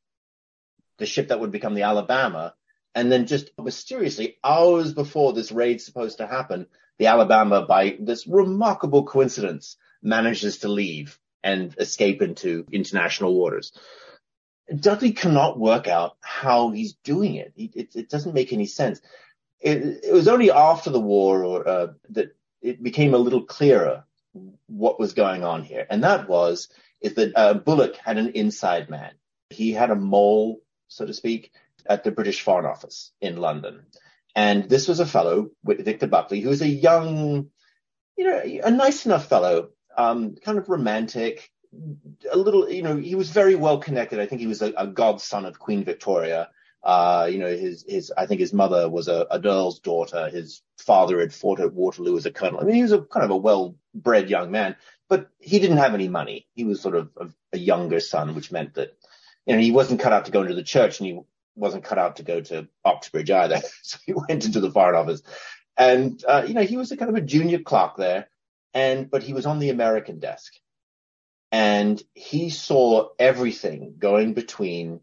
the 0.97 1.05
ship 1.05 1.29
that 1.29 1.39
would 1.39 1.51
become 1.51 1.73
the 1.73 1.83
Alabama. 1.83 2.53
And 2.93 3.11
then 3.11 3.27
just 3.27 3.51
mysteriously, 3.61 4.37
hours 4.43 4.93
before 4.93 5.33
this 5.33 5.51
raid's 5.51 5.85
supposed 5.85 6.19
to 6.19 6.27
happen, 6.27 6.67
the 6.97 7.07
Alabama, 7.07 7.65
by 7.65 7.97
this 7.99 8.25
remarkable 8.25 9.03
coincidence, 9.03 9.75
manages 10.01 10.59
to 10.59 10.69
leave 10.69 11.19
and 11.43 11.75
escape 11.77 12.21
into 12.21 12.65
international 12.71 13.35
waters. 13.35 13.73
Dudley 14.73 15.11
cannot 15.11 15.59
work 15.59 15.87
out 15.87 16.17
how 16.21 16.71
he's 16.71 16.93
doing 17.03 17.35
it. 17.35 17.53
it, 17.55 17.95
it 17.95 18.09
doesn't 18.09 18.33
make 18.33 18.51
any 18.51 18.65
sense. 18.65 18.99
It, 19.59 20.03
it, 20.03 20.13
was 20.13 20.27
only 20.27 20.51
after 20.51 20.89
the 20.89 20.99
war 20.99 21.43
or, 21.43 21.67
uh, 21.67 21.87
that 22.09 22.35
it 22.61 22.81
became 22.81 23.13
a 23.13 23.19
little 23.19 23.43
clearer 23.43 24.05
what 24.67 24.99
was 24.99 25.13
going 25.13 25.43
on 25.43 25.63
here. 25.63 25.85
And 25.89 26.03
that 26.03 26.27
was, 26.27 26.69
is 27.01 27.13
that 27.15 27.33
uh, 27.35 27.53
Bulloch 27.53 27.95
had 27.97 28.17
an 28.17 28.29
inside 28.29 28.89
man. 28.89 29.11
He 29.49 29.71
had 29.71 29.91
a 29.91 29.95
mole, 29.95 30.61
so 30.87 31.05
to 31.05 31.13
speak, 31.13 31.51
at 31.85 32.03
the 32.03 32.11
British 32.11 32.41
Foreign 32.41 32.65
Office 32.65 33.11
in 33.21 33.37
London. 33.37 33.85
And 34.35 34.67
this 34.67 34.87
was 34.87 34.99
a 34.99 35.05
fellow, 35.05 35.51
Victor 35.63 36.07
Buckley, 36.07 36.41
who 36.41 36.49
was 36.49 36.61
a 36.61 36.67
young, 36.67 37.49
you 38.17 38.25
know, 38.25 38.41
a 38.63 38.71
nice 38.71 39.05
enough 39.05 39.29
fellow, 39.29 39.69
um, 39.97 40.35
kind 40.35 40.57
of 40.57 40.67
romantic, 40.67 41.51
a 42.31 42.37
little, 42.37 42.69
you 42.69 42.81
know, 42.81 42.97
he 42.97 43.15
was 43.15 43.29
very 43.29 43.55
well 43.55 43.77
connected. 43.79 44.19
I 44.19 44.25
think 44.25 44.41
he 44.41 44.47
was 44.47 44.61
a, 44.61 44.73
a 44.77 44.87
godson 44.87 45.45
of 45.45 45.59
Queen 45.59 45.83
Victoria. 45.83 46.49
Uh, 46.83 47.27
you 47.31 47.39
know, 47.39 47.47
his, 47.47 47.83
his, 47.87 48.13
I 48.15 48.27
think 48.27 48.39
his 48.39 48.53
mother 48.53 48.87
was 48.87 49.07
a, 49.07 49.25
a 49.31 49.41
earl's 49.43 49.79
daughter. 49.79 50.29
His 50.29 50.61
father 50.77 51.19
had 51.19 51.33
fought 51.33 51.59
at 51.59 51.73
Waterloo 51.73 52.15
as 52.15 52.27
a 52.27 52.31
colonel. 52.31 52.59
I 52.59 52.63
mean, 52.63 52.75
he 52.75 52.83
was 52.83 52.91
a 52.91 53.01
kind 53.01 53.23
of 53.23 53.31
a 53.31 53.37
well-bred 53.37 54.29
young 54.29 54.51
man, 54.51 54.75
but 55.09 55.29
he 55.39 55.59
didn't 55.59 55.77
have 55.77 55.95
any 55.95 56.07
money. 56.07 56.47
He 56.53 56.63
was 56.63 56.81
sort 56.81 56.95
of 56.95 57.09
a, 57.17 57.27
a 57.53 57.57
younger 57.57 57.99
son, 57.99 58.35
which 58.35 58.51
meant 58.51 58.75
that, 58.75 58.95
you 59.47 59.55
know, 59.55 59.61
he 59.61 59.71
wasn't 59.71 59.99
cut 59.99 60.13
out 60.13 60.25
to 60.25 60.31
go 60.31 60.43
into 60.43 60.53
the 60.53 60.63
church 60.63 60.99
and 60.99 61.07
he 61.07 61.19
wasn't 61.55 61.85
cut 61.85 61.97
out 61.97 62.17
to 62.17 62.23
go 62.23 62.41
to 62.41 62.67
Oxbridge 62.83 63.31
either. 63.31 63.61
so 63.81 63.97
he 64.05 64.13
went 64.13 64.45
into 64.45 64.59
the 64.59 64.71
Foreign 64.71 64.95
Office 64.95 65.23
and, 65.77 66.23
uh, 66.27 66.43
you 66.47 66.53
know, 66.53 66.63
he 66.63 66.77
was 66.77 66.91
a 66.91 66.97
kind 66.97 67.09
of 67.09 67.15
a 67.15 67.21
junior 67.21 67.59
clerk 67.59 67.97
there 67.97 68.27
and, 68.75 69.09
but 69.09 69.23
he 69.23 69.33
was 69.33 69.47
on 69.47 69.57
the 69.57 69.69
American 69.69 70.19
desk 70.19 70.53
and 71.51 72.01
he 72.13 72.49
saw 72.49 73.09
everything 73.19 73.95
going 73.97 74.33
between 74.33 75.01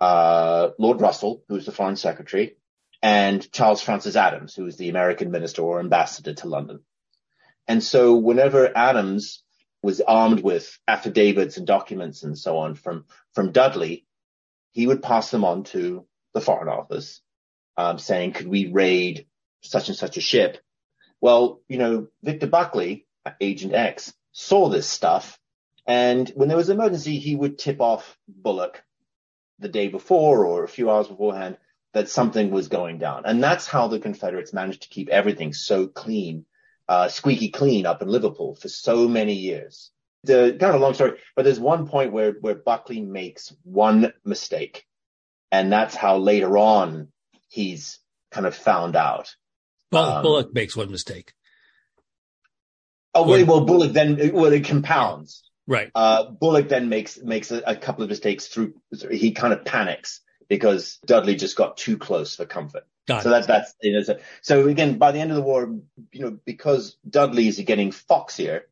uh, 0.00 0.70
Lord 0.78 1.00
Russell, 1.00 1.44
who 1.48 1.54
was 1.54 1.66
the 1.66 1.72
foreign 1.72 1.96
secretary, 1.96 2.56
and 3.02 3.50
Charles 3.52 3.82
Francis 3.82 4.16
Adams, 4.16 4.54
who 4.54 4.64
was 4.64 4.76
the 4.76 4.88
American 4.88 5.30
minister 5.30 5.62
or 5.62 5.80
ambassador 5.80 6.34
to 6.34 6.48
London. 6.48 6.80
And 7.68 7.82
so 7.82 8.16
whenever 8.16 8.76
Adams 8.76 9.42
was 9.82 10.00
armed 10.00 10.40
with 10.40 10.78
affidavits 10.86 11.56
and 11.56 11.66
documents 11.66 12.22
and 12.22 12.38
so 12.38 12.58
on 12.58 12.74
from, 12.74 13.04
from 13.34 13.52
Dudley, 13.52 14.06
he 14.70 14.86
would 14.86 15.02
pass 15.02 15.30
them 15.30 15.44
on 15.44 15.64
to 15.64 16.06
the 16.34 16.40
Foreign 16.40 16.68
Office, 16.68 17.20
um, 17.76 17.98
saying, 17.98 18.32
could 18.32 18.48
we 18.48 18.68
raid 18.72 19.26
such 19.60 19.88
and 19.88 19.96
such 19.96 20.16
a 20.16 20.20
ship? 20.20 20.58
Well, 21.20 21.60
you 21.68 21.78
know, 21.78 22.08
Victor 22.22 22.46
Buckley, 22.46 23.06
Agent 23.40 23.74
X, 23.74 24.12
saw 24.32 24.68
this 24.68 24.88
stuff 24.88 25.38
and 25.86 26.28
when 26.34 26.48
there 26.48 26.56
was 26.56 26.68
an 26.68 26.78
emergency, 26.78 27.18
he 27.18 27.34
would 27.34 27.58
tip 27.58 27.80
off 27.80 28.16
Bulloch 28.28 28.82
the 29.58 29.68
day 29.68 29.88
before 29.88 30.44
or 30.46 30.64
a 30.64 30.68
few 30.68 30.90
hours 30.90 31.08
beforehand 31.08 31.56
that 31.92 32.08
something 32.08 32.50
was 32.50 32.68
going 32.68 32.98
down. 32.98 33.24
And 33.26 33.42
that's 33.42 33.66
how 33.66 33.88
the 33.88 33.98
Confederates 33.98 34.52
managed 34.52 34.82
to 34.82 34.88
keep 34.88 35.08
everything 35.08 35.52
so 35.52 35.86
clean, 35.86 36.46
uh, 36.88 37.08
squeaky 37.08 37.50
clean 37.50 37.86
up 37.86 38.02
in 38.02 38.08
Liverpool 38.08 38.54
for 38.54 38.68
so 38.68 39.08
many 39.08 39.34
years. 39.34 39.90
The 40.24 40.56
kind 40.58 40.74
of 40.74 40.80
a 40.80 40.84
long 40.84 40.94
story, 40.94 41.18
but 41.34 41.44
there's 41.44 41.58
one 41.58 41.88
point 41.88 42.12
where, 42.12 42.32
where 42.32 42.54
Buckley 42.54 43.00
makes 43.00 43.52
one 43.64 44.12
mistake. 44.24 44.86
And 45.50 45.70
that's 45.72 45.96
how 45.96 46.18
later 46.18 46.56
on 46.56 47.08
he's 47.48 47.98
kind 48.30 48.46
of 48.46 48.54
found 48.54 48.96
out. 48.96 49.34
Well, 49.90 50.04
um, 50.04 50.22
Bulloch 50.22 50.54
makes 50.54 50.76
one 50.76 50.90
mistake. 50.90 51.34
Oh, 53.14 53.28
wait, 53.28 53.46
well, 53.46 53.64
Bulloch 53.66 53.92
then, 53.92 54.32
well, 54.32 54.52
it 54.52 54.64
compounds. 54.64 55.42
Right. 55.66 55.90
Uh, 55.94 56.30
Bulloch 56.30 56.68
then 56.68 56.88
makes 56.88 57.18
makes 57.18 57.50
a, 57.50 57.62
a, 57.64 57.76
couple 57.76 58.02
of 58.02 58.10
mistakes 58.10 58.48
through. 58.48 58.74
He 59.10 59.32
kind 59.32 59.52
of 59.52 59.64
panics 59.64 60.20
because 60.48 60.98
Dudley 61.06 61.36
just 61.36 61.56
got 61.56 61.76
too 61.76 61.98
close 61.98 62.36
for 62.36 62.46
comfort. 62.46 62.84
Got 63.06 63.22
so 63.22 63.30
that's 63.30 63.46
that's 63.46 63.74
you 63.80 63.92
know, 63.92 64.02
so, 64.02 64.18
so 64.42 64.68
again 64.68 64.98
by 64.98 65.12
the 65.12 65.20
end 65.20 65.30
of 65.30 65.36
the 65.36 65.42
war, 65.42 65.72
you 66.12 66.20
know, 66.20 66.38
because 66.44 66.96
Dudley 67.08 67.48
is 67.48 67.58
getting 67.60 67.90
foxier, 67.90 68.62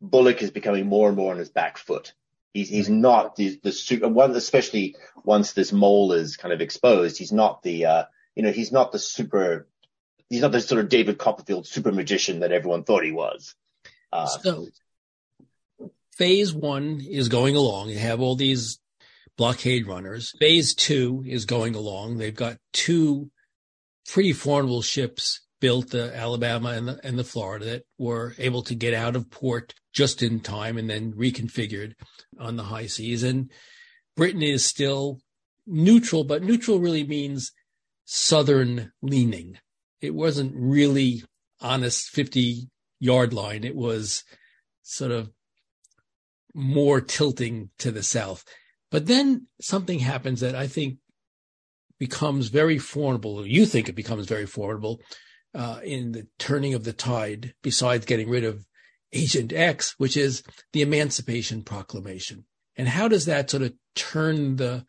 Bulloch 0.00 0.42
is 0.42 0.50
becoming 0.50 0.86
more 0.86 1.08
and 1.08 1.16
more 1.16 1.32
on 1.32 1.38
his 1.38 1.50
back 1.50 1.78
foot. 1.78 2.12
He's 2.54 2.68
he's 2.68 2.88
not 2.88 3.36
the 3.36 3.60
the 3.62 3.72
super 3.72 4.08
one, 4.08 4.32
especially 4.32 4.96
once 5.24 5.52
this 5.52 5.72
mole 5.72 6.12
is 6.12 6.36
kind 6.36 6.52
of 6.52 6.60
exposed. 6.60 7.18
He's 7.18 7.32
not 7.32 7.62
the 7.62 7.86
uh, 7.86 8.04
you 8.34 8.42
know 8.42 8.52
he's 8.52 8.72
not 8.72 8.92
the 8.92 8.98
super. 8.98 9.68
He's 10.28 10.42
not 10.42 10.52
the 10.52 10.60
sort 10.60 10.80
of 10.80 10.88
David 10.88 11.18
Copperfield 11.18 11.66
super 11.66 11.90
magician 11.90 12.40
that 12.40 12.52
everyone 12.52 12.84
thought 12.84 13.04
he 13.04 13.10
was. 13.10 13.54
Uh, 14.12 14.26
so 14.26 14.68
phase 16.16 16.52
one 16.52 17.00
is 17.08 17.28
going 17.28 17.56
along. 17.56 17.90
You 17.90 17.98
have 17.98 18.20
all 18.20 18.36
these 18.36 18.78
blockade 19.36 19.86
runners. 19.86 20.32
Phase 20.38 20.74
two 20.74 21.24
is 21.26 21.44
going 21.44 21.74
along. 21.74 22.18
They've 22.18 22.34
got 22.34 22.58
two 22.72 23.30
pretty 24.08 24.32
formidable 24.32 24.82
ships 24.82 25.40
built, 25.60 25.90
the 25.90 26.14
Alabama 26.16 26.70
and 26.70 26.88
the, 26.88 27.00
and 27.04 27.18
the 27.18 27.24
Florida, 27.24 27.64
that 27.66 27.82
were 27.98 28.34
able 28.38 28.62
to 28.62 28.74
get 28.74 28.94
out 28.94 29.16
of 29.16 29.30
port 29.30 29.74
just 29.92 30.22
in 30.22 30.40
time 30.40 30.78
and 30.78 30.88
then 30.88 31.12
reconfigured 31.12 31.94
on 32.38 32.56
the 32.56 32.64
high 32.64 32.86
seas. 32.86 33.22
And 33.22 33.50
Britain 34.16 34.42
is 34.42 34.64
still 34.64 35.20
neutral, 35.66 36.24
but 36.24 36.42
neutral 36.42 36.80
really 36.80 37.06
means 37.06 37.52
southern 38.04 38.92
leaning. 39.02 39.58
It 40.00 40.14
wasn't 40.14 40.52
really 40.56 41.22
honest 41.60 42.08
50 42.08 42.68
yard 42.98 43.32
line. 43.32 43.64
It 43.64 43.76
was 43.76 44.24
sort 44.82 45.12
of 45.12 45.30
more 46.54 47.00
tilting 47.00 47.70
to 47.78 47.90
the 47.90 48.02
south. 48.02 48.44
But 48.90 49.06
then 49.06 49.46
something 49.60 50.00
happens 50.00 50.40
that 50.40 50.54
I 50.54 50.66
think 50.66 50.98
becomes 51.98 52.48
very 52.48 52.78
formidable. 52.78 53.46
You 53.46 53.66
think 53.66 53.88
it 53.88 53.94
becomes 53.94 54.26
very 54.26 54.46
formidable 54.46 55.00
uh, 55.54 55.80
in 55.84 56.12
the 56.12 56.26
turning 56.38 56.74
of 56.74 56.84
the 56.84 56.92
tide, 56.92 57.54
besides 57.62 58.06
getting 58.06 58.28
rid 58.28 58.44
of 58.44 58.66
Agent 59.12 59.52
X, 59.52 59.94
which 59.98 60.16
is 60.16 60.42
the 60.72 60.82
Emancipation 60.82 61.62
Proclamation. 61.62 62.44
And 62.76 62.88
how 62.88 63.08
does 63.08 63.26
that 63.26 63.50
sort 63.50 63.64
of 63.64 63.74
turn 63.94 64.56
the 64.56 64.86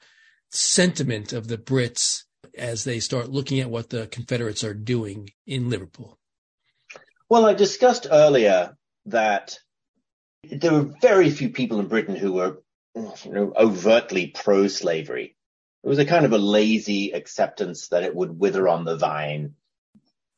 sentiment 0.51 1.33
of 1.33 1.47
the 1.47 1.57
Brits 1.57 2.23
as 2.57 2.83
they 2.83 2.99
start 2.99 3.29
looking 3.29 3.59
at 3.59 3.69
what 3.69 3.89
the 3.89 4.07
Confederates 4.07 4.63
are 4.63 4.73
doing 4.73 5.29
in 5.45 5.69
Liverpool? 5.69 6.19
Well, 7.29 7.45
I 7.45 7.53
discussed 7.53 8.07
earlier 8.11 8.77
that 9.05 9.57
there 10.43 10.73
were 10.73 10.93
very 11.01 11.29
few 11.29 11.49
people 11.49 11.79
in 11.79 11.87
Britain 11.87 12.15
who 12.15 12.33
were 12.33 12.61
you 12.95 13.31
know, 13.31 13.53
overtly 13.55 14.27
pro-slavery. 14.27 15.35
It 15.83 15.87
was 15.87 15.99
a 15.99 16.05
kind 16.05 16.25
of 16.25 16.33
a 16.33 16.37
lazy 16.37 17.11
acceptance 17.11 17.89
that 17.89 18.03
it 18.03 18.15
would 18.15 18.37
wither 18.37 18.67
on 18.67 18.85
the 18.85 18.97
vine 18.97 19.55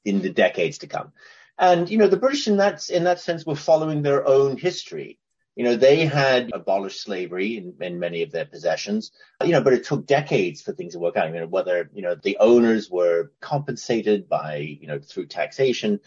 in 0.05 0.21
the 0.21 0.29
decades 0.29 0.79
to 0.79 0.87
come. 0.87 1.11
And, 1.57 1.89
you 1.89 1.97
know, 1.97 2.07
the 2.07 2.17
British 2.17 2.47
in 2.47 2.57
that, 2.57 2.89
in 2.89 3.05
that 3.05 3.19
sense 3.19 3.45
were 3.45 3.55
following 3.55 4.01
their 4.01 4.27
own 4.27 4.57
history. 4.57 5.19
You 5.55 5.63
know, 5.63 5.75
they 5.75 6.05
had 6.05 6.51
abolished 6.51 7.01
slavery 7.01 7.57
in, 7.57 7.75
in, 7.79 7.99
many 7.99 8.23
of 8.23 8.31
their 8.31 8.45
possessions, 8.45 9.11
you 9.43 9.51
know, 9.51 9.61
but 9.61 9.73
it 9.73 9.83
took 9.83 10.07
decades 10.07 10.61
for 10.61 10.71
things 10.71 10.93
to 10.93 10.99
work 10.99 11.15
out. 11.15 11.31
You 11.31 11.41
know, 11.41 11.47
whether, 11.47 11.89
you 11.93 12.01
know, 12.01 12.15
the 12.15 12.37
owners 12.39 12.89
were 12.89 13.31
compensated 13.39 14.27
by, 14.27 14.57
you 14.57 14.87
know, 14.87 14.99
through 14.99 15.27
taxation. 15.27 15.99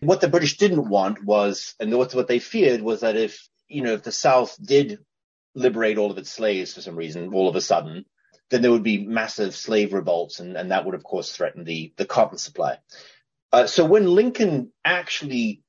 What 0.00 0.20
the 0.20 0.28
British 0.28 0.56
didn't 0.56 0.88
want 0.88 1.24
was, 1.24 1.74
and 1.80 1.92
what, 1.96 2.14
what 2.14 2.28
they 2.28 2.38
feared 2.38 2.80
was 2.80 3.00
that 3.00 3.16
if, 3.16 3.48
you 3.68 3.82
know, 3.82 3.94
if 3.94 4.04
the 4.04 4.12
South 4.12 4.56
did 4.62 5.00
liberate 5.54 5.98
all 5.98 6.10
of 6.10 6.18
its 6.18 6.30
slaves 6.30 6.74
for 6.74 6.80
some 6.80 6.96
reason, 6.96 7.34
all 7.34 7.48
of 7.48 7.56
a 7.56 7.60
sudden, 7.60 8.04
then 8.50 8.62
there 8.62 8.70
would 8.70 8.82
be 8.82 9.04
massive 9.04 9.56
slave 9.56 9.92
revolts, 9.92 10.38
and, 10.38 10.56
and 10.56 10.70
that 10.70 10.84
would, 10.84 10.94
of 10.94 11.02
course, 11.02 11.32
threaten 11.32 11.64
the, 11.64 11.92
the 11.96 12.04
cotton 12.04 12.38
supply. 12.38 12.78
Uh, 13.50 13.66
so 13.66 13.84
when 13.84 14.06
Lincoln 14.06 14.72
actually 14.84 15.62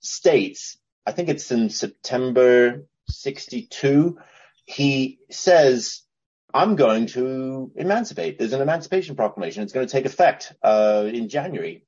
states 0.00 0.76
I 1.10 1.12
think 1.12 1.28
it's 1.28 1.50
in 1.50 1.70
September 1.70 2.86
62. 3.08 4.16
He 4.64 5.18
says, 5.28 6.02
I'm 6.54 6.76
going 6.76 7.06
to 7.08 7.72
emancipate. 7.74 8.38
There's 8.38 8.52
an 8.52 8.62
emancipation 8.62 9.16
proclamation. 9.16 9.64
It's 9.64 9.72
going 9.72 9.88
to 9.88 9.90
take 9.90 10.04
effect 10.04 10.52
uh, 10.62 11.08
in 11.12 11.28
January. 11.28 11.84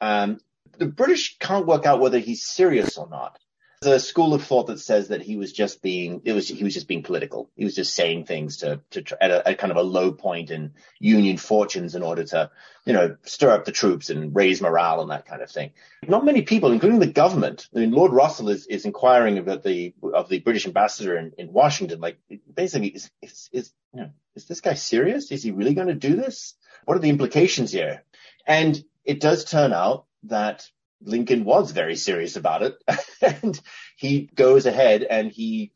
Um, 0.00 0.40
the 0.76 0.86
British 0.86 1.38
can't 1.38 1.64
work 1.64 1.86
out 1.86 2.00
whether 2.00 2.18
he's 2.18 2.44
serious 2.44 2.98
or 2.98 3.08
not. 3.08 3.38
There's 3.82 4.02
a 4.02 4.06
school 4.06 4.34
of 4.34 4.44
thought 4.44 4.66
that 4.66 4.78
says 4.78 5.08
that 5.08 5.22
he 5.22 5.38
was 5.38 5.54
just 5.54 5.80
being, 5.80 6.20
it 6.26 6.34
was, 6.34 6.46
he 6.46 6.64
was 6.64 6.74
just 6.74 6.86
being 6.86 7.02
political. 7.02 7.50
He 7.56 7.64
was 7.64 7.74
just 7.74 7.94
saying 7.94 8.26
things 8.26 8.58
to, 8.58 8.82
to, 8.90 9.16
at 9.24 9.30
a, 9.30 9.48
at 9.48 9.58
kind 9.58 9.70
of 9.70 9.78
a 9.78 9.82
low 9.82 10.12
point 10.12 10.50
in 10.50 10.74
Union 10.98 11.38
fortunes 11.38 11.94
in 11.94 12.02
order 12.02 12.22
to, 12.24 12.50
you 12.84 12.92
know, 12.92 13.16
stir 13.22 13.52
up 13.52 13.64
the 13.64 13.72
troops 13.72 14.10
and 14.10 14.36
raise 14.36 14.60
morale 14.60 15.00
and 15.00 15.10
that 15.10 15.24
kind 15.24 15.40
of 15.40 15.50
thing. 15.50 15.70
Not 16.06 16.26
many 16.26 16.42
people, 16.42 16.72
including 16.72 16.98
the 16.98 17.06
government. 17.06 17.68
I 17.74 17.78
mean, 17.78 17.92
Lord 17.92 18.12
Russell 18.12 18.50
is, 18.50 18.66
is 18.66 18.84
inquiring 18.84 19.38
about 19.38 19.62
the, 19.62 19.94
of 20.12 20.28
the 20.28 20.40
British 20.40 20.66
ambassador 20.66 21.16
in, 21.16 21.32
in 21.38 21.50
Washington, 21.50 22.00
like 22.00 22.18
basically, 22.54 22.88
is, 22.88 23.10
is, 23.22 23.48
is, 23.50 23.72
you 23.94 24.02
know, 24.02 24.10
is 24.34 24.44
this 24.44 24.60
guy 24.60 24.74
serious? 24.74 25.32
Is 25.32 25.42
he 25.42 25.52
really 25.52 25.72
going 25.72 25.88
to 25.88 25.94
do 25.94 26.16
this? 26.16 26.54
What 26.84 26.98
are 26.98 27.00
the 27.00 27.08
implications 27.08 27.72
here? 27.72 28.04
And 28.46 28.84
it 29.06 29.20
does 29.20 29.46
turn 29.46 29.72
out 29.72 30.04
that 30.24 30.68
Lincoln 31.02 31.44
was 31.44 31.72
very 31.72 31.96
serious 31.96 32.36
about 32.36 32.62
it, 32.62 32.74
and 33.22 33.60
he 33.96 34.28
goes 34.34 34.66
ahead 34.66 35.02
and 35.02 35.30
he 35.30 35.72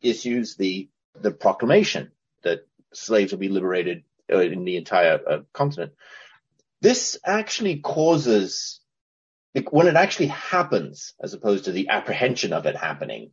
issues 0.00 0.56
the 0.56 0.88
the 1.20 1.30
proclamation 1.30 2.12
that 2.42 2.66
slaves 2.92 3.32
will 3.32 3.38
be 3.38 3.48
liberated 3.48 4.04
uh, 4.32 4.38
in 4.38 4.64
the 4.64 4.76
entire 4.76 5.20
uh, 5.28 5.38
continent. 5.52 5.92
This 6.80 7.18
actually 7.24 7.80
causes, 7.80 8.80
when 9.70 9.88
it 9.88 9.96
actually 9.96 10.28
happens, 10.28 11.14
as 11.20 11.34
opposed 11.34 11.64
to 11.64 11.72
the 11.72 11.88
apprehension 11.88 12.52
of 12.52 12.66
it 12.66 12.76
happening, 12.76 13.32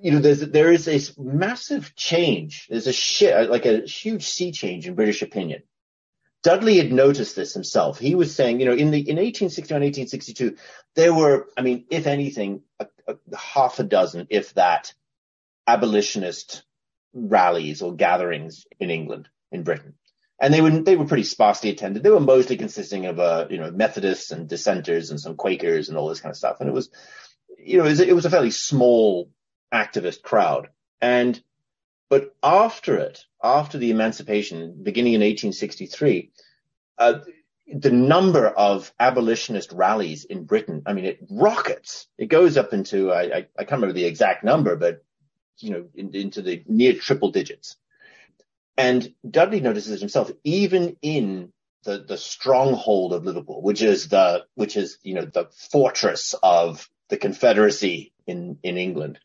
you 0.00 0.12
know, 0.12 0.20
there's, 0.20 0.40
there 0.40 0.70
is 0.70 0.86
a 0.86 1.20
massive 1.20 1.94
change. 1.96 2.66
There's 2.70 2.86
a 2.86 2.92
shit, 2.92 3.50
like 3.50 3.66
a 3.66 3.80
huge 3.80 4.24
sea 4.24 4.52
change 4.52 4.86
in 4.86 4.94
British 4.94 5.22
opinion. 5.22 5.62
Dudley 6.42 6.78
had 6.78 6.92
noticed 6.92 7.36
this 7.36 7.52
himself. 7.52 7.98
He 7.98 8.14
was 8.14 8.34
saying, 8.34 8.60
you 8.60 8.66
know, 8.66 8.72
in 8.72 8.90
the 8.90 8.98
in 8.98 9.16
1861, 9.16 9.82
1862, 9.82 10.56
there 10.94 11.12
were, 11.12 11.48
I 11.56 11.62
mean, 11.62 11.84
if 11.90 12.06
anything, 12.06 12.62
a, 12.78 12.86
a, 13.06 13.36
half 13.36 13.78
a 13.78 13.84
dozen, 13.84 14.26
if 14.30 14.54
that, 14.54 14.94
abolitionist 15.66 16.62
rallies 17.12 17.82
or 17.82 17.94
gatherings 17.94 18.66
in 18.78 18.90
England, 18.90 19.28
in 19.52 19.64
Britain, 19.64 19.94
and 20.40 20.54
they 20.54 20.62
were 20.62 20.70
they 20.70 20.96
were 20.96 21.04
pretty 21.04 21.24
sparsely 21.24 21.68
attended. 21.68 22.02
They 22.02 22.10
were 22.10 22.20
mostly 22.20 22.56
consisting 22.56 23.04
of, 23.04 23.20
uh, 23.20 23.46
you 23.50 23.58
know, 23.58 23.70
Methodists 23.70 24.30
and 24.30 24.48
dissenters 24.48 25.10
and 25.10 25.20
some 25.20 25.36
Quakers 25.36 25.90
and 25.90 25.98
all 25.98 26.08
this 26.08 26.20
kind 26.20 26.30
of 26.30 26.38
stuff. 26.38 26.56
And 26.60 26.68
it 26.68 26.72
was, 26.72 26.90
you 27.58 27.76
know, 27.76 27.84
it 27.84 27.90
was, 27.90 28.00
it 28.00 28.14
was 28.14 28.24
a 28.24 28.30
fairly 28.30 28.50
small 28.50 29.30
activist 29.72 30.22
crowd. 30.22 30.68
And 31.02 31.40
but 32.10 32.34
after 32.42 32.98
it, 32.98 33.24
after 33.42 33.78
the 33.78 33.92
emancipation, 33.92 34.82
beginning 34.82 35.14
in 35.14 35.20
1863, 35.20 36.32
uh, 36.98 37.20
the 37.72 37.92
number 37.92 38.48
of 38.48 38.92
abolitionist 38.98 39.70
rallies 39.72 40.24
in 40.24 40.44
Britain, 40.44 40.82
I 40.86 40.92
mean, 40.92 41.04
it 41.04 41.20
rockets. 41.30 42.08
It 42.18 42.26
goes 42.26 42.56
up 42.56 42.72
into, 42.72 43.12
I, 43.12 43.22
I, 43.22 43.46
I 43.56 43.64
can't 43.64 43.80
remember 43.80 43.92
the 43.92 44.06
exact 44.06 44.42
number, 44.42 44.74
but, 44.74 45.04
you 45.58 45.70
know, 45.70 45.86
in, 45.94 46.14
into 46.14 46.42
the 46.42 46.64
near 46.66 46.94
triple 46.94 47.30
digits. 47.30 47.76
And 48.76 49.14
Dudley 49.28 49.60
notices 49.60 49.92
it 49.92 50.00
himself, 50.00 50.32
even 50.42 50.96
in 51.02 51.52
the, 51.84 51.98
the 51.98 52.18
stronghold 52.18 53.12
of 53.12 53.24
Liverpool, 53.24 53.62
which 53.62 53.82
is 53.82 54.08
the, 54.08 54.44
which 54.56 54.76
is, 54.76 54.98
you 55.02 55.14
know, 55.14 55.26
the 55.26 55.48
fortress 55.70 56.34
of 56.42 56.90
the 57.08 57.16
Confederacy 57.16 58.12
in, 58.26 58.58
in 58.64 58.78
England. 58.78 59.20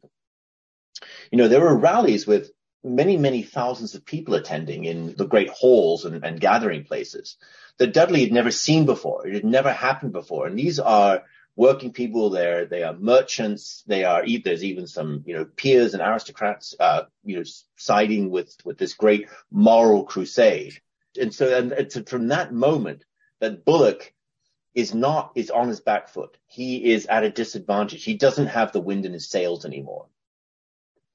You 1.32 1.40
know, 1.40 1.48
there 1.48 1.62
were 1.62 1.76
rallies 1.76 2.28
with 2.28 2.52
many, 2.86 3.18
many 3.18 3.42
thousands 3.42 3.96
of 3.96 4.06
people 4.06 4.36
attending 4.36 4.86
in 4.86 5.16
the 5.16 5.26
great 5.26 5.50
halls 5.50 6.06
and, 6.06 6.24
and 6.24 6.40
gathering 6.40 6.84
places 6.84 7.38
that 7.78 7.94
Dudley 7.94 8.22
had 8.22 8.32
never 8.32 8.52
seen 8.52 8.86
before. 8.86 9.28
It 9.28 9.34
had 9.34 9.44
never 9.46 9.72
happened 9.72 10.14
before. 10.14 10.48
And 10.48 10.58
these 10.58 10.80
are 10.80 11.24
working 11.56 11.92
people 11.92 12.30
there. 12.30 12.66
They 12.66 12.84
are 12.84 12.94
merchants. 12.94 13.84
They 13.88 14.04
are, 14.04 14.24
there's 14.44 14.64
even 14.64 14.88
some, 14.88 15.24
you 15.26 15.36
know, 15.36 15.46
peers 15.46 15.94
and 15.94 16.02
aristocrats, 16.02 16.76
uh, 16.80 17.04
you 17.24 17.38
know, 17.38 17.44
siding 17.76 18.30
with, 18.30 18.56
with 18.64 18.78
this 18.78 18.94
great 18.94 19.28
moral 19.52 20.04
crusade. 20.04 20.80
And 21.20 21.34
so, 21.34 21.58
and 21.58 21.72
it's 21.72 21.98
from 22.10 22.30
that 22.30 22.54
moment 22.54 23.04
that 23.40 23.66
Bulloch 23.66 24.14
is 24.74 24.94
not, 24.94 25.32
is 25.36 25.50
on 25.50 25.70
his 25.70 25.80
back 25.80 26.10
foot. 26.10 26.38
He 26.46 26.94
is 26.94 27.06
at 27.06 27.24
a 27.24 27.30
disadvantage. 27.32 28.04
He 28.04 28.16
doesn't 28.16 28.48
have 28.48 28.72
the 28.72 28.82
wind 28.82 29.06
in 29.06 29.14
his 29.14 29.30
sails 29.30 29.66
anymore. 29.66 30.08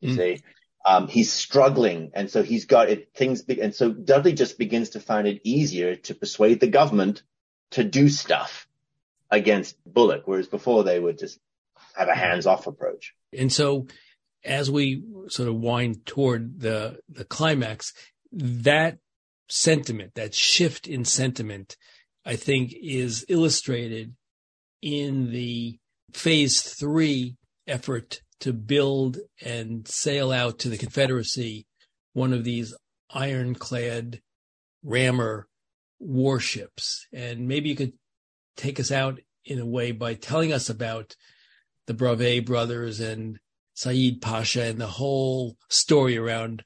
You 0.00 0.14
mm. 0.14 0.16
see? 0.16 0.42
Um, 0.84 1.08
he's 1.08 1.32
struggling, 1.32 2.10
and 2.14 2.30
so 2.30 2.42
he's 2.42 2.64
got 2.64 2.88
it, 2.88 3.10
things. 3.14 3.42
Be, 3.42 3.60
and 3.60 3.74
so 3.74 3.92
Dudley 3.92 4.32
just 4.32 4.58
begins 4.58 4.90
to 4.90 5.00
find 5.00 5.28
it 5.28 5.40
easier 5.44 5.96
to 5.96 6.14
persuade 6.14 6.60
the 6.60 6.68
government 6.68 7.22
to 7.72 7.84
do 7.84 8.08
stuff 8.08 8.66
against 9.30 9.76
Bulloch, 9.84 10.22
whereas 10.24 10.48
before 10.48 10.84
they 10.84 10.98
would 10.98 11.18
just 11.18 11.38
have 11.94 12.08
a 12.08 12.14
hands-off 12.14 12.66
approach. 12.66 13.14
And 13.36 13.52
so, 13.52 13.88
as 14.42 14.70
we 14.70 15.04
sort 15.28 15.48
of 15.48 15.56
wind 15.56 16.06
toward 16.06 16.60
the 16.60 17.00
the 17.10 17.24
climax, 17.24 17.92
that 18.32 18.98
sentiment, 19.48 20.14
that 20.14 20.34
shift 20.34 20.86
in 20.86 21.04
sentiment, 21.04 21.76
I 22.24 22.36
think, 22.36 22.72
is 22.80 23.26
illustrated 23.28 24.14
in 24.80 25.30
the 25.30 25.78
phase 26.12 26.62
three 26.62 27.36
effort 27.66 28.22
to 28.40 28.52
build 28.52 29.18
and 29.44 29.86
sail 29.86 30.32
out 30.32 30.58
to 30.60 30.68
the 30.68 30.78
Confederacy 30.78 31.66
one 32.12 32.32
of 32.32 32.44
these 32.44 32.74
ironclad 33.10 34.20
rammer 34.82 35.46
warships. 35.98 37.06
And 37.12 37.46
maybe 37.46 37.68
you 37.68 37.76
could 37.76 37.92
take 38.56 38.80
us 38.80 38.90
out 38.90 39.20
in 39.44 39.58
a 39.58 39.66
way 39.66 39.92
by 39.92 40.14
telling 40.14 40.52
us 40.52 40.68
about 40.68 41.14
the 41.86 41.94
Bravay 41.94 42.44
brothers 42.44 43.00
and 43.00 43.38
Saeed 43.74 44.20
Pasha 44.20 44.64
and 44.64 44.80
the 44.80 44.86
whole 44.86 45.56
story 45.68 46.16
around 46.16 46.62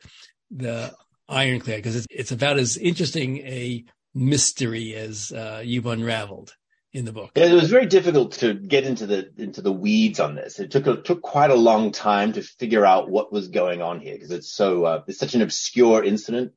the 0.50 0.92
ironclad, 1.28 1.78
because 1.78 1.96
it's, 1.96 2.06
it's 2.10 2.32
about 2.32 2.58
as 2.58 2.76
interesting 2.76 3.38
a 3.38 3.84
mystery 4.14 4.94
as 4.94 5.32
uh, 5.32 5.62
you've 5.64 5.86
unraveled 5.86 6.54
in 6.94 7.04
the 7.04 7.12
book. 7.12 7.32
Yeah, 7.34 7.46
it 7.46 7.54
was 7.54 7.70
very 7.70 7.86
difficult 7.86 8.32
to 8.34 8.54
get 8.54 8.84
into 8.84 9.06
the 9.06 9.30
into 9.36 9.60
the 9.60 9.72
weeds 9.72 10.20
on 10.20 10.36
this. 10.36 10.60
It 10.60 10.70
took 10.70 10.86
a, 10.86 10.96
took 11.02 11.20
quite 11.20 11.50
a 11.50 11.56
long 11.56 11.90
time 11.90 12.32
to 12.34 12.42
figure 12.42 12.86
out 12.86 13.10
what 13.10 13.32
was 13.32 13.48
going 13.48 13.82
on 13.82 14.00
here 14.00 14.14
because 14.14 14.30
it's 14.30 14.50
so 14.50 14.84
uh, 14.84 15.02
it's 15.08 15.18
such 15.18 15.34
an 15.34 15.42
obscure 15.42 16.04
incident, 16.04 16.52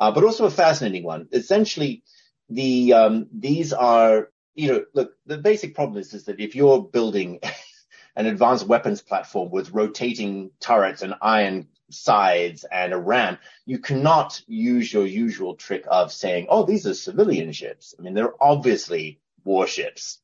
uh, 0.00 0.10
but 0.10 0.24
also 0.24 0.46
a 0.46 0.50
fascinating 0.50 1.04
one. 1.04 1.28
Essentially, 1.30 2.02
the 2.48 2.94
um, 2.94 3.26
these 3.32 3.74
are 3.74 4.30
you 4.54 4.72
know 4.72 4.84
look 4.94 5.12
the 5.26 5.36
basic 5.36 5.74
problem 5.74 5.98
is 5.98 6.14
is 6.14 6.24
that 6.24 6.40
if 6.40 6.54
you're 6.56 6.82
building 6.82 7.40
an 8.16 8.24
advanced 8.26 8.66
weapons 8.66 9.02
platform 9.02 9.50
with 9.50 9.72
rotating 9.72 10.50
turrets 10.58 11.02
and 11.02 11.14
iron 11.20 11.68
sides 11.90 12.64
and 12.64 12.94
a 12.94 12.98
ramp, 12.98 13.40
you 13.66 13.78
cannot 13.78 14.40
use 14.46 14.90
your 14.90 15.06
usual 15.06 15.54
trick 15.54 15.84
of 15.86 16.10
saying, 16.10 16.46
"Oh, 16.48 16.64
these 16.64 16.86
are 16.86 16.94
civilian 16.94 17.52
ships." 17.52 17.94
I 17.98 18.00
mean, 18.00 18.14
they're 18.14 18.42
obviously 18.42 19.18
warships. 19.44 20.18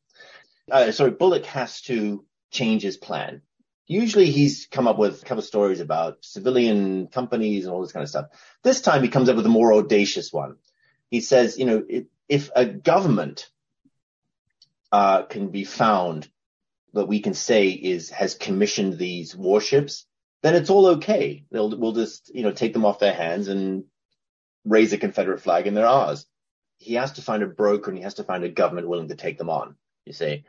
Uh, 0.70 0.90
sorry, 0.92 1.10
Bulloch 1.10 1.46
has 1.46 1.80
to 1.82 2.24
change 2.50 2.82
his 2.82 2.96
plan. 2.96 3.42
Usually 3.86 4.30
he's 4.30 4.66
come 4.70 4.86
up 4.86 4.98
with 4.98 5.22
a 5.22 5.24
couple 5.24 5.42
stories 5.42 5.80
about 5.80 6.18
civilian 6.20 7.06
companies 7.06 7.64
and 7.64 7.72
all 7.72 7.80
this 7.80 7.92
kind 7.92 8.02
of 8.02 8.10
stuff. 8.10 8.26
This 8.62 8.82
time 8.82 9.02
he 9.02 9.08
comes 9.08 9.28
up 9.28 9.36
with 9.36 9.46
a 9.46 9.50
more 9.50 9.72
audacious 9.72 10.32
one. 10.32 10.56
He 11.10 11.20
says, 11.20 11.58
you 11.58 11.64
know, 11.64 11.84
if 12.28 12.50
a 12.54 12.66
government 12.66 13.48
uh, 14.92 15.22
can 15.22 15.48
be 15.48 15.64
found 15.64 16.28
that 16.92 17.06
we 17.06 17.20
can 17.20 17.34
say 17.34 17.68
is 17.68 18.10
has 18.10 18.34
commissioned 18.34 18.98
these 18.98 19.34
warships, 19.34 20.06
then 20.42 20.54
it's 20.54 20.70
all 20.70 20.86
okay. 20.86 21.44
They'll 21.50 21.78
we'll 21.78 21.92
just 21.92 22.34
you 22.34 22.42
know 22.42 22.52
take 22.52 22.74
them 22.74 22.84
off 22.84 22.98
their 22.98 23.14
hands 23.14 23.48
and 23.48 23.84
raise 24.64 24.92
a 24.92 24.98
Confederate 24.98 25.40
flag 25.40 25.66
and 25.66 25.74
they're 25.76 25.86
ours 25.86 26.26
he 26.78 26.94
has 26.94 27.12
to 27.12 27.22
find 27.22 27.42
a 27.42 27.46
broker 27.46 27.90
and 27.90 27.98
he 27.98 28.04
has 28.04 28.14
to 28.14 28.24
find 28.24 28.44
a 28.44 28.48
government 28.48 28.88
willing 28.88 29.08
to 29.08 29.16
take 29.16 29.38
them 29.38 29.50
on, 29.50 29.76
you 30.04 30.12
see. 30.12 30.44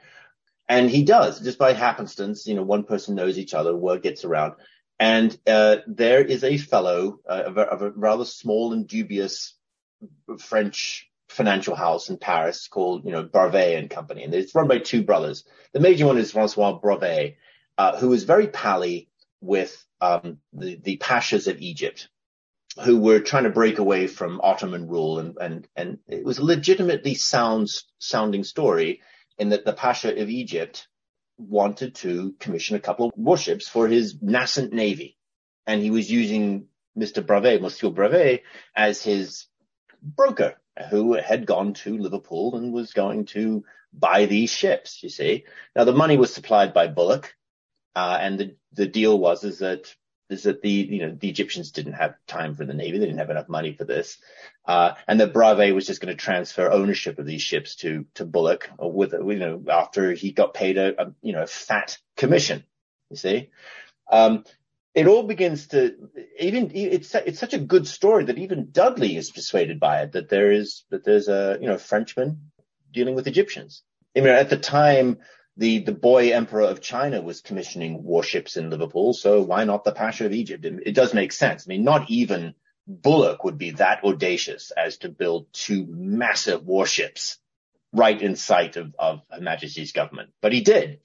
And 0.68 0.90
he 0.90 1.04
does, 1.04 1.40
just 1.40 1.58
by 1.58 1.74
happenstance, 1.74 2.46
you 2.46 2.54
know, 2.54 2.64
one 2.64 2.84
person 2.84 3.16
knows 3.16 3.40
each 3.40 3.56
other, 3.56 3.76
word 3.76 4.04
gets 4.04 4.24
around. 4.24 4.54
And 5.00 5.36
uh, 5.48 5.78
there 5.88 6.24
is 6.24 6.44
a 6.44 6.58
fellow 6.58 7.20
uh, 7.28 7.44
of, 7.48 7.58
a, 7.58 7.62
of, 7.62 7.82
a, 7.82 7.90
rather 7.92 8.26
small 8.26 8.74
and 8.74 8.88
dubious 8.88 9.56
French 10.38 11.10
financial 11.30 11.76
house 11.76 12.10
in 12.10 12.18
Paris 12.18 12.68
called, 12.68 13.06
you 13.06 13.12
know, 13.12 13.24
Bravay 13.24 13.78
and 13.78 13.90
Company, 13.90 14.24
and 14.24 14.34
it's 14.34 14.54
run 14.54 14.68
by 14.68 14.80
two 14.80 15.04
brothers. 15.04 15.46
The 15.74 15.80
major 15.80 16.06
one 16.06 16.18
is 16.18 16.32
Francois 16.32 16.80
Bravay, 16.80 17.36
uh, 17.78 17.98
who 17.98 18.12
is 18.14 18.24
very 18.24 18.48
pally 18.48 19.10
with 19.42 19.86
um, 20.02 20.40
the 20.54 20.76
the 20.76 20.98
pashas 20.98 21.48
of 21.48 21.62
Egypt, 21.62 22.10
who 22.84 23.00
were 23.00 23.20
trying 23.20 23.44
to 23.44 23.50
break 23.50 23.80
away 23.80 24.08
from 24.08 24.42
Ottoman 24.42 24.88
rule, 24.88 25.20
and 25.20 25.38
and 25.40 25.68
and 25.76 26.00
it 26.08 26.24
was 26.24 26.38
a 26.38 26.46
legitimately 26.46 27.16
sound 27.16 27.68
sounding 27.98 28.44
story 28.44 29.02
in 29.38 29.50
that 29.50 29.66
the 29.66 29.74
pasha 29.74 30.20
of 30.22 30.30
Egypt 30.30 30.88
wanted 31.38 31.96
to 31.96 32.34
commission 32.40 32.76
a 32.76 32.82
couple 32.82 33.08
of 33.08 33.14
warships 33.16 33.68
for 33.68 33.88
his 33.88 34.22
nascent 34.22 34.74
navy, 34.74 35.18
and 35.66 35.82
he 35.82 35.90
was 35.90 36.12
using 36.12 36.68
Mr. 36.98 37.26
Bravay, 37.26 37.60
Monsieur 37.60 37.90
Bravay, 37.90 38.42
as 38.76 39.02
his 39.02 39.48
broker 40.02 40.56
who 40.90 41.14
had 41.14 41.46
gone 41.46 41.74
to 41.74 41.98
Liverpool 41.98 42.56
and 42.56 42.74
was 42.74 42.94
going 42.94 43.26
to 43.26 43.64
buy 43.94 44.26
these 44.26 44.52
ships, 44.52 45.02
you 45.04 45.10
see. 45.10 45.46
Now 45.76 45.84
the 45.84 45.94
money 45.94 46.18
was 46.18 46.34
supplied 46.34 46.74
by 46.74 46.88
Bulloch, 46.88 47.34
uh, 47.96 48.18
and 48.22 48.40
the, 48.40 48.56
the 48.74 48.88
deal 48.88 49.18
was 49.18 49.44
is 49.44 49.60
that 49.60 49.94
is 50.30 50.44
that 50.44 50.62
the 50.62 50.70
you 50.70 51.02
know 51.02 51.18
the 51.20 51.30
Egyptians 51.30 51.72
didn't 51.72 51.94
have 51.94 52.16
time 52.28 52.56
for 52.56 52.66
the 52.66 52.74
navy, 52.74 53.00
they 53.00 53.06
didn't 53.06 53.20
have 53.20 53.30
enough 53.30 53.50
money 53.50 53.74
for 53.74 53.84
this, 53.84 54.18
uh, 54.66 54.94
and 55.08 55.20
that 55.20 55.34
Bravay 55.34 55.74
was 55.74 55.88
just 55.88 56.02
going 56.02 56.16
to 56.16 56.22
transfer 56.22 56.72
ownership 56.72 57.20
of 57.20 57.26
these 57.26 57.42
ships 57.42 57.76
to 57.78 58.06
to 58.16 58.26
Bulloch 58.26 58.70
with 58.80 59.14
you 59.14 59.40
know 59.40 59.64
after 59.70 60.12
he 60.14 60.32
got 60.32 60.54
paid 60.54 60.78
a, 60.78 61.02
a 61.02 61.14
you 61.22 61.34
know 61.34 61.44
a 61.44 61.48
fat 61.48 61.98
commission, 62.16 62.64
you 63.10 63.18
see. 63.18 63.50
Um, 64.12 64.44
it 64.96 65.08
all 65.08 65.24
begins 65.24 65.68
to 65.68 66.10
even 66.40 66.72
it's 66.74 67.14
it's 67.16 67.40
such 67.40 67.54
a 67.54 67.60
good 67.60 67.88
story 67.88 68.26
that 68.26 68.38
even 68.38 68.72
Dudley 68.72 69.16
is 69.16 69.32
persuaded 69.32 69.80
by 69.80 70.02
it 70.02 70.14
that 70.14 70.30
there 70.30 70.52
is 70.52 70.84
that 70.90 71.04
there's 71.04 71.28
a 71.28 71.58
you 71.62 71.68
know 71.68 71.78
Frenchman 71.78 72.52
dealing 72.92 73.16
with 73.16 73.28
Egyptians. 73.28 73.84
I 74.18 74.22
mean, 74.22 74.30
at 74.30 74.50
the 74.50 74.58
time, 74.58 75.20
the 75.60 75.80
the 75.80 75.92
boy 75.92 76.32
emperor 76.32 76.62
of 76.62 76.82
China 76.82 77.22
was 77.22 77.42
commissioning 77.42 78.04
warships 78.04 78.56
in 78.56 78.70
Liverpool, 78.70 79.14
so 79.14 79.42
why 79.42 79.66
not 79.66 79.84
the 79.84 79.92
Pasha 79.92 80.26
of 80.26 80.32
Egypt? 80.32 80.64
It, 80.64 80.84
it 80.86 80.96
does 80.96 81.14
make 81.14 81.34
sense. 81.34 81.66
I 81.68 81.70
mean, 81.70 81.84
not 81.84 82.10
even 82.10 82.56
Bulloch 82.88 83.44
would 83.44 83.58
be 83.58 83.72
that 83.72 84.04
audacious 84.06 84.72
as 84.72 84.98
to 85.00 85.10
build 85.10 85.48
two 85.52 85.86
massive 85.86 86.66
warships 86.66 87.38
right 87.92 88.20
in 88.22 88.38
sight 88.38 88.78
of, 88.78 88.96
of 88.98 89.22
Her 89.30 89.42
Majesty's 89.42 89.92
government, 89.92 90.30
but 90.42 90.54
he 90.54 90.62
did. 90.62 91.00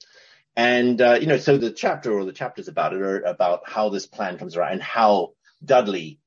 And, 0.55 1.01
uh, 1.01 1.17
you 1.19 1.27
know, 1.27 1.37
so 1.37 1.57
the 1.57 1.71
chapter 1.71 2.13
or 2.13 2.23
the 2.23 2.31
chapters 2.31 2.69
about 2.69 2.93
it 2.93 3.01
are 3.01 3.21
about 3.23 3.67
how 3.69 3.89
this 3.89 4.07
plan 4.07 4.37
comes 4.37 4.55
around 4.55 4.73
and 4.73 4.81
how 4.81 5.33
Dudley 5.63 6.19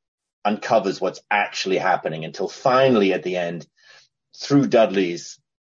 uncovers 0.44 1.00
what's 1.00 1.22
actually 1.30 1.78
happening 1.78 2.26
until 2.26 2.48
finally 2.48 3.14
at 3.14 3.22
the 3.22 3.36
end, 3.36 3.66
through 4.36 4.66
Dudley's 4.66 5.38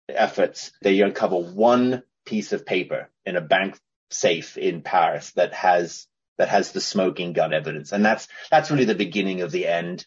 efforts, 0.09 0.71
they 0.81 0.99
uncover 1.01 1.35
one 1.35 2.01
piece 2.29 2.53
of 2.53 2.65
paper 2.65 3.09
in 3.25 3.35
a 3.35 3.41
bank 3.41 3.77
safe 4.11 4.57
in 4.57 4.81
Paris 4.81 5.31
that 5.31 5.53
has, 5.53 6.07
that 6.37 6.49
has 6.49 6.71
the 6.71 6.81
smoking 6.81 7.33
gun 7.33 7.53
evidence. 7.53 7.91
And 7.91 8.05
that's, 8.05 8.27
that's 8.49 8.71
really 8.71 8.85
the 8.85 8.95
beginning 8.95 9.41
of 9.41 9.51
the 9.51 9.67
end 9.67 10.05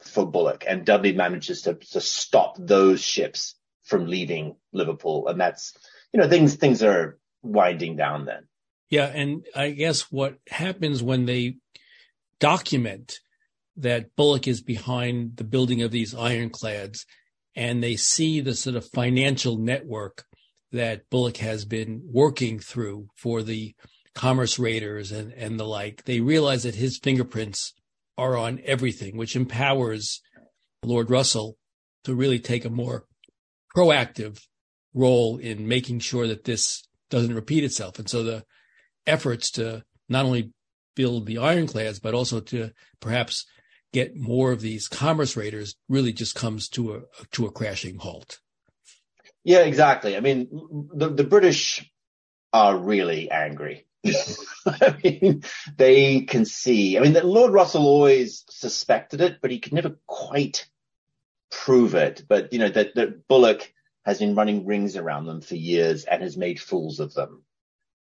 for 0.00 0.26
Bulloch. 0.26 0.64
And 0.66 0.84
Dudley 0.84 1.12
manages 1.12 1.62
to, 1.62 1.74
to 1.92 2.00
stop 2.00 2.56
those 2.58 3.00
ships 3.00 3.54
from 3.84 4.06
leaving 4.06 4.56
Liverpool. 4.72 5.28
And 5.28 5.40
that's, 5.40 5.74
you 6.12 6.20
know, 6.20 6.28
things, 6.28 6.54
things 6.54 6.82
are, 6.82 7.18
winding 7.46 7.96
down 7.96 8.24
then. 8.24 8.48
Yeah. 8.90 9.06
And 9.06 9.46
I 9.54 9.70
guess 9.70 10.02
what 10.12 10.36
happens 10.48 11.02
when 11.02 11.26
they 11.26 11.56
document 12.38 13.18
that 13.76 14.14
Bulloch 14.16 14.46
is 14.46 14.60
behind 14.60 15.36
the 15.36 15.44
building 15.44 15.82
of 15.82 15.90
these 15.90 16.14
ironclads 16.14 17.06
and 17.54 17.82
they 17.82 17.96
see 17.96 18.40
the 18.40 18.54
sort 18.54 18.76
of 18.76 18.88
financial 18.92 19.58
network 19.58 20.24
that 20.76 21.08
Bulloch 21.10 21.38
has 21.38 21.64
been 21.64 22.02
working 22.06 22.58
through 22.58 23.08
for 23.16 23.42
the 23.42 23.74
commerce 24.14 24.58
raiders 24.58 25.12
and, 25.12 25.32
and 25.32 25.60
the 25.60 25.66
like, 25.66 26.04
they 26.04 26.20
realize 26.20 26.62
that 26.62 26.74
his 26.74 26.98
fingerprints 26.98 27.74
are 28.16 28.36
on 28.36 28.60
everything, 28.64 29.16
which 29.16 29.36
empowers 29.36 30.22
Lord 30.82 31.10
Russell 31.10 31.56
to 32.04 32.14
really 32.14 32.38
take 32.38 32.64
a 32.64 32.70
more 32.70 33.04
proactive 33.76 34.40
role 34.94 35.36
in 35.36 35.68
making 35.68 35.98
sure 35.98 36.26
that 36.26 36.44
this 36.44 36.82
doesn't 37.10 37.34
repeat 37.34 37.64
itself. 37.64 37.98
And 37.98 38.08
so 38.08 38.22
the 38.22 38.44
efforts 39.06 39.50
to 39.52 39.82
not 40.08 40.24
only 40.24 40.52
build 40.94 41.26
the 41.26 41.38
ironclads, 41.38 41.98
but 42.00 42.14
also 42.14 42.40
to 42.40 42.70
perhaps 43.00 43.44
get 43.92 44.16
more 44.16 44.52
of 44.52 44.60
these 44.60 44.88
commerce 44.88 45.36
raiders 45.36 45.76
really 45.88 46.12
just 46.12 46.34
comes 46.34 46.68
to 46.68 46.94
a 46.94 47.00
to 47.32 47.46
a 47.46 47.52
crashing 47.52 47.98
halt. 47.98 48.40
Yeah, 49.46 49.60
exactly. 49.60 50.16
I 50.16 50.20
mean, 50.20 50.48
the, 50.92 51.08
the 51.08 51.22
British 51.22 51.88
are 52.52 52.76
really 52.76 53.30
angry. 53.30 53.86
I 54.66 54.96
mean, 55.04 55.44
they 55.76 56.22
can 56.22 56.44
see. 56.44 56.98
I 56.98 57.00
mean, 57.00 57.12
Lord 57.22 57.52
Russell 57.52 57.86
always 57.86 58.44
suspected 58.50 59.20
it, 59.20 59.38
but 59.40 59.52
he 59.52 59.60
could 59.60 59.72
never 59.72 59.98
quite 60.08 60.66
prove 61.48 61.94
it. 61.94 62.24
But 62.28 62.52
you 62.52 62.58
know 62.58 62.70
that 62.70 62.96
that 62.96 63.28
Bulloch 63.28 63.72
has 64.04 64.18
been 64.18 64.34
running 64.34 64.66
rings 64.66 64.96
around 64.96 65.26
them 65.26 65.40
for 65.40 65.54
years 65.54 66.02
and 66.06 66.24
has 66.24 66.36
made 66.36 66.58
fools 66.58 66.98
of 66.98 67.14
them. 67.14 67.44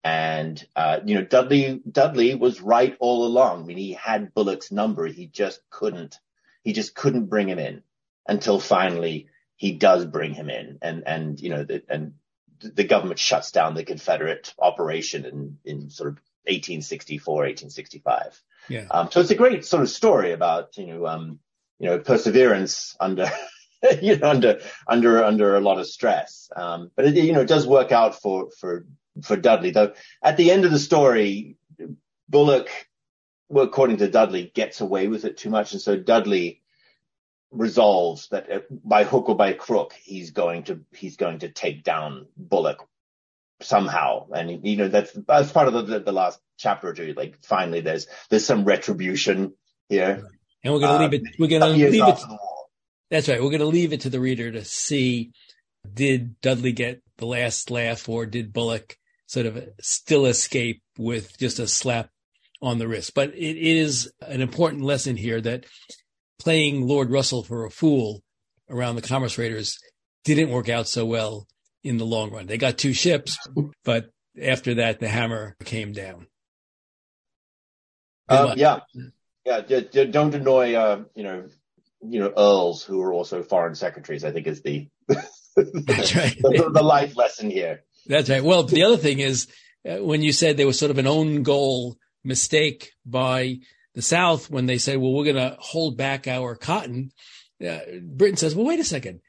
And, 0.04 0.64
uh, 0.76 1.00
you 1.04 1.16
know, 1.16 1.24
Dudley, 1.24 1.82
Dudley 1.90 2.36
was 2.36 2.60
right 2.60 2.96
all 3.00 3.26
along. 3.26 3.62
I 3.62 3.66
mean, 3.66 3.76
he 3.78 3.94
had 3.94 4.34
Bulloch's 4.34 4.70
number. 4.70 5.06
He 5.06 5.26
just 5.26 5.60
couldn't, 5.70 6.18
he 6.62 6.74
just 6.74 6.94
couldn't 6.94 7.26
bring 7.26 7.48
him 7.48 7.58
in 7.58 7.82
until 8.28 8.60
finally 8.60 9.28
he 9.56 9.72
does 9.72 10.04
bring 10.04 10.34
him 10.34 10.50
in. 10.50 10.78
And, 10.82 11.04
and, 11.06 11.40
you 11.40 11.50
know, 11.50 11.64
the, 11.64 11.82
and 11.88 12.14
the 12.60 12.84
government 12.84 13.18
shuts 13.18 13.52
down 13.52 13.74
the 13.74 13.84
Confederate 13.84 14.54
operation 14.58 15.24
in, 15.24 15.58
in 15.64 15.90
sort 15.90 16.08
of 16.08 16.14
1864, 16.46 17.34
1865. 17.34 18.42
Yeah. 18.68 18.86
Um, 18.90 19.10
so 19.10 19.20
it's 19.20 19.30
a 19.30 19.34
great 19.34 19.64
sort 19.64 19.82
of 19.82 19.88
story 19.88 20.32
about, 20.32 20.76
you 20.76 20.86
know, 20.86 21.06
um, 21.06 21.38
you 21.78 21.86
know, 21.86 21.98
perseverance 21.98 22.96
under, 23.00 23.30
you 24.02 24.16
know, 24.16 24.30
under 24.30 24.60
under 24.86 25.24
under 25.24 25.56
a 25.56 25.60
lot 25.60 25.78
of 25.78 25.86
stress. 25.86 26.50
Um, 26.54 26.90
but 26.96 27.06
it, 27.06 27.16
you 27.16 27.32
know, 27.32 27.42
it 27.42 27.48
does 27.48 27.66
work 27.66 27.92
out 27.92 28.20
for 28.20 28.50
for 28.58 28.86
for 29.22 29.36
Dudley. 29.36 29.70
Though 29.70 29.92
at 30.22 30.36
the 30.36 30.50
end 30.50 30.64
of 30.64 30.70
the 30.70 30.78
story, 30.78 31.56
Bulloch, 32.28 32.68
well, 33.48 33.64
according 33.64 33.98
to 33.98 34.10
Dudley, 34.10 34.50
gets 34.54 34.80
away 34.80 35.08
with 35.08 35.24
it 35.24 35.36
too 35.36 35.50
much, 35.50 35.72
and 35.72 35.80
so 35.80 35.96
Dudley 35.96 36.62
resolves 37.50 38.28
that 38.28 38.50
uh, 38.50 38.60
by 38.70 39.04
hook 39.04 39.28
or 39.28 39.36
by 39.36 39.52
crook, 39.52 39.94
he's 40.02 40.30
going 40.30 40.64
to 40.64 40.80
he's 40.94 41.16
going 41.16 41.40
to 41.40 41.48
take 41.48 41.84
down 41.84 42.26
Bulloch 42.36 42.86
somehow. 43.60 44.26
And 44.30 44.66
you 44.66 44.76
know, 44.76 44.88
that's 44.88 45.12
that's 45.12 45.52
part 45.52 45.68
of 45.68 45.86
the 45.86 46.00
the 46.00 46.12
last 46.12 46.40
chapter 46.58 46.88
or 46.88 46.94
two. 46.94 47.14
Like 47.16 47.42
finally, 47.44 47.80
there's 47.80 48.06
there's 48.30 48.46
some 48.46 48.64
retribution 48.64 49.54
here. 49.88 50.28
And 50.62 50.72
we're 50.72 50.80
gonna 50.80 51.02
leave 51.02 51.14
it. 51.14 51.22
We're 51.38 51.48
gonna 51.48 51.68
leave 51.68 51.94
it. 51.94 52.18
That's 53.10 53.28
right. 53.28 53.40
We're 53.40 53.50
going 53.50 53.60
to 53.60 53.66
leave 53.66 53.92
it 53.92 54.00
to 54.00 54.10
the 54.10 54.18
reader 54.18 54.50
to 54.50 54.64
see 54.64 55.32
did 55.92 56.40
Dudley 56.40 56.72
get 56.72 57.02
the 57.18 57.26
last 57.26 57.70
laugh 57.70 58.08
or 58.08 58.26
did 58.26 58.52
Bulloch 58.52 58.96
sort 59.26 59.46
of 59.46 59.68
still 59.80 60.26
escape 60.26 60.82
with 60.98 61.38
just 61.38 61.58
a 61.58 61.68
slap 61.68 62.10
on 62.62 62.78
the 62.78 62.88
wrist? 62.88 63.14
But 63.14 63.34
it 63.34 63.56
is 63.56 64.10
an 64.20 64.40
important 64.40 64.82
lesson 64.82 65.16
here 65.16 65.40
that 65.42 65.66
playing 66.38 66.86
Lord 66.86 67.10
Russell 67.10 67.42
for 67.42 67.64
a 67.64 67.70
fool 67.70 68.22
around 68.68 68.96
the 68.96 69.02
Commerce 69.02 69.38
Raiders 69.38 69.78
didn't 70.24 70.50
work 70.50 70.68
out 70.68 70.88
so 70.88 71.04
well 71.04 71.46
in 71.82 71.98
the 71.98 72.06
long 72.06 72.30
run. 72.30 72.46
They 72.46 72.58
got 72.58 72.78
two 72.78 72.92
ships, 72.92 73.38
but 73.84 74.10
after 74.40 74.74
that, 74.76 75.00
the 75.00 75.08
hammer 75.08 75.56
came 75.64 75.92
down. 75.92 76.26
Uh, 78.28 78.54
yeah. 78.56 78.80
Yeah. 79.44 79.60
Don't 80.10 80.34
annoy, 80.34 80.74
uh, 80.74 81.04
you 81.14 81.22
know, 81.22 81.48
you 82.00 82.20
know, 82.20 82.32
earls 82.36 82.82
who 82.82 83.00
are 83.02 83.12
also 83.12 83.42
foreign 83.42 83.74
secretaries, 83.74 84.24
I 84.24 84.30
think 84.30 84.46
is 84.46 84.62
the, 84.62 84.88
That's 85.08 86.14
right. 86.14 86.36
the, 86.38 86.70
the 86.72 86.82
life 86.82 87.16
lesson 87.16 87.50
here. 87.50 87.84
That's 88.06 88.28
right. 88.28 88.42
Well, 88.42 88.64
the 88.64 88.82
other 88.82 88.96
thing 88.96 89.20
is 89.20 89.46
uh, 89.88 89.96
when 89.96 90.22
you 90.22 90.32
said 90.32 90.56
there 90.56 90.66
was 90.66 90.78
sort 90.78 90.90
of 90.90 90.98
an 90.98 91.06
own 91.06 91.42
goal 91.42 91.96
mistake 92.24 92.92
by 93.04 93.58
the 93.94 94.02
South 94.02 94.50
when 94.50 94.66
they 94.66 94.78
say, 94.78 94.96
well, 94.96 95.12
we're 95.12 95.24
going 95.24 95.36
to 95.36 95.56
hold 95.58 95.96
back 95.96 96.26
our 96.26 96.56
cotton. 96.56 97.12
Uh, 97.64 97.78
Britain 98.02 98.36
says, 98.36 98.54
well, 98.54 98.66
wait 98.66 98.80
a 98.80 98.84
second. 98.84 99.20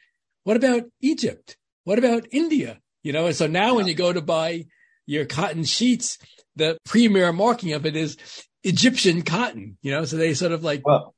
What 0.43 0.57
about 0.57 0.84
Egypt? 1.01 1.57
What 1.84 1.99
about 1.99 2.28
India? 2.32 2.80
You 3.03 3.13
know, 3.13 3.28
and 3.28 3.36
so 3.36 3.47
now 3.47 3.68
yeah. 3.68 3.72
when 3.74 3.88
you 3.88 3.93
go 3.93 4.11
to 4.11 4.22
buy 4.22 4.66
your 5.05 5.26
cotton 5.26 5.63
sheets, 5.63 6.18
the 6.55 6.78
premier 6.86 7.32
marking 7.32 7.74
of 7.74 7.86
it 7.86 7.95
is 7.95 8.18
Egyptian 8.63 9.22
cotton, 9.22 9.78
you 9.82 9.91
know, 9.91 10.05
so 10.05 10.18
they 10.18 10.34
sort 10.34 10.51
of 10.51 10.63
like 10.63 10.86
well, 10.86 11.13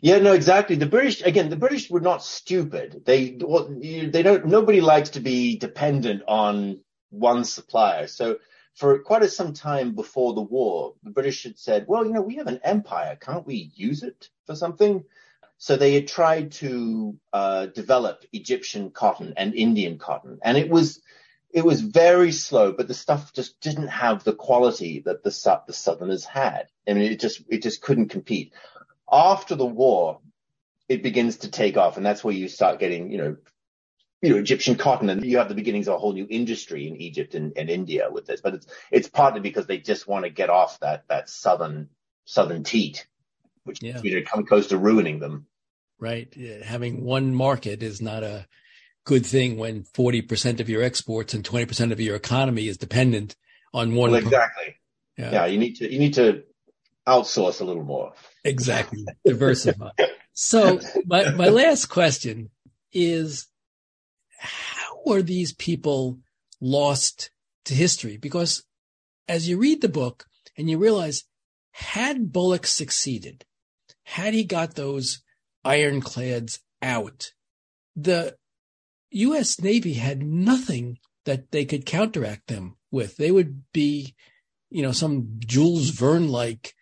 yeah, 0.00 0.18
no, 0.18 0.32
exactly. 0.32 0.76
The 0.76 0.86
British, 0.86 1.22
again, 1.22 1.48
the 1.48 1.56
British 1.56 1.88
were 1.88 2.00
not 2.00 2.22
stupid. 2.22 3.02
They, 3.06 3.38
they 3.38 4.22
don't, 4.22 4.44
nobody 4.44 4.82
likes 4.82 5.10
to 5.10 5.20
be 5.20 5.56
dependent 5.56 6.22
on 6.28 6.80
one 7.08 7.44
supplier. 7.44 8.06
So 8.06 8.36
for 8.74 8.98
quite 8.98 9.22
a, 9.22 9.28
some 9.28 9.52
time 9.52 9.94
before 9.94 10.34
the 10.34 10.42
war, 10.42 10.94
the 11.02 11.10
British 11.10 11.44
had 11.44 11.58
said, 11.58 11.86
well, 11.86 12.04
you 12.04 12.12
know, 12.12 12.22
we 12.22 12.36
have 12.36 12.48
an 12.48 12.60
empire. 12.64 13.16
Can't 13.20 13.46
we 13.46 13.70
use 13.74 14.02
it 14.02 14.28
for 14.46 14.56
something? 14.56 15.04
So 15.58 15.76
they 15.76 15.94
had 15.94 16.08
tried 16.08 16.52
to 16.52 17.16
uh, 17.32 17.66
develop 17.66 18.24
Egyptian 18.32 18.90
cotton 18.90 19.34
and 19.36 19.54
Indian 19.54 19.98
cotton, 19.98 20.38
and 20.42 20.58
it 20.58 20.68
was 20.68 21.00
it 21.50 21.64
was 21.64 21.80
very 21.80 22.32
slow. 22.32 22.72
But 22.72 22.88
the 22.88 22.94
stuff 22.94 23.32
just 23.32 23.60
didn't 23.60 23.86
have 23.86 24.24
the 24.24 24.34
quality 24.34 25.00
that 25.06 25.22
the 25.22 25.62
the 25.66 25.72
Southerners 25.72 26.24
had. 26.24 26.66
I 26.88 26.94
mean, 26.94 27.10
it 27.10 27.20
just 27.20 27.42
it 27.48 27.62
just 27.62 27.80
couldn't 27.80 28.08
compete. 28.08 28.52
After 29.10 29.54
the 29.54 29.64
war, 29.64 30.18
it 30.88 31.04
begins 31.04 31.38
to 31.38 31.50
take 31.50 31.76
off, 31.76 31.96
and 31.96 32.04
that's 32.04 32.24
where 32.24 32.34
you 32.34 32.48
start 32.48 32.80
getting 32.80 33.12
you 33.12 33.18
know 33.18 33.36
you 34.24 34.30
know, 34.30 34.38
Egyptian 34.38 34.76
cotton, 34.76 35.10
and 35.10 35.22
you 35.22 35.36
have 35.36 35.50
the 35.50 35.54
beginnings 35.54 35.86
of 35.86 35.94
a 35.94 35.98
whole 35.98 36.14
new 36.14 36.26
industry 36.30 36.88
in 36.88 36.96
Egypt 36.96 37.34
and, 37.34 37.52
and 37.56 37.68
India 37.68 38.08
with 38.10 38.24
this. 38.24 38.40
But 38.40 38.54
it's 38.54 38.66
it's 38.90 39.08
partly 39.08 39.40
because 39.40 39.66
they 39.66 39.76
just 39.76 40.08
want 40.08 40.24
to 40.24 40.30
get 40.30 40.48
off 40.48 40.80
that 40.80 41.04
that 41.08 41.28
southern 41.28 41.90
southern 42.24 42.64
teat, 42.64 43.06
which 43.64 43.82
yeah. 43.82 44.00
you 44.02 44.18
know, 44.18 44.26
come 44.26 44.46
close 44.46 44.68
to 44.68 44.78
ruining 44.78 45.18
them. 45.18 45.46
Right, 45.98 46.34
having 46.64 47.04
one 47.04 47.34
market 47.34 47.82
is 47.82 48.00
not 48.00 48.22
a 48.22 48.46
good 49.04 49.26
thing 49.26 49.58
when 49.58 49.84
forty 49.84 50.22
percent 50.22 50.58
of 50.58 50.70
your 50.70 50.82
exports 50.82 51.34
and 51.34 51.44
twenty 51.44 51.66
percent 51.66 51.92
of 51.92 52.00
your 52.00 52.16
economy 52.16 52.66
is 52.66 52.78
dependent 52.78 53.36
on 53.74 53.94
one. 53.94 54.12
Well, 54.12 54.20
exactly. 54.20 54.76
Yeah. 55.18 55.32
yeah, 55.32 55.46
you 55.46 55.58
need 55.58 55.76
to 55.76 55.92
you 55.92 55.98
need 55.98 56.14
to 56.14 56.44
outsource 57.06 57.60
a 57.60 57.64
little 57.64 57.84
more. 57.84 58.14
Exactly, 58.42 59.04
diversify. 59.26 59.90
so 60.32 60.80
my 61.04 61.30
my 61.32 61.48
last 61.48 61.86
question 61.86 62.48
is 62.90 63.48
how 64.38 65.00
are 65.10 65.22
these 65.22 65.52
people 65.52 66.18
lost 66.60 67.30
to 67.66 67.74
history? 67.74 68.16
Because 68.16 68.64
as 69.28 69.48
you 69.48 69.58
read 69.58 69.80
the 69.80 69.88
book 69.88 70.26
and 70.56 70.68
you 70.68 70.78
realize, 70.78 71.24
had 71.72 72.32
Bulloch 72.32 72.66
succeeded, 72.66 73.44
had 74.04 74.34
he 74.34 74.44
got 74.44 74.74
those 74.74 75.22
ironclads 75.64 76.60
out, 76.82 77.32
the 77.96 78.36
U.S. 79.10 79.60
Navy 79.60 79.94
had 79.94 80.22
nothing 80.22 80.98
that 81.24 81.50
they 81.50 81.64
could 81.64 81.86
counteract 81.86 82.48
them 82.48 82.76
with. 82.90 83.16
They 83.16 83.30
would 83.30 83.62
be, 83.72 84.14
you 84.70 84.82
know, 84.82 84.92
some 84.92 85.36
Jules 85.38 85.90
Verne 85.90 86.28
like 86.28 86.74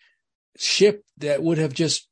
ship 0.56 1.04
that 1.18 1.42
would 1.42 1.58
have 1.58 1.74
just 1.74 2.08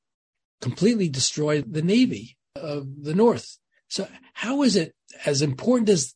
completely 0.61 1.09
destroyed 1.09 1.73
the 1.73 1.83
Navy 1.83 2.37
of 2.55 3.03
the 3.03 3.15
North. 3.15 3.59
So 3.91 4.07
how 4.33 4.63
is 4.63 4.77
it 4.77 4.95
as 5.27 5.43
important 5.43 5.89
as 5.89 6.15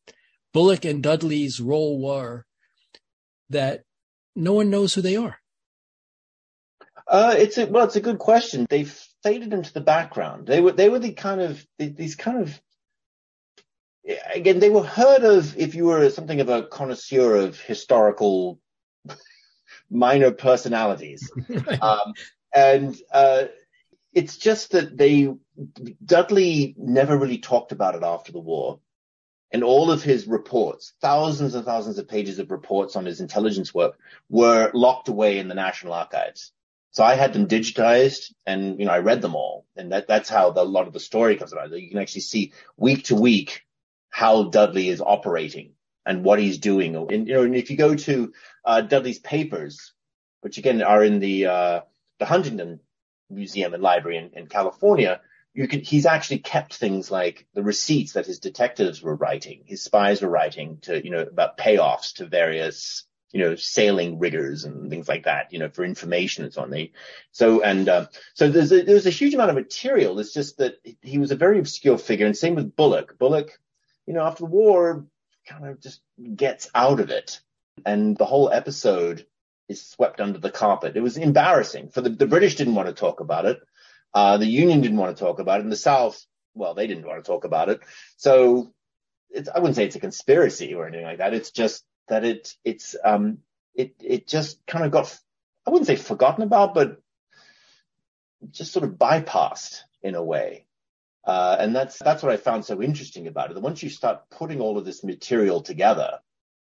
Bulloch 0.52 0.84
and 0.84 1.02
Dudley's 1.02 1.60
role 1.60 2.00
were 2.00 2.46
that 3.50 3.82
no 4.36 4.52
one 4.54 4.70
knows 4.70 4.94
who 4.94 5.02
they 5.02 5.16
are? 5.16 5.38
Uh, 7.06 7.34
it's 7.36 7.58
a, 7.58 7.66
well, 7.66 7.84
it's 7.84 7.96
a 7.96 8.00
good 8.00 8.18
question. 8.18 8.66
They 8.70 8.84
faded 9.22 9.52
into 9.52 9.72
the 9.72 9.80
background. 9.80 10.46
They 10.46 10.60
were 10.60 10.72
they 10.72 10.88
were 10.88 11.00
the 11.00 11.12
kind 11.12 11.40
of 11.40 11.66
these 11.78 12.14
kind 12.14 12.42
of 12.42 12.60
again 14.34 14.58
they 14.58 14.70
were 14.70 14.84
heard 14.84 15.24
of 15.24 15.56
if 15.58 15.74
you 15.74 15.86
were 15.86 16.08
something 16.10 16.40
of 16.40 16.48
a 16.48 16.62
connoisseur 16.62 17.36
of 17.36 17.60
historical 17.60 18.58
minor 19.90 20.30
personalities, 20.30 21.30
um, 21.82 22.14
and 22.54 22.96
uh, 23.12 23.44
it's 24.14 24.36
just 24.36 24.70
that 24.72 24.96
they 24.96 25.34
Dudley 26.04 26.74
never 26.78 27.16
really 27.16 27.38
talked 27.38 27.72
about 27.72 27.94
it 27.94 28.02
after 28.02 28.32
the 28.32 28.40
war. 28.40 28.80
And 29.52 29.62
all 29.62 29.92
of 29.92 30.02
his 30.02 30.26
reports, 30.26 30.94
thousands 31.00 31.54
and 31.54 31.64
thousands 31.64 31.98
of 31.98 32.08
pages 32.08 32.40
of 32.40 32.50
reports 32.50 32.96
on 32.96 33.04
his 33.04 33.20
intelligence 33.20 33.72
work 33.72 33.98
were 34.28 34.70
locked 34.74 35.08
away 35.08 35.38
in 35.38 35.46
the 35.46 35.54
National 35.54 35.92
Archives. 35.92 36.52
So 36.90 37.04
I 37.04 37.14
had 37.14 37.32
them 37.32 37.46
digitized 37.46 38.32
and, 38.46 38.78
you 38.80 38.86
know, 38.86 38.92
I 38.92 38.98
read 38.98 39.20
them 39.20 39.36
all. 39.36 39.66
And 39.76 39.92
that, 39.92 40.08
that's 40.08 40.28
how 40.28 40.50
the, 40.50 40.62
a 40.62 40.64
lot 40.64 40.88
of 40.88 40.92
the 40.92 41.00
story 41.00 41.36
comes 41.36 41.52
about. 41.52 41.70
You 41.70 41.88
can 41.88 41.98
actually 41.98 42.22
see 42.22 42.52
week 42.76 43.04
to 43.04 43.14
week 43.14 43.62
how 44.10 44.44
Dudley 44.44 44.88
is 44.88 45.00
operating 45.00 45.72
and 46.04 46.24
what 46.24 46.40
he's 46.40 46.58
doing. 46.58 46.96
And, 46.96 47.28
you 47.28 47.34
know, 47.34 47.42
and 47.42 47.54
if 47.54 47.70
you 47.70 47.76
go 47.76 47.94
to, 47.94 48.32
uh, 48.64 48.80
Dudley's 48.80 49.18
papers, 49.18 49.92
which 50.40 50.58
again 50.58 50.82
are 50.82 51.02
in 51.02 51.20
the, 51.20 51.46
uh, 51.46 51.80
the 52.18 52.26
Huntington 52.26 52.80
Museum 53.30 53.74
and 53.74 53.82
Library 53.82 54.18
in, 54.18 54.30
in 54.34 54.46
California, 54.46 55.20
you 55.54 55.68
can, 55.68 55.80
he's 55.80 56.06
actually 56.06 56.38
kept 56.38 56.74
things 56.74 57.10
like 57.10 57.46
the 57.54 57.62
receipts 57.62 58.12
that 58.12 58.26
his 58.26 58.40
detectives 58.40 59.00
were 59.00 59.14
writing, 59.14 59.62
his 59.66 59.82
spies 59.82 60.20
were 60.20 60.28
writing 60.28 60.78
to, 60.82 61.02
you 61.02 61.10
know, 61.10 61.20
about 61.20 61.56
payoffs 61.56 62.14
to 62.14 62.26
various, 62.26 63.04
you 63.32 63.40
know, 63.40 63.54
sailing 63.54 64.18
riggers 64.18 64.64
and 64.64 64.90
things 64.90 65.08
like 65.08 65.24
that, 65.24 65.52
you 65.52 65.58
know, 65.58 65.68
for 65.68 65.84
information 65.84 66.44
and 66.44 66.52
so 66.52 66.62
on. 66.62 66.88
So, 67.30 67.62
and, 67.62 67.88
uh, 67.88 68.06
so 68.34 68.48
there's 68.48 68.72
a, 68.72 68.82
there's 68.82 69.06
a 69.06 69.10
huge 69.10 69.34
amount 69.34 69.50
of 69.50 69.56
material. 69.56 70.18
It's 70.18 70.34
just 70.34 70.58
that 70.58 70.74
he 71.02 71.18
was 71.18 71.30
a 71.30 71.36
very 71.36 71.58
obscure 71.58 71.98
figure 71.98 72.26
and 72.26 72.36
same 72.36 72.56
with 72.56 72.76
Bulloch. 72.76 73.18
Bulloch, 73.18 73.58
you 74.06 74.14
know, 74.14 74.24
after 74.24 74.42
the 74.42 74.50
war 74.50 75.06
kind 75.46 75.66
of 75.66 75.80
just 75.80 76.00
gets 76.34 76.68
out 76.74 77.00
of 77.00 77.10
it. 77.10 77.40
And 77.84 78.16
the 78.16 78.24
whole 78.24 78.50
episode 78.50 79.26
is 79.68 79.86
swept 79.86 80.20
under 80.20 80.38
the 80.38 80.50
carpet. 80.50 80.96
It 80.96 81.02
was 81.02 81.16
embarrassing 81.16 81.88
for 81.88 82.00
the, 82.00 82.10
the 82.10 82.26
British 82.26 82.56
didn't 82.56 82.74
want 82.74 82.88
to 82.88 82.94
talk 82.94 83.20
about 83.20 83.46
it. 83.46 83.60
Uh, 84.12 84.36
the 84.36 84.46
Union 84.46 84.80
didn't 84.80 84.98
want 84.98 85.16
to 85.16 85.24
talk 85.24 85.38
about 85.38 85.60
it. 85.60 85.64
In 85.64 85.70
the 85.70 85.76
South, 85.76 86.22
well, 86.54 86.74
they 86.74 86.86
didn't 86.86 87.06
want 87.06 87.24
to 87.24 87.28
talk 87.28 87.44
about 87.44 87.68
it. 87.68 87.80
So 88.16 88.72
I 89.52 89.58
wouldn't 89.58 89.76
say 89.76 89.84
it's 89.84 89.96
a 89.96 90.00
conspiracy 90.00 90.74
or 90.74 90.86
anything 90.86 91.06
like 91.06 91.18
that. 91.18 91.34
It's 91.34 91.50
just 91.50 91.82
that 92.08 92.24
it, 92.24 92.54
it's, 92.64 92.94
um, 93.04 93.38
it, 93.74 93.94
it 94.00 94.28
just 94.28 94.64
kind 94.66 94.84
of 94.84 94.92
got, 94.92 95.18
I 95.66 95.70
wouldn't 95.70 95.88
say 95.88 95.96
forgotten 95.96 96.44
about, 96.44 96.74
but 96.74 97.00
just 98.50 98.72
sort 98.72 98.84
of 98.84 98.92
bypassed 98.92 99.80
in 100.02 100.14
a 100.14 100.22
way. 100.22 100.66
Uh, 101.24 101.56
and 101.58 101.74
that's, 101.74 101.98
that's 101.98 102.22
what 102.22 102.32
I 102.32 102.36
found 102.36 102.66
so 102.66 102.82
interesting 102.82 103.26
about 103.26 103.50
it. 103.50 103.54
That 103.54 103.62
once 103.62 103.82
you 103.82 103.88
start 103.88 104.28
putting 104.30 104.60
all 104.60 104.76
of 104.76 104.84
this 104.84 105.02
material 105.02 105.62
together, 105.62 106.18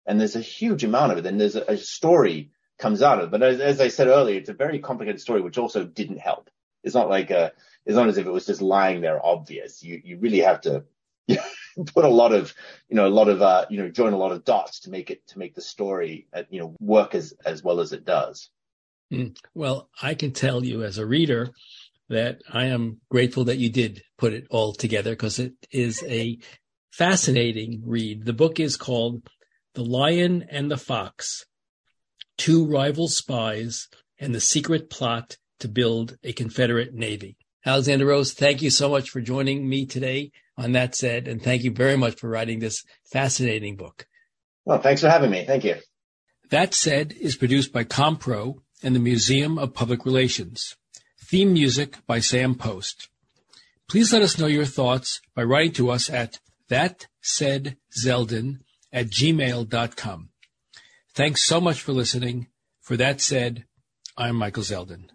and 0.05 0.19
there's 0.19 0.37
a 0.37 0.41
huge 0.41 0.85
amount 0.85 1.13
of 1.13 1.19
it, 1.19 1.27
and 1.27 1.41
there's 1.41 1.57
a, 1.57 1.63
a 1.69 1.77
story 1.77 2.51
comes 2.79 3.03
out 3.03 3.21
of. 3.21 3.31
But 3.31 3.43
as, 3.43 3.61
as, 3.61 3.81
I 3.81 3.89
said 3.89 4.09
earlier, 4.09 4.39
it's 4.39 4.49
a 4.49 4.55
very 4.55 4.79
complicated 4.79 5.21
story, 5.21 5.41
which 5.41 5.59
also 5.59 5.85
didn't 5.85 6.19
help. 6.19 6.51
It's 6.85 6.95
not 6.95 7.09
like 7.09 7.31
a, 7.31 7.53
it's 7.85 7.97
not 7.97 8.09
as 8.09 8.19
if 8.19 8.27
it 8.27 8.31
was 8.31 8.47
just 8.47 8.63
lying 8.63 9.01
there 9.01 9.25
obvious. 9.25 9.83
You, 9.83 10.01
you 10.03 10.19
really 10.19 10.41
have 10.41 10.61
to 10.63 10.85
put 11.87 12.05
a 12.05 12.09
lot 12.09 12.33
of, 12.33 12.55
you 12.89 12.97
know, 12.97 13.07
a 13.07 13.11
lot 13.11 13.29
of, 13.29 13.43
uh, 13.43 13.67
you 13.69 13.79
know, 13.79 13.89
join 13.89 14.13
a 14.13 14.19
lot 14.19 14.33
of 14.33 14.45
dots 14.45 14.81
to 14.81 14.91
make 14.91 15.11
it, 15.11 15.27
to 15.29 15.39
make 15.39 15.55
the 15.55 15.61
story, 15.61 16.29
uh, 16.33 16.45
you 16.51 16.61
know, 16.61 16.77
work 16.81 17.15
as, 17.15 17.35
as 17.45 17.63
well 17.63 17.81
as 17.81 17.93
it 17.93 18.05
does. 18.05 18.49
Mm. 19.13 19.37
Well, 19.55 19.89
I 20.01 20.15
can 20.15 20.33
tell 20.33 20.65
you 20.65 20.85
as 20.85 20.99
a 20.99 21.07
reader 21.07 21.51
that 22.09 22.43
I 22.51 22.67
am 22.67 23.01
grateful 23.11 23.45
that 23.45 23.59
you 23.59 23.71
did 23.71 24.03
put 24.17 24.33
it 24.33 24.47
all 24.51 24.73
together 24.73 25.11
because 25.11 25.39
it 25.39 25.55
is 25.71 26.03
a 26.07 26.39
fascinating 26.91 27.83
read. 27.85 28.25
The 28.25 28.33
book 28.33 28.61
is 28.61 28.77
called 28.77 29.29
The 29.75 29.85
Lion 29.85 30.47
and 30.51 30.71
the 30.71 30.79
Fox 30.79 31.45
two 32.39 32.65
rival 32.65 33.09
spies, 33.09 33.89
and 34.19 34.35
the 34.35 34.41
secret 34.41 34.89
plot 34.89 35.37
to 35.61 35.69
build 35.69 36.17
a 36.25 36.33
Confederate 36.33 36.95
Navy. 36.95 37.37
Alexander 37.67 38.07
Rose, 38.07 38.33
thank 38.33 38.63
you 38.63 38.71
so 38.71 38.89
much 38.89 39.11
for 39.11 39.21
joining 39.21 39.69
me 39.69 39.85
today 39.85 40.31
on 40.57 40.73
That 40.73 40.95
Said, 40.95 41.29
and 41.29 41.43
thank 41.43 41.65
you 41.65 41.71
very 41.71 41.97
much 41.97 42.19
for 42.19 42.31
writing 42.31 42.61
this 42.61 42.85
fascinating 43.13 43.77
book. 43.77 44.07
Well, 44.65 44.81
thanks 44.81 45.03
for 45.03 45.11
having 45.11 45.31
me. 45.31 45.45
Thank 45.45 45.65
you. 45.65 45.77
That 46.51 46.73
Said 46.73 47.13
is 47.21 47.37
produced 47.37 47.73
by 47.73 47.85
Compro 47.85 48.61
and 48.83 48.95
the 48.95 49.01
Museum 49.01 49.59
of 49.59 49.75
Public 49.75 50.07
Relations. 50.07 50.77
Theme 51.21 51.53
music 51.53 51.99
by 52.07 52.21
Sam 52.21 52.55
Post. 52.55 53.09
Please 53.89 54.13
let 54.13 54.23
us 54.23 54.39
know 54.39 54.47
your 54.47 54.65
thoughts 54.65 55.21
by 55.35 55.43
writing 55.43 55.73
to 55.73 55.91
us 55.91 56.09
at 56.09 56.39
That 56.69 57.07
Said 57.21 57.77
thatsaidzeldin 58.05 58.59
at 58.93 59.07
gmail.com. 59.07 60.29
Thanks 61.19 61.43
so 61.43 61.61
much 61.61 61.83
for 61.83 61.91
listening. 61.93 62.47
For 62.81 62.97
that 62.97 63.21
said, 63.21 63.65
I'm 64.17 64.37
Michael 64.37 64.63
Zeldin. 64.63 65.09